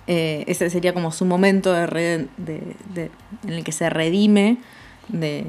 Eh, 0.07 0.45
ese 0.47 0.71
sería 0.71 0.93
como 0.95 1.11
su 1.11 1.25
momento 1.25 1.73
de- 1.73 2.29
de- 2.37 3.11
en 3.45 3.53
el 3.53 3.65
que 3.65 3.73
se 3.73 3.91
redime 3.91 4.59
de, 5.09 5.45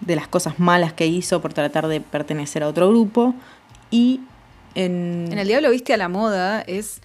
de 0.00 0.14
las 0.16 0.28
cosas 0.28 0.60
malas 0.60 0.92
que 0.92 1.06
hizo 1.08 1.40
por 1.42 1.52
tratar 1.52 1.88
de 1.88 2.00
pertenecer 2.00 2.62
a 2.62 2.68
otro 2.68 2.88
grupo. 2.88 3.34
Y 3.90 4.20
en, 4.76 5.28
En 5.32 5.38
El 5.38 5.48
Diablo 5.48 5.70
Viste 5.70 5.92
a 5.92 5.96
la 5.96 6.08
Moda 6.08 6.60
es 6.60 7.00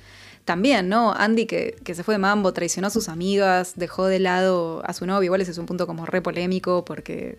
también, 0.46 0.89
¿no? 0.89 1.14
Andy 1.14 1.46
que, 1.46 1.76
que 1.84 1.94
se 1.96 2.04
fue 2.04 2.16
de 2.16 2.20
mambo, 2.20 2.54
traicionó 2.54 2.88
a 2.88 2.92
sus 2.92 3.10
amigas, 3.10 3.74
dejó 3.76 4.08
de 4.08 4.20
lado 4.20 4.82
a 4.86 4.94
su 4.94 5.06
novio. 5.06 5.24
Igual 5.26 5.42
ese 5.42 5.52
es 5.52 5.58
un 5.58 5.66
punto 5.66 5.88
como 5.88 6.06
re 6.06 6.22
polémico 6.22 6.84
porque 6.86 7.38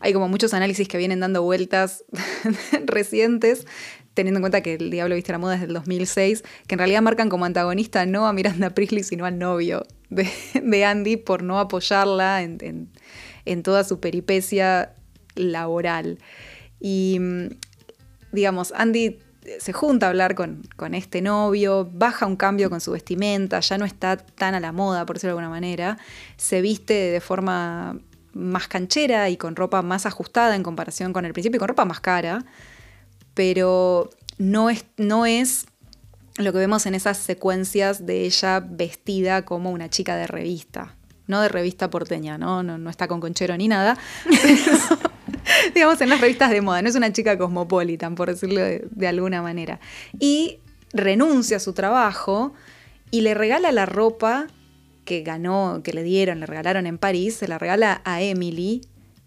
hay 0.00 0.12
como 0.12 0.28
muchos 0.28 0.54
análisis 0.54 0.86
que 0.88 0.98
vienen 0.98 1.20
dando 1.20 1.42
vueltas 1.42 2.04
recientes, 2.84 3.66
teniendo 4.14 4.38
en 4.38 4.42
cuenta 4.42 4.60
que 4.62 4.74
El 4.74 4.90
Diablo 4.90 5.14
Viste 5.14 5.32
la 5.32 5.38
Moda 5.38 5.54
es 5.56 5.60
del 5.60 5.72
2006, 5.72 6.44
que 6.66 6.74
en 6.74 6.78
realidad 6.78 7.02
marcan 7.02 7.28
como 7.28 7.44
antagonista 7.44 8.04
no 8.06 8.26
a 8.26 8.32
Miranda 8.32 8.70
Priestley, 8.70 9.02
sino 9.04 9.24
al 9.24 9.38
novio 9.38 9.84
de, 10.10 10.28
de 10.62 10.84
Andy 10.84 11.16
por 11.16 11.42
no 11.42 11.58
apoyarla 11.58 12.42
en, 12.42 12.58
en- 12.60 12.88
en 13.44 13.62
toda 13.62 13.82
su 13.84 13.98
peripecia 13.98 14.92
laboral. 15.34 16.18
Y 16.80 17.16
mm, 17.18 17.48
digamos, 18.32 18.72
Andy 18.76 19.20
se 19.58 19.72
junta 19.72 20.06
a 20.06 20.08
hablar 20.10 20.34
con, 20.34 20.62
con 20.76 20.94
este 20.94 21.22
novio, 21.22 21.88
baja 21.92 22.26
un 22.26 22.36
cambio 22.36 22.70
con 22.70 22.80
su 22.80 22.92
vestimenta, 22.92 23.60
ya 23.60 23.78
no 23.78 23.84
está 23.84 24.16
tan 24.16 24.54
a 24.54 24.60
la 24.60 24.72
moda, 24.72 25.06
por 25.06 25.16
decirlo 25.16 25.34
de 25.34 25.40
alguna 25.40 25.50
manera, 25.50 25.98
se 26.36 26.60
viste 26.60 26.94
de 26.94 27.20
forma 27.20 27.98
más 28.32 28.68
canchera 28.68 29.28
y 29.28 29.36
con 29.36 29.56
ropa 29.56 29.82
más 29.82 30.06
ajustada 30.06 30.54
en 30.54 30.62
comparación 30.62 31.12
con 31.12 31.24
el 31.24 31.32
principio 31.32 31.56
y 31.56 31.60
con 31.60 31.68
ropa 31.68 31.84
más 31.84 32.00
cara, 32.00 32.44
pero 33.34 34.10
no 34.38 34.70
es, 34.70 34.84
no 34.96 35.26
es 35.26 35.66
lo 36.36 36.52
que 36.52 36.58
vemos 36.58 36.86
en 36.86 36.94
esas 36.94 37.18
secuencias 37.18 38.06
de 38.06 38.22
ella 38.22 38.60
vestida 38.60 39.44
como 39.44 39.70
una 39.70 39.90
chica 39.90 40.16
de 40.16 40.26
revista. 40.26 40.94
No 41.26 41.42
de 41.42 41.48
revista 41.48 41.90
porteña, 41.90 42.38
¿no? 42.38 42.62
No, 42.62 42.78
no 42.78 42.88
está 42.88 43.06
con 43.06 43.20
conchero 43.20 43.56
ni 43.56 43.68
nada. 43.68 43.98
digamos, 45.74 46.00
en 46.00 46.10
las 46.10 46.20
revistas 46.20 46.50
de 46.50 46.60
moda. 46.60 46.82
No 46.82 46.88
es 46.88 46.94
una 46.94 47.12
chica 47.12 47.38
cosmopolitan, 47.38 48.14
por 48.14 48.28
decirlo 48.28 48.60
de, 48.60 48.86
de 48.90 49.08
alguna 49.08 49.42
manera. 49.42 49.80
Y 50.18 50.58
renuncia 50.92 51.58
a 51.58 51.60
su 51.60 51.72
trabajo 51.72 52.52
y 53.10 53.22
le 53.22 53.34
regala 53.34 53.72
la 53.72 53.86
ropa 53.86 54.46
que 55.04 55.22
ganó, 55.22 55.80
que 55.82 55.92
le 55.92 56.02
dieron, 56.02 56.40
le 56.40 56.46
regalaron 56.46 56.86
en 56.86 56.98
París, 56.98 57.36
se 57.36 57.48
la 57.48 57.58
regala 57.58 58.02
a 58.04 58.20
Emily, 58.20 58.82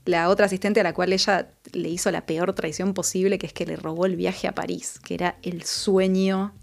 la 0.06 0.30
otra 0.30 0.46
asistente 0.46 0.80
a 0.80 0.84
la 0.84 0.94
cual 0.94 1.14
ella 1.14 1.50
le 1.74 1.90
hizo 1.90 2.12
la 2.12 2.26
peor 2.26 2.54
traición 2.54 2.94
posible, 2.94 3.38
que 3.38 3.48
es 3.48 3.54
que 3.54 3.66
le 3.66 3.76
robó 3.76 4.06
el 4.06 4.16
viaje 4.16 4.48
a 4.48 4.54
París, 4.54 5.00
que 5.04 5.14
era 5.16 5.38
el 5.42 5.64
sueño 5.64 6.54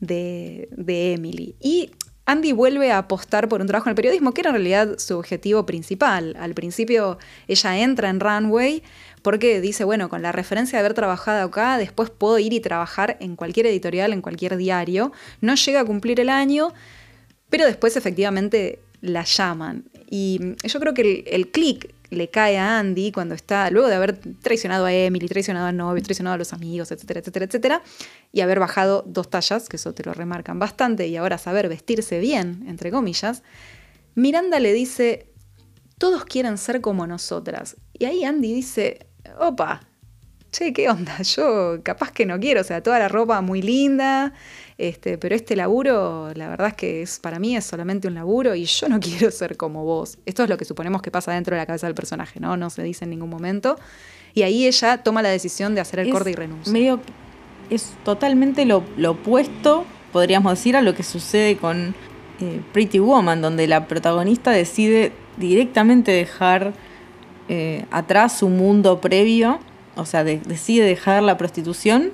de, 0.00 0.68
de 0.72 1.14
Emily. 1.14 1.56
Y 1.60 1.90
Andy 2.28 2.52
vuelve 2.52 2.92
a 2.92 2.98
apostar 2.98 3.48
por 3.48 3.62
un 3.62 3.66
trabajo 3.66 3.88
en 3.88 3.92
el 3.92 3.96
periodismo, 3.96 4.34
que 4.34 4.42
era 4.42 4.50
en 4.50 4.56
realidad 4.56 4.98
su 4.98 5.16
objetivo 5.16 5.64
principal. 5.64 6.36
Al 6.38 6.52
principio 6.52 7.16
ella 7.46 7.78
entra 7.78 8.10
en 8.10 8.20
Runway 8.20 8.82
porque 9.22 9.62
dice, 9.62 9.84
bueno, 9.84 10.10
con 10.10 10.20
la 10.20 10.30
referencia 10.30 10.78
de 10.78 10.80
haber 10.80 10.92
trabajado 10.92 11.46
acá, 11.46 11.78
después 11.78 12.10
puedo 12.10 12.38
ir 12.38 12.52
y 12.52 12.60
trabajar 12.60 13.16
en 13.20 13.34
cualquier 13.34 13.64
editorial, 13.64 14.12
en 14.12 14.20
cualquier 14.20 14.58
diario. 14.58 15.10
No 15.40 15.54
llega 15.54 15.80
a 15.80 15.84
cumplir 15.86 16.20
el 16.20 16.28
año, 16.28 16.74
pero 17.48 17.64
después 17.64 17.96
efectivamente 17.96 18.80
la 19.00 19.24
llaman. 19.24 19.84
Y 20.10 20.54
yo 20.64 20.80
creo 20.80 20.92
que 20.92 21.24
el, 21.30 21.48
clic 21.48 21.94
le 22.10 22.30
cae 22.30 22.58
a 22.58 22.78
Andy 22.78 23.12
cuando 23.12 23.34
está, 23.34 23.70
luego 23.70 23.88
de 23.88 23.94
haber 23.94 24.18
traicionado 24.40 24.86
a 24.86 24.92
Emily, 24.92 25.28
traicionado 25.28 25.66
al 25.66 25.76
novio, 25.76 26.02
traicionado 26.02 26.34
a 26.34 26.38
los 26.38 26.52
amigos, 26.52 26.90
etcétera, 26.90 27.20
etcétera, 27.20 27.44
etcétera, 27.46 27.82
y 28.32 28.40
haber 28.40 28.60
bajado 28.60 29.04
dos 29.06 29.28
tallas, 29.30 29.68
que 29.68 29.76
eso 29.76 29.94
te 29.94 30.04
lo 30.04 30.14
remarcan 30.14 30.58
bastante, 30.58 31.06
y 31.06 31.16
ahora 31.16 31.38
saber 31.38 31.68
vestirse 31.68 32.18
bien, 32.18 32.64
entre 32.68 32.90
comillas, 32.90 33.42
Miranda 34.14 34.58
le 34.58 34.72
dice, 34.72 35.32
todos 35.98 36.24
quieren 36.24 36.58
ser 36.58 36.80
como 36.80 37.06
nosotras. 37.06 37.76
Y 37.92 38.04
ahí 38.04 38.24
Andy 38.24 38.52
dice, 38.52 39.08
opa, 39.38 39.87
che, 40.50 40.72
¿qué 40.72 40.88
onda? 40.88 41.20
Yo 41.22 41.82
capaz 41.82 42.12
que 42.12 42.26
no 42.26 42.38
quiero, 42.38 42.60
o 42.60 42.64
sea, 42.64 42.82
toda 42.82 42.98
la 42.98 43.08
ropa 43.08 43.40
muy 43.40 43.62
linda, 43.62 44.32
este, 44.76 45.18
pero 45.18 45.34
este 45.34 45.56
laburo, 45.56 46.30
la 46.34 46.48
verdad 46.48 46.68
es 46.68 46.74
que 46.74 47.02
es, 47.02 47.18
para 47.18 47.38
mí 47.38 47.56
es 47.56 47.64
solamente 47.64 48.08
un 48.08 48.14
laburo 48.14 48.54
y 48.54 48.64
yo 48.64 48.88
no 48.88 49.00
quiero 49.00 49.30
ser 49.30 49.56
como 49.56 49.84
vos. 49.84 50.18
Esto 50.26 50.44
es 50.44 50.48
lo 50.48 50.56
que 50.56 50.64
suponemos 50.64 51.02
que 51.02 51.10
pasa 51.10 51.32
dentro 51.32 51.54
de 51.54 51.62
la 51.62 51.66
cabeza 51.66 51.86
del 51.86 51.94
personaje, 51.94 52.40
¿no? 52.40 52.56
No 52.56 52.70
se 52.70 52.82
dice 52.82 53.04
en 53.04 53.10
ningún 53.10 53.30
momento. 53.30 53.78
Y 54.34 54.42
ahí 54.42 54.66
ella 54.66 55.02
toma 55.02 55.22
la 55.22 55.30
decisión 55.30 55.74
de 55.74 55.80
hacer 55.80 56.00
el 56.00 56.08
es 56.08 56.12
corte 56.12 56.30
y 56.30 56.34
renuncia. 56.34 56.72
Medio, 56.72 57.00
es 57.70 57.92
totalmente 58.04 58.64
lo, 58.64 58.84
lo 58.96 59.12
opuesto, 59.12 59.84
podríamos 60.12 60.52
decir, 60.52 60.76
a 60.76 60.82
lo 60.82 60.94
que 60.94 61.02
sucede 61.02 61.56
con 61.56 61.94
eh, 62.40 62.60
Pretty 62.72 63.00
Woman, 63.00 63.42
donde 63.42 63.66
la 63.66 63.88
protagonista 63.88 64.52
decide 64.52 65.12
directamente 65.38 66.12
dejar 66.12 66.72
eh, 67.48 67.84
atrás 67.90 68.38
su 68.38 68.48
mundo 68.48 69.00
previo, 69.00 69.58
o 69.98 70.06
sea, 70.06 70.24
de- 70.24 70.38
decide 70.38 70.84
dejar 70.86 71.22
la 71.22 71.36
prostitución 71.36 72.12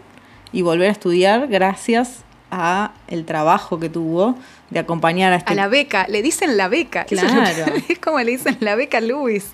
y 0.53 0.63
volver 0.63 0.89
a 0.89 0.93
estudiar 0.93 1.49
gracias 1.49 2.23
a 2.51 2.93
el 3.09 3.25
trabajo 3.25 3.81
que 3.81 3.89
tuvo 3.89 4.37
de 4.71 4.79
acompañar 4.79 5.33
a 5.33 5.37
este 5.37 5.53
A 5.53 5.57
la 5.57 5.69
beca, 5.69 6.07
le 6.09 6.23
dicen 6.23 6.57
la 6.57 6.69
beca. 6.69 7.07
Eso 7.09 7.25
es 7.27 7.33
Claro. 7.33 7.73
es 7.89 7.99
como 7.99 8.19
le 8.21 8.31
dicen 8.33 8.57
la 8.61 8.75
beca 8.77 8.99
a 8.99 9.01
Luis. 9.01 9.53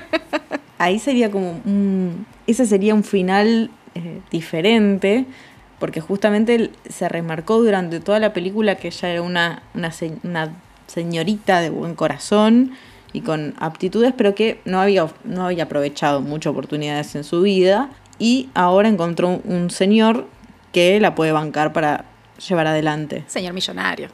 ahí 0.78 0.98
sería 0.98 1.30
como 1.30 1.60
un, 1.64 2.26
ese 2.46 2.66
sería 2.66 2.94
un 2.94 3.04
final 3.04 3.70
eh, 3.94 4.20
diferente 4.30 5.26
porque 5.78 6.00
justamente 6.00 6.70
se 6.88 7.08
remarcó 7.08 7.58
durante 7.62 8.00
toda 8.00 8.18
la 8.18 8.32
película 8.32 8.76
que 8.76 8.88
ella 8.88 9.08
era 9.10 9.22
una, 9.22 9.62
una 9.74 10.52
señorita 10.86 11.60
de 11.60 11.70
buen 11.70 11.94
corazón 11.94 12.72
y 13.12 13.22
con 13.22 13.54
aptitudes 13.58 14.12
pero 14.16 14.34
que 14.34 14.60
no 14.64 14.80
había, 14.80 15.06
no 15.24 15.46
había 15.46 15.64
aprovechado 15.64 16.20
muchas 16.20 16.50
oportunidades 16.52 17.14
en 17.14 17.24
su 17.24 17.42
vida 17.42 17.90
y 18.18 18.48
ahora 18.54 18.88
encontró 18.88 19.40
un, 19.44 19.70
señor 19.70 20.26
que 20.72 21.00
la 21.00 21.14
puede 21.14 21.32
bancar 21.32 21.72
para 21.72 22.04
llevar 22.46 22.66
adelante. 22.66 23.24
Señor 23.28 23.54
millonario. 23.54 24.08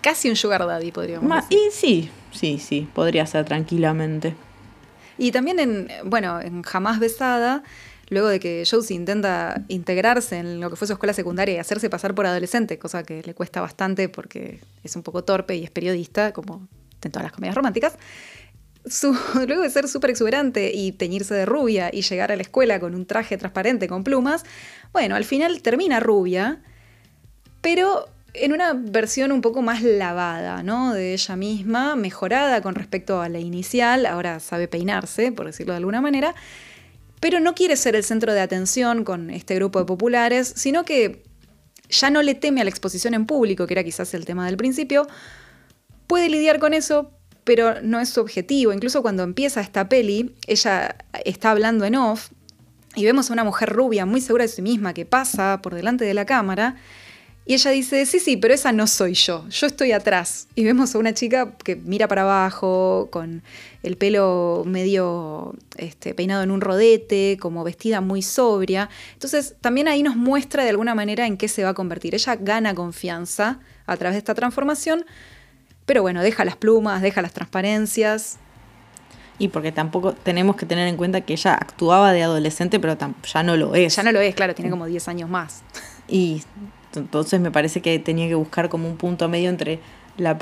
Casi 0.00 0.28
un 0.28 0.36
sugar 0.36 0.66
daddy, 0.66 0.90
podríamos 0.90 1.28
Ma- 1.28 1.36
decir. 1.42 1.58
y 1.58 1.70
sí, 1.70 2.10
sí, 2.32 2.58
sí, 2.58 2.88
podría 2.92 3.24
ser 3.26 3.44
tranquilamente. 3.44 4.34
Y 5.18 5.30
también 5.30 5.60
en, 5.60 5.88
bueno, 6.04 6.40
en 6.40 6.62
Jamás 6.62 6.98
Besada, 6.98 7.62
luego 8.08 8.28
de 8.28 8.40
que 8.40 8.64
Josie 8.68 8.96
intenta 8.96 9.62
integrarse 9.68 10.38
en 10.38 10.60
lo 10.60 10.70
que 10.70 10.76
fue 10.76 10.86
su 10.88 10.94
escuela 10.94 11.12
secundaria 11.12 11.54
y 11.54 11.58
hacerse 11.58 11.88
pasar 11.88 12.14
por 12.14 12.26
adolescente, 12.26 12.78
cosa 12.78 13.04
que 13.04 13.22
le 13.24 13.34
cuesta 13.34 13.60
bastante 13.60 14.08
porque 14.08 14.60
es 14.82 14.96
un 14.96 15.02
poco 15.02 15.22
torpe 15.22 15.54
y 15.56 15.64
es 15.64 15.70
periodista, 15.70 16.32
como 16.32 16.66
en 17.04 17.10
todas 17.10 17.24
las 17.24 17.32
comedias 17.32 17.54
románticas, 17.54 17.96
luego 19.46 19.62
de 19.62 19.70
ser 19.70 19.88
súper 19.88 20.10
exuberante 20.10 20.72
y 20.74 20.92
teñirse 20.92 21.34
de 21.34 21.46
rubia 21.46 21.90
y 21.92 22.02
llegar 22.02 22.32
a 22.32 22.36
la 22.36 22.42
escuela 22.42 22.80
con 22.80 22.94
un 22.94 23.06
traje 23.06 23.36
transparente 23.38 23.88
con 23.88 24.04
plumas, 24.04 24.44
bueno, 24.92 25.14
al 25.14 25.24
final 25.24 25.62
termina 25.62 26.00
rubia, 26.00 26.62
pero 27.60 28.08
en 28.34 28.52
una 28.52 28.72
versión 28.72 29.30
un 29.30 29.42
poco 29.42 29.62
más 29.62 29.82
lavada, 29.82 30.62
¿no? 30.62 30.94
De 30.94 31.12
ella 31.12 31.36
misma, 31.36 31.96
mejorada 31.96 32.62
con 32.62 32.74
respecto 32.74 33.20
a 33.20 33.28
la 33.28 33.38
inicial, 33.38 34.06
ahora 34.06 34.40
sabe 34.40 34.68
peinarse, 34.68 35.32
por 35.32 35.46
decirlo 35.46 35.74
de 35.74 35.78
alguna 35.78 36.00
manera, 36.00 36.34
pero 37.20 37.40
no 37.40 37.54
quiere 37.54 37.76
ser 37.76 37.94
el 37.94 38.04
centro 38.04 38.32
de 38.32 38.40
atención 38.40 39.04
con 39.04 39.30
este 39.30 39.54
grupo 39.54 39.78
de 39.78 39.84
populares, 39.84 40.52
sino 40.56 40.84
que 40.84 41.22
ya 41.88 42.10
no 42.10 42.22
le 42.22 42.34
teme 42.34 42.62
a 42.62 42.64
la 42.64 42.70
exposición 42.70 43.14
en 43.14 43.26
público, 43.26 43.66
que 43.66 43.74
era 43.74 43.84
quizás 43.84 44.14
el 44.14 44.24
tema 44.24 44.46
del 44.46 44.56
principio, 44.56 45.06
puede 46.06 46.28
lidiar 46.28 46.58
con 46.58 46.72
eso, 46.74 47.12
pero 47.44 47.80
no 47.82 48.00
es 48.00 48.08
su 48.08 48.20
objetivo. 48.20 48.72
Incluso 48.72 49.02
cuando 49.02 49.22
empieza 49.22 49.60
esta 49.60 49.88
peli, 49.88 50.34
ella 50.46 50.96
está 51.24 51.50
hablando 51.50 51.84
en 51.84 51.96
off 51.96 52.30
y 52.94 53.04
vemos 53.04 53.30
a 53.30 53.32
una 53.32 53.44
mujer 53.44 53.70
rubia 53.70 54.06
muy 54.06 54.20
segura 54.20 54.44
de 54.44 54.48
sí 54.48 54.62
misma 54.62 54.94
que 54.94 55.06
pasa 55.06 55.60
por 55.62 55.74
delante 55.74 56.04
de 56.04 56.14
la 56.14 56.26
cámara 56.26 56.76
y 57.44 57.54
ella 57.54 57.72
dice, 57.72 58.06
sí, 58.06 58.20
sí, 58.20 58.36
pero 58.36 58.54
esa 58.54 58.70
no 58.70 58.86
soy 58.86 59.14
yo, 59.14 59.48
yo 59.48 59.66
estoy 59.66 59.90
atrás. 59.90 60.46
Y 60.54 60.62
vemos 60.62 60.94
a 60.94 60.98
una 60.98 61.12
chica 61.12 61.56
que 61.64 61.74
mira 61.74 62.06
para 62.06 62.22
abajo, 62.22 63.08
con 63.10 63.42
el 63.82 63.96
pelo 63.96 64.62
medio 64.64 65.52
este, 65.76 66.14
peinado 66.14 66.44
en 66.44 66.52
un 66.52 66.60
rodete, 66.60 67.38
como 67.40 67.64
vestida 67.64 68.00
muy 68.00 68.22
sobria. 68.22 68.88
Entonces 69.14 69.56
también 69.60 69.88
ahí 69.88 70.04
nos 70.04 70.14
muestra 70.14 70.62
de 70.62 70.70
alguna 70.70 70.94
manera 70.94 71.26
en 71.26 71.36
qué 71.36 71.48
se 71.48 71.64
va 71.64 71.70
a 71.70 71.74
convertir. 71.74 72.14
Ella 72.14 72.36
gana 72.36 72.76
confianza 72.76 73.58
a 73.86 73.96
través 73.96 74.14
de 74.14 74.18
esta 74.18 74.34
transformación, 74.34 75.04
pero 75.86 76.02
bueno, 76.02 76.22
deja 76.22 76.44
las 76.44 76.56
plumas, 76.56 77.02
deja 77.02 77.22
las 77.22 77.32
transparencias. 77.32 78.38
Y 79.38 79.48
porque 79.48 79.72
tampoco 79.72 80.12
tenemos 80.12 80.56
que 80.56 80.66
tener 80.66 80.86
en 80.88 80.96
cuenta 80.96 81.22
que 81.22 81.32
ella 81.32 81.54
actuaba 81.54 82.12
de 82.12 82.22
adolescente, 82.22 82.78
pero 82.78 82.96
ya 83.24 83.42
no 83.42 83.56
lo 83.56 83.74
es. 83.74 83.96
Ya 83.96 84.02
no 84.02 84.12
lo 84.12 84.20
es, 84.20 84.34
claro, 84.34 84.54
tiene 84.54 84.70
como 84.70 84.86
10 84.86 85.08
años 85.08 85.28
más. 85.28 85.62
Y 86.06 86.42
entonces 86.94 87.40
me 87.40 87.50
parece 87.50 87.80
que 87.80 87.98
tenía 87.98 88.28
que 88.28 88.34
buscar 88.34 88.68
como 88.68 88.88
un 88.88 88.96
punto 88.96 89.28
medio 89.28 89.48
entre 89.48 89.80
la, 90.16 90.38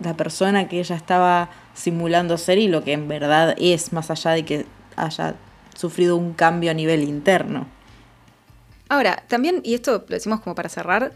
la 0.00 0.16
persona 0.16 0.68
que 0.68 0.78
ella 0.78 0.96
estaba 0.96 1.50
simulando 1.74 2.38
ser 2.38 2.58
y 2.58 2.68
lo 2.68 2.84
que 2.84 2.92
en 2.92 3.08
verdad 3.08 3.54
es, 3.58 3.92
más 3.92 4.10
allá 4.10 4.30
de 4.30 4.44
que 4.44 4.66
haya 4.96 5.34
sufrido 5.76 6.16
un 6.16 6.32
cambio 6.32 6.70
a 6.70 6.74
nivel 6.74 7.02
interno. 7.02 7.66
Ahora, 8.88 9.22
también, 9.28 9.60
y 9.64 9.74
esto 9.74 10.04
lo 10.08 10.14
decimos 10.14 10.40
como 10.40 10.54
para 10.54 10.68
cerrar, 10.68 11.12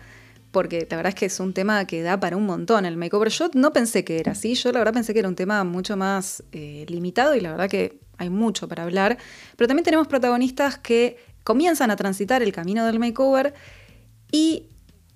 porque 0.53 0.86
la 0.88 0.96
verdad 0.96 1.09
es 1.09 1.14
que 1.14 1.26
es 1.26 1.40
un 1.40 1.55
tema 1.55 1.86
que 1.86 2.03
da 2.03 2.20
para 2.20 2.36
un 2.36 2.46
montón 2.46 2.84
el 2.84 2.96
makeover. 2.96 3.30
Yo 3.30 3.50
no 3.55 3.72
pensé 3.72 4.05
que 4.05 4.20
era 4.20 4.32
así, 4.32 4.55
yo 4.55 4.70
la 4.70 4.78
verdad 4.78 4.92
pensé 4.92 5.12
que 5.14 5.18
era 5.18 5.28
un 5.28 5.34
tema 5.34 5.64
mucho 5.64 5.96
más 5.96 6.44
eh, 6.53 6.84
limitado 6.88 7.34
y 7.34 7.40
la 7.40 7.50
verdad 7.50 7.68
que 7.68 7.98
hay 8.18 8.30
mucho 8.30 8.68
para 8.68 8.84
hablar. 8.84 9.18
Pero 9.57 9.66
también 9.66 9.84
tenemos 9.84 10.07
protagonistas 10.07 10.78
que 10.78 11.16
comienzan 11.42 11.90
a 11.90 11.96
transitar 11.96 12.42
el 12.42 12.53
camino 12.53 12.86
del 12.86 12.98
makeover 12.98 13.55
y 14.30 14.68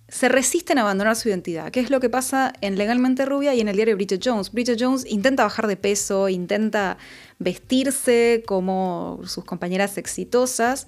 se 0.09 0.29
resisten 0.29 0.79
a 0.79 0.83
abandonar 0.83 1.17
su 1.17 1.29
identidad, 1.29 1.71
que 1.71 1.81
es 1.81 1.91
lo 1.91 2.01
que 2.01 2.09
pasa 2.09 2.53
en 2.61 2.79
Legalmente 2.79 3.27
Rubia 3.27 3.55
y 3.55 3.61
en 3.61 3.69
el 3.69 3.77
diario 3.77 3.97
Bridget 3.97 4.23
Jones. 4.25 4.53
Bridget 4.53 4.79
Jones 4.81 5.05
intenta 5.07 5.43
bajar 5.43 5.67
de 5.67 5.77
peso, 5.77 6.29
intenta 6.29 6.97
vestirse 7.39 8.43
como 8.47 9.21
sus 9.25 9.45
compañeras 9.45 9.99
exitosas 9.99 10.87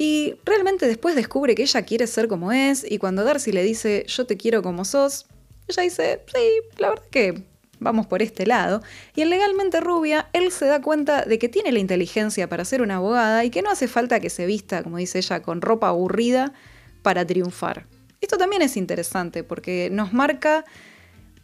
y 0.00 0.36
realmente 0.46 0.86
después 0.86 1.14
descubre 1.14 1.54
que 1.54 1.60
ella 1.60 1.82
quiere 1.82 2.06
ser 2.06 2.26
como 2.26 2.52
es 2.52 2.90
y 2.90 2.96
cuando 2.96 3.22
Darcy 3.22 3.52
le 3.52 3.62
dice 3.62 4.06
yo 4.08 4.24
te 4.24 4.38
quiero 4.38 4.62
como 4.62 4.86
sos, 4.86 5.26
ella 5.68 5.82
dice 5.82 6.22
sí, 6.34 6.78
la 6.78 6.88
verdad 6.88 7.04
que 7.10 7.44
vamos 7.80 8.06
por 8.06 8.22
este 8.22 8.46
lado. 8.46 8.82
Y 9.14 9.20
en 9.20 9.28
Legalmente 9.28 9.78
Rubia, 9.78 10.30
él 10.32 10.52
se 10.52 10.64
da 10.64 10.80
cuenta 10.80 11.26
de 11.26 11.38
que 11.38 11.50
tiene 11.50 11.70
la 11.70 11.80
inteligencia 11.80 12.48
para 12.48 12.64
ser 12.64 12.80
una 12.80 12.96
abogada 12.96 13.44
y 13.44 13.50
que 13.50 13.60
no 13.60 13.70
hace 13.70 13.88
falta 13.88 14.20
que 14.20 14.30
se 14.30 14.46
vista, 14.46 14.82
como 14.82 14.96
dice 14.96 15.18
ella, 15.18 15.42
con 15.42 15.60
ropa 15.60 15.88
aburrida 15.88 16.54
para 17.02 17.26
triunfar. 17.26 17.84
Esto 18.22 18.38
también 18.38 18.62
es 18.62 18.78
interesante 18.78 19.44
porque 19.44 19.90
nos 19.92 20.14
marca 20.14 20.64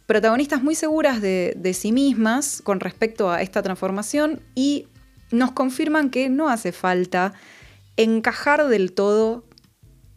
protagonistas 0.07 0.63
muy 0.63 0.73
seguras 0.73 1.21
de, 1.21 1.71
sí 1.75 1.91
mismas 1.91 2.63
con 2.63 2.79
respecto 2.79 3.29
a 3.29 3.43
esta 3.43 3.61
transformación 3.61 4.41
y 4.55 4.87
nos 5.29 5.51
confirman 5.51 6.09
que 6.09 6.29
no 6.29 6.49
hace 6.49 6.71
falta 6.71 7.33
encajar 7.97 8.67
del 8.67 8.93
todo 8.93 9.43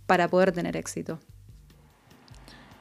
para 0.06 0.28
poder 0.28 0.52
tener 0.52 0.76
éxito. 0.76 1.18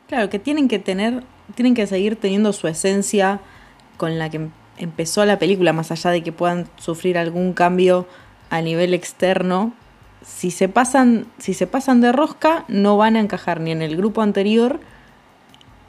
Claro, 0.08 0.30
que 0.30 0.39
tienen 0.39 0.68
que 0.68 0.80
tener, 0.80 1.24
tienen 1.56 1.76
que 1.76 1.86
seguir 1.88 2.16
teniendo 2.16 2.54
su 2.54 2.68
esencia 2.68 3.41
con 3.97 4.18
la 4.18 4.30
que 4.30 4.50
empezó 4.78 5.26
la 5.26 5.39
película, 5.39 5.74
más 5.74 5.91
allá 5.91 6.12
de 6.12 6.24
que 6.24 6.32
puedan 6.32 6.68
sufrir 6.78 7.18
algún 7.18 7.54
cambio 7.54 8.08
a 8.50 8.62
nivel 8.62 8.93
externo, 8.93 9.74
si 10.22 10.52
se 10.52 10.68
pasan, 10.68 11.28
si 11.38 11.54
se 11.54 11.68
pasan 11.68 12.02
de 12.02 12.12
rosca, 12.12 12.66
no 12.68 12.97
van 12.97 13.16
a 13.16 13.20
encajar 13.20 13.62
ni 13.62 13.72
en 13.72 13.82
el 13.82 13.95
grupo 13.95 14.22
anterior, 14.22 14.80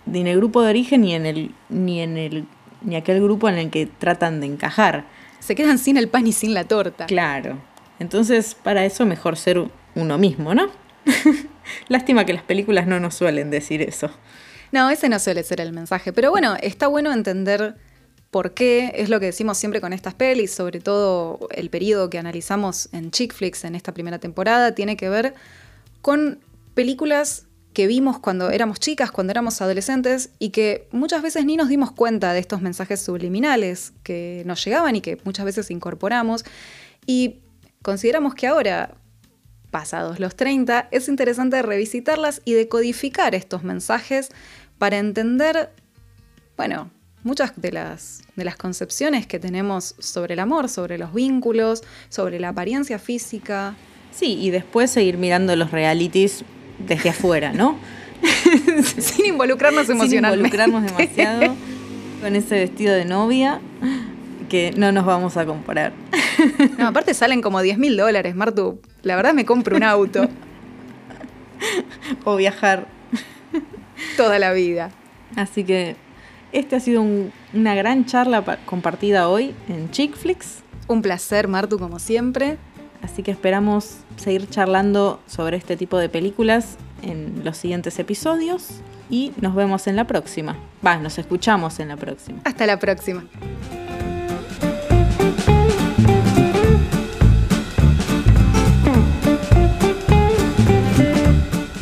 ni 0.06 0.20
en 0.20 0.26
el 0.26 0.36
grupo 0.36 0.62
de 0.62 0.70
origen, 0.70 1.02
ni 1.02 1.14
en 1.14 1.26
el, 1.26 1.54
ni 1.68 2.00
en 2.00 2.16
el, 2.16 2.46
ni 2.82 2.96
aquel 2.96 3.22
grupo 3.22 3.48
en 3.48 3.56
el 3.56 3.70
que 3.70 3.86
tratan 3.86 4.40
de 4.40 4.46
encajar. 4.46 5.04
Se 5.40 5.54
quedan 5.54 5.78
sin 5.78 5.96
el 5.96 6.08
pan 6.08 6.26
y 6.26 6.32
sin 6.32 6.54
la 6.54 6.64
torta. 6.64 7.06
Claro. 7.06 7.58
Entonces, 8.01 8.57
para 8.57 8.84
eso 8.84 9.07
mejor 9.07 9.36
ser 9.36 9.62
uno 9.94 10.18
mismo, 10.18 10.55
¿no? 10.55 10.68
Lástima 11.88 12.24
que 12.24 12.32
las 12.32 12.42
películas 12.42 12.86
no 12.86 12.98
nos 12.98 13.14
suelen 13.14 13.51
decir 13.51 13.82
eso. 13.82 14.11
No, 14.72 14.90
ese 14.90 15.09
no 15.09 15.18
suele 15.18 15.42
ser 15.42 15.61
el 15.61 15.72
mensaje. 15.72 16.12
Pero 16.12 16.30
bueno, 16.30 16.57
está 16.61 16.86
bueno 16.86 17.12
entender 17.12 17.76
por 18.30 18.55
qué, 18.55 18.92
es 18.96 19.11
lo 19.11 19.20
que 19.20 19.26
decimos 19.26 19.59
siempre 19.59 19.80
con 19.80 19.92
estas 19.92 20.14
pelis, 20.14 20.53
sobre 20.53 20.80
todo 20.80 21.48
el 21.51 21.68
periodo 21.68 22.09
que 22.09 22.18
analizamos 22.18 22.88
en 22.92 23.11
Chick 23.11 23.34
Flicks 23.34 23.64
en 23.64 23.74
esta 23.74 23.92
primera 23.92 24.18
temporada, 24.18 24.74
tiene 24.74 24.96
que 24.96 25.09
ver 25.09 25.34
con 26.01 26.38
películas 26.74 27.46
que 27.74 27.86
vimos 27.86 28.18
cuando 28.18 28.51
éramos 28.51 28.80
chicas, 28.80 29.11
cuando 29.11 29.32
éramos 29.32 29.61
adolescentes, 29.61 30.30
y 30.38 30.51
que 30.51 30.88
muchas 30.90 31.22
veces 31.22 31.44
ni 31.44 31.57
nos 31.57 31.68
dimos 31.68 31.92
cuenta 31.92 32.32
de 32.32 32.38
estos 32.38 32.62
mensajes 32.62 33.01
subliminales 33.01 33.92
que 34.03 34.42
nos 34.46 34.64
llegaban 34.64 34.96
y 34.96 35.01
que 35.01 35.18
muchas 35.24 35.44
veces 35.44 35.70
incorporamos. 35.70 36.44
Y 37.07 37.40
consideramos 37.82 38.34
que 38.34 38.46
ahora, 38.46 38.94
pasados 39.70 40.20
los 40.20 40.36
30, 40.36 40.88
es 40.90 41.08
interesante 41.08 41.62
revisitarlas 41.62 42.42
y 42.44 42.52
decodificar 42.52 43.34
estos 43.34 43.62
mensajes 43.62 44.30
para 44.78 44.98
entender, 44.98 45.70
bueno, 46.56 46.90
muchas 47.22 47.52
de 47.56 47.72
las, 47.72 48.22
de 48.36 48.44
las 48.44 48.56
concepciones 48.56 49.26
que 49.26 49.38
tenemos 49.38 49.94
sobre 49.98 50.34
el 50.34 50.40
amor, 50.40 50.68
sobre 50.68 50.98
los 50.98 51.14
vínculos, 51.14 51.82
sobre 52.08 52.40
la 52.40 52.50
apariencia 52.50 52.98
física. 52.98 53.74
Sí, 54.12 54.38
y 54.40 54.50
después 54.50 54.90
seguir 54.90 55.16
mirando 55.18 55.54
los 55.56 55.70
realities 55.70 56.44
desde 56.78 57.10
afuera, 57.10 57.52
¿no? 57.52 57.78
Sin 58.98 59.26
involucrarnos 59.26 59.88
emocionalmente. 59.88 60.50
Sin 60.50 60.60
involucrarnos 60.70 60.82
demasiado 60.82 61.56
con 62.20 62.36
ese 62.36 62.56
vestido 62.56 62.94
de 62.94 63.04
novia 63.04 63.60
que 64.51 64.72
no 64.76 64.92
nos 64.92 65.07
vamos 65.07 65.38
a 65.38 65.46
comparar. 65.46 65.92
No, 66.78 66.88
aparte 66.88 67.12
salen 67.12 67.42
como 67.42 67.61
10 67.61 67.76
mil 67.78 67.96
dólares, 67.96 68.34
Martu. 68.34 68.80
La 69.03 69.14
verdad 69.14 69.34
me 69.34 69.44
compro 69.44 69.76
un 69.76 69.82
auto. 69.82 70.26
o 72.24 72.36
viajar. 72.36 72.86
Toda 74.16 74.38
la 74.38 74.53
vida. 74.53 74.90
Así 75.36 75.64
que 75.64 75.96
este 76.53 76.76
ha 76.76 76.80
sido 76.80 77.05
una 77.53 77.74
gran 77.74 78.07
charla 78.07 78.42
compartida 78.64 79.28
hoy 79.28 79.55
en 79.68 79.90
Chick 79.90 80.16
Flicks. 80.16 80.62
Un 80.88 81.03
placer, 81.03 81.46
Martu, 81.46 81.78
como 81.78 81.98
siempre. 81.98 82.57
Así 83.03 83.22
que 83.22 83.30
esperamos 83.30 83.98
seguir 84.16 84.48
charlando 84.48 85.20
sobre 85.26 85.59
este 85.59 85.76
tipo 85.76 85.98
de 85.98 86.09
películas 86.09 86.78
en 87.03 87.42
los 87.44 87.59
siguientes 87.59 87.98
episodios 87.98 88.80
y 89.11 89.32
nos 89.40 89.55
vemos 89.55 89.86
en 89.86 89.96
la 89.96 90.07
próxima. 90.07 90.57
Va, 90.84 90.96
nos 90.96 91.18
escuchamos 91.18 91.80
en 91.80 91.88
la 91.88 91.96
próxima. 91.96 92.40
Hasta 92.44 92.66
la 92.66 92.78
próxima. 92.78 93.24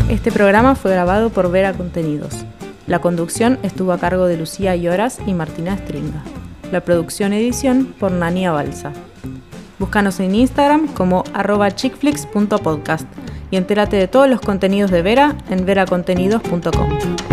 Este 0.09 0.33
programa 0.33 0.75
fue 0.75 0.93
grabado 0.93 1.29
por 1.29 1.51
Vera 1.51 1.75
Contenidos. 1.75 2.47
La 2.87 3.01
conducción 3.01 3.59
estuvo 3.63 3.93
a 3.93 3.99
cargo 3.99 4.25
de 4.25 4.39
Lucía 4.39 4.75
Lloras 4.75 5.19
y 5.27 5.35
Martina 5.35 5.77
Stringa. 5.77 6.25
La 6.73 6.81
producción 6.81 7.35
edición 7.35 7.95
por 8.01 8.11
Nania 8.11 8.51
Balsa. 8.51 8.95
Búscanos 9.79 10.19
en 10.21 10.35
Instagram 10.35 10.89
como 10.95 11.25
arroba 11.35 11.71
chickflix.podcast 11.73 13.07
y 13.51 13.57
entérate 13.57 13.97
de 13.97 14.09
todos 14.09 14.31
los 14.31 14.41
contenidos 14.41 14.91
de 14.91 15.03
Vera 15.03 15.37
en 15.51 15.67
veracontenidos.com. 15.67 17.28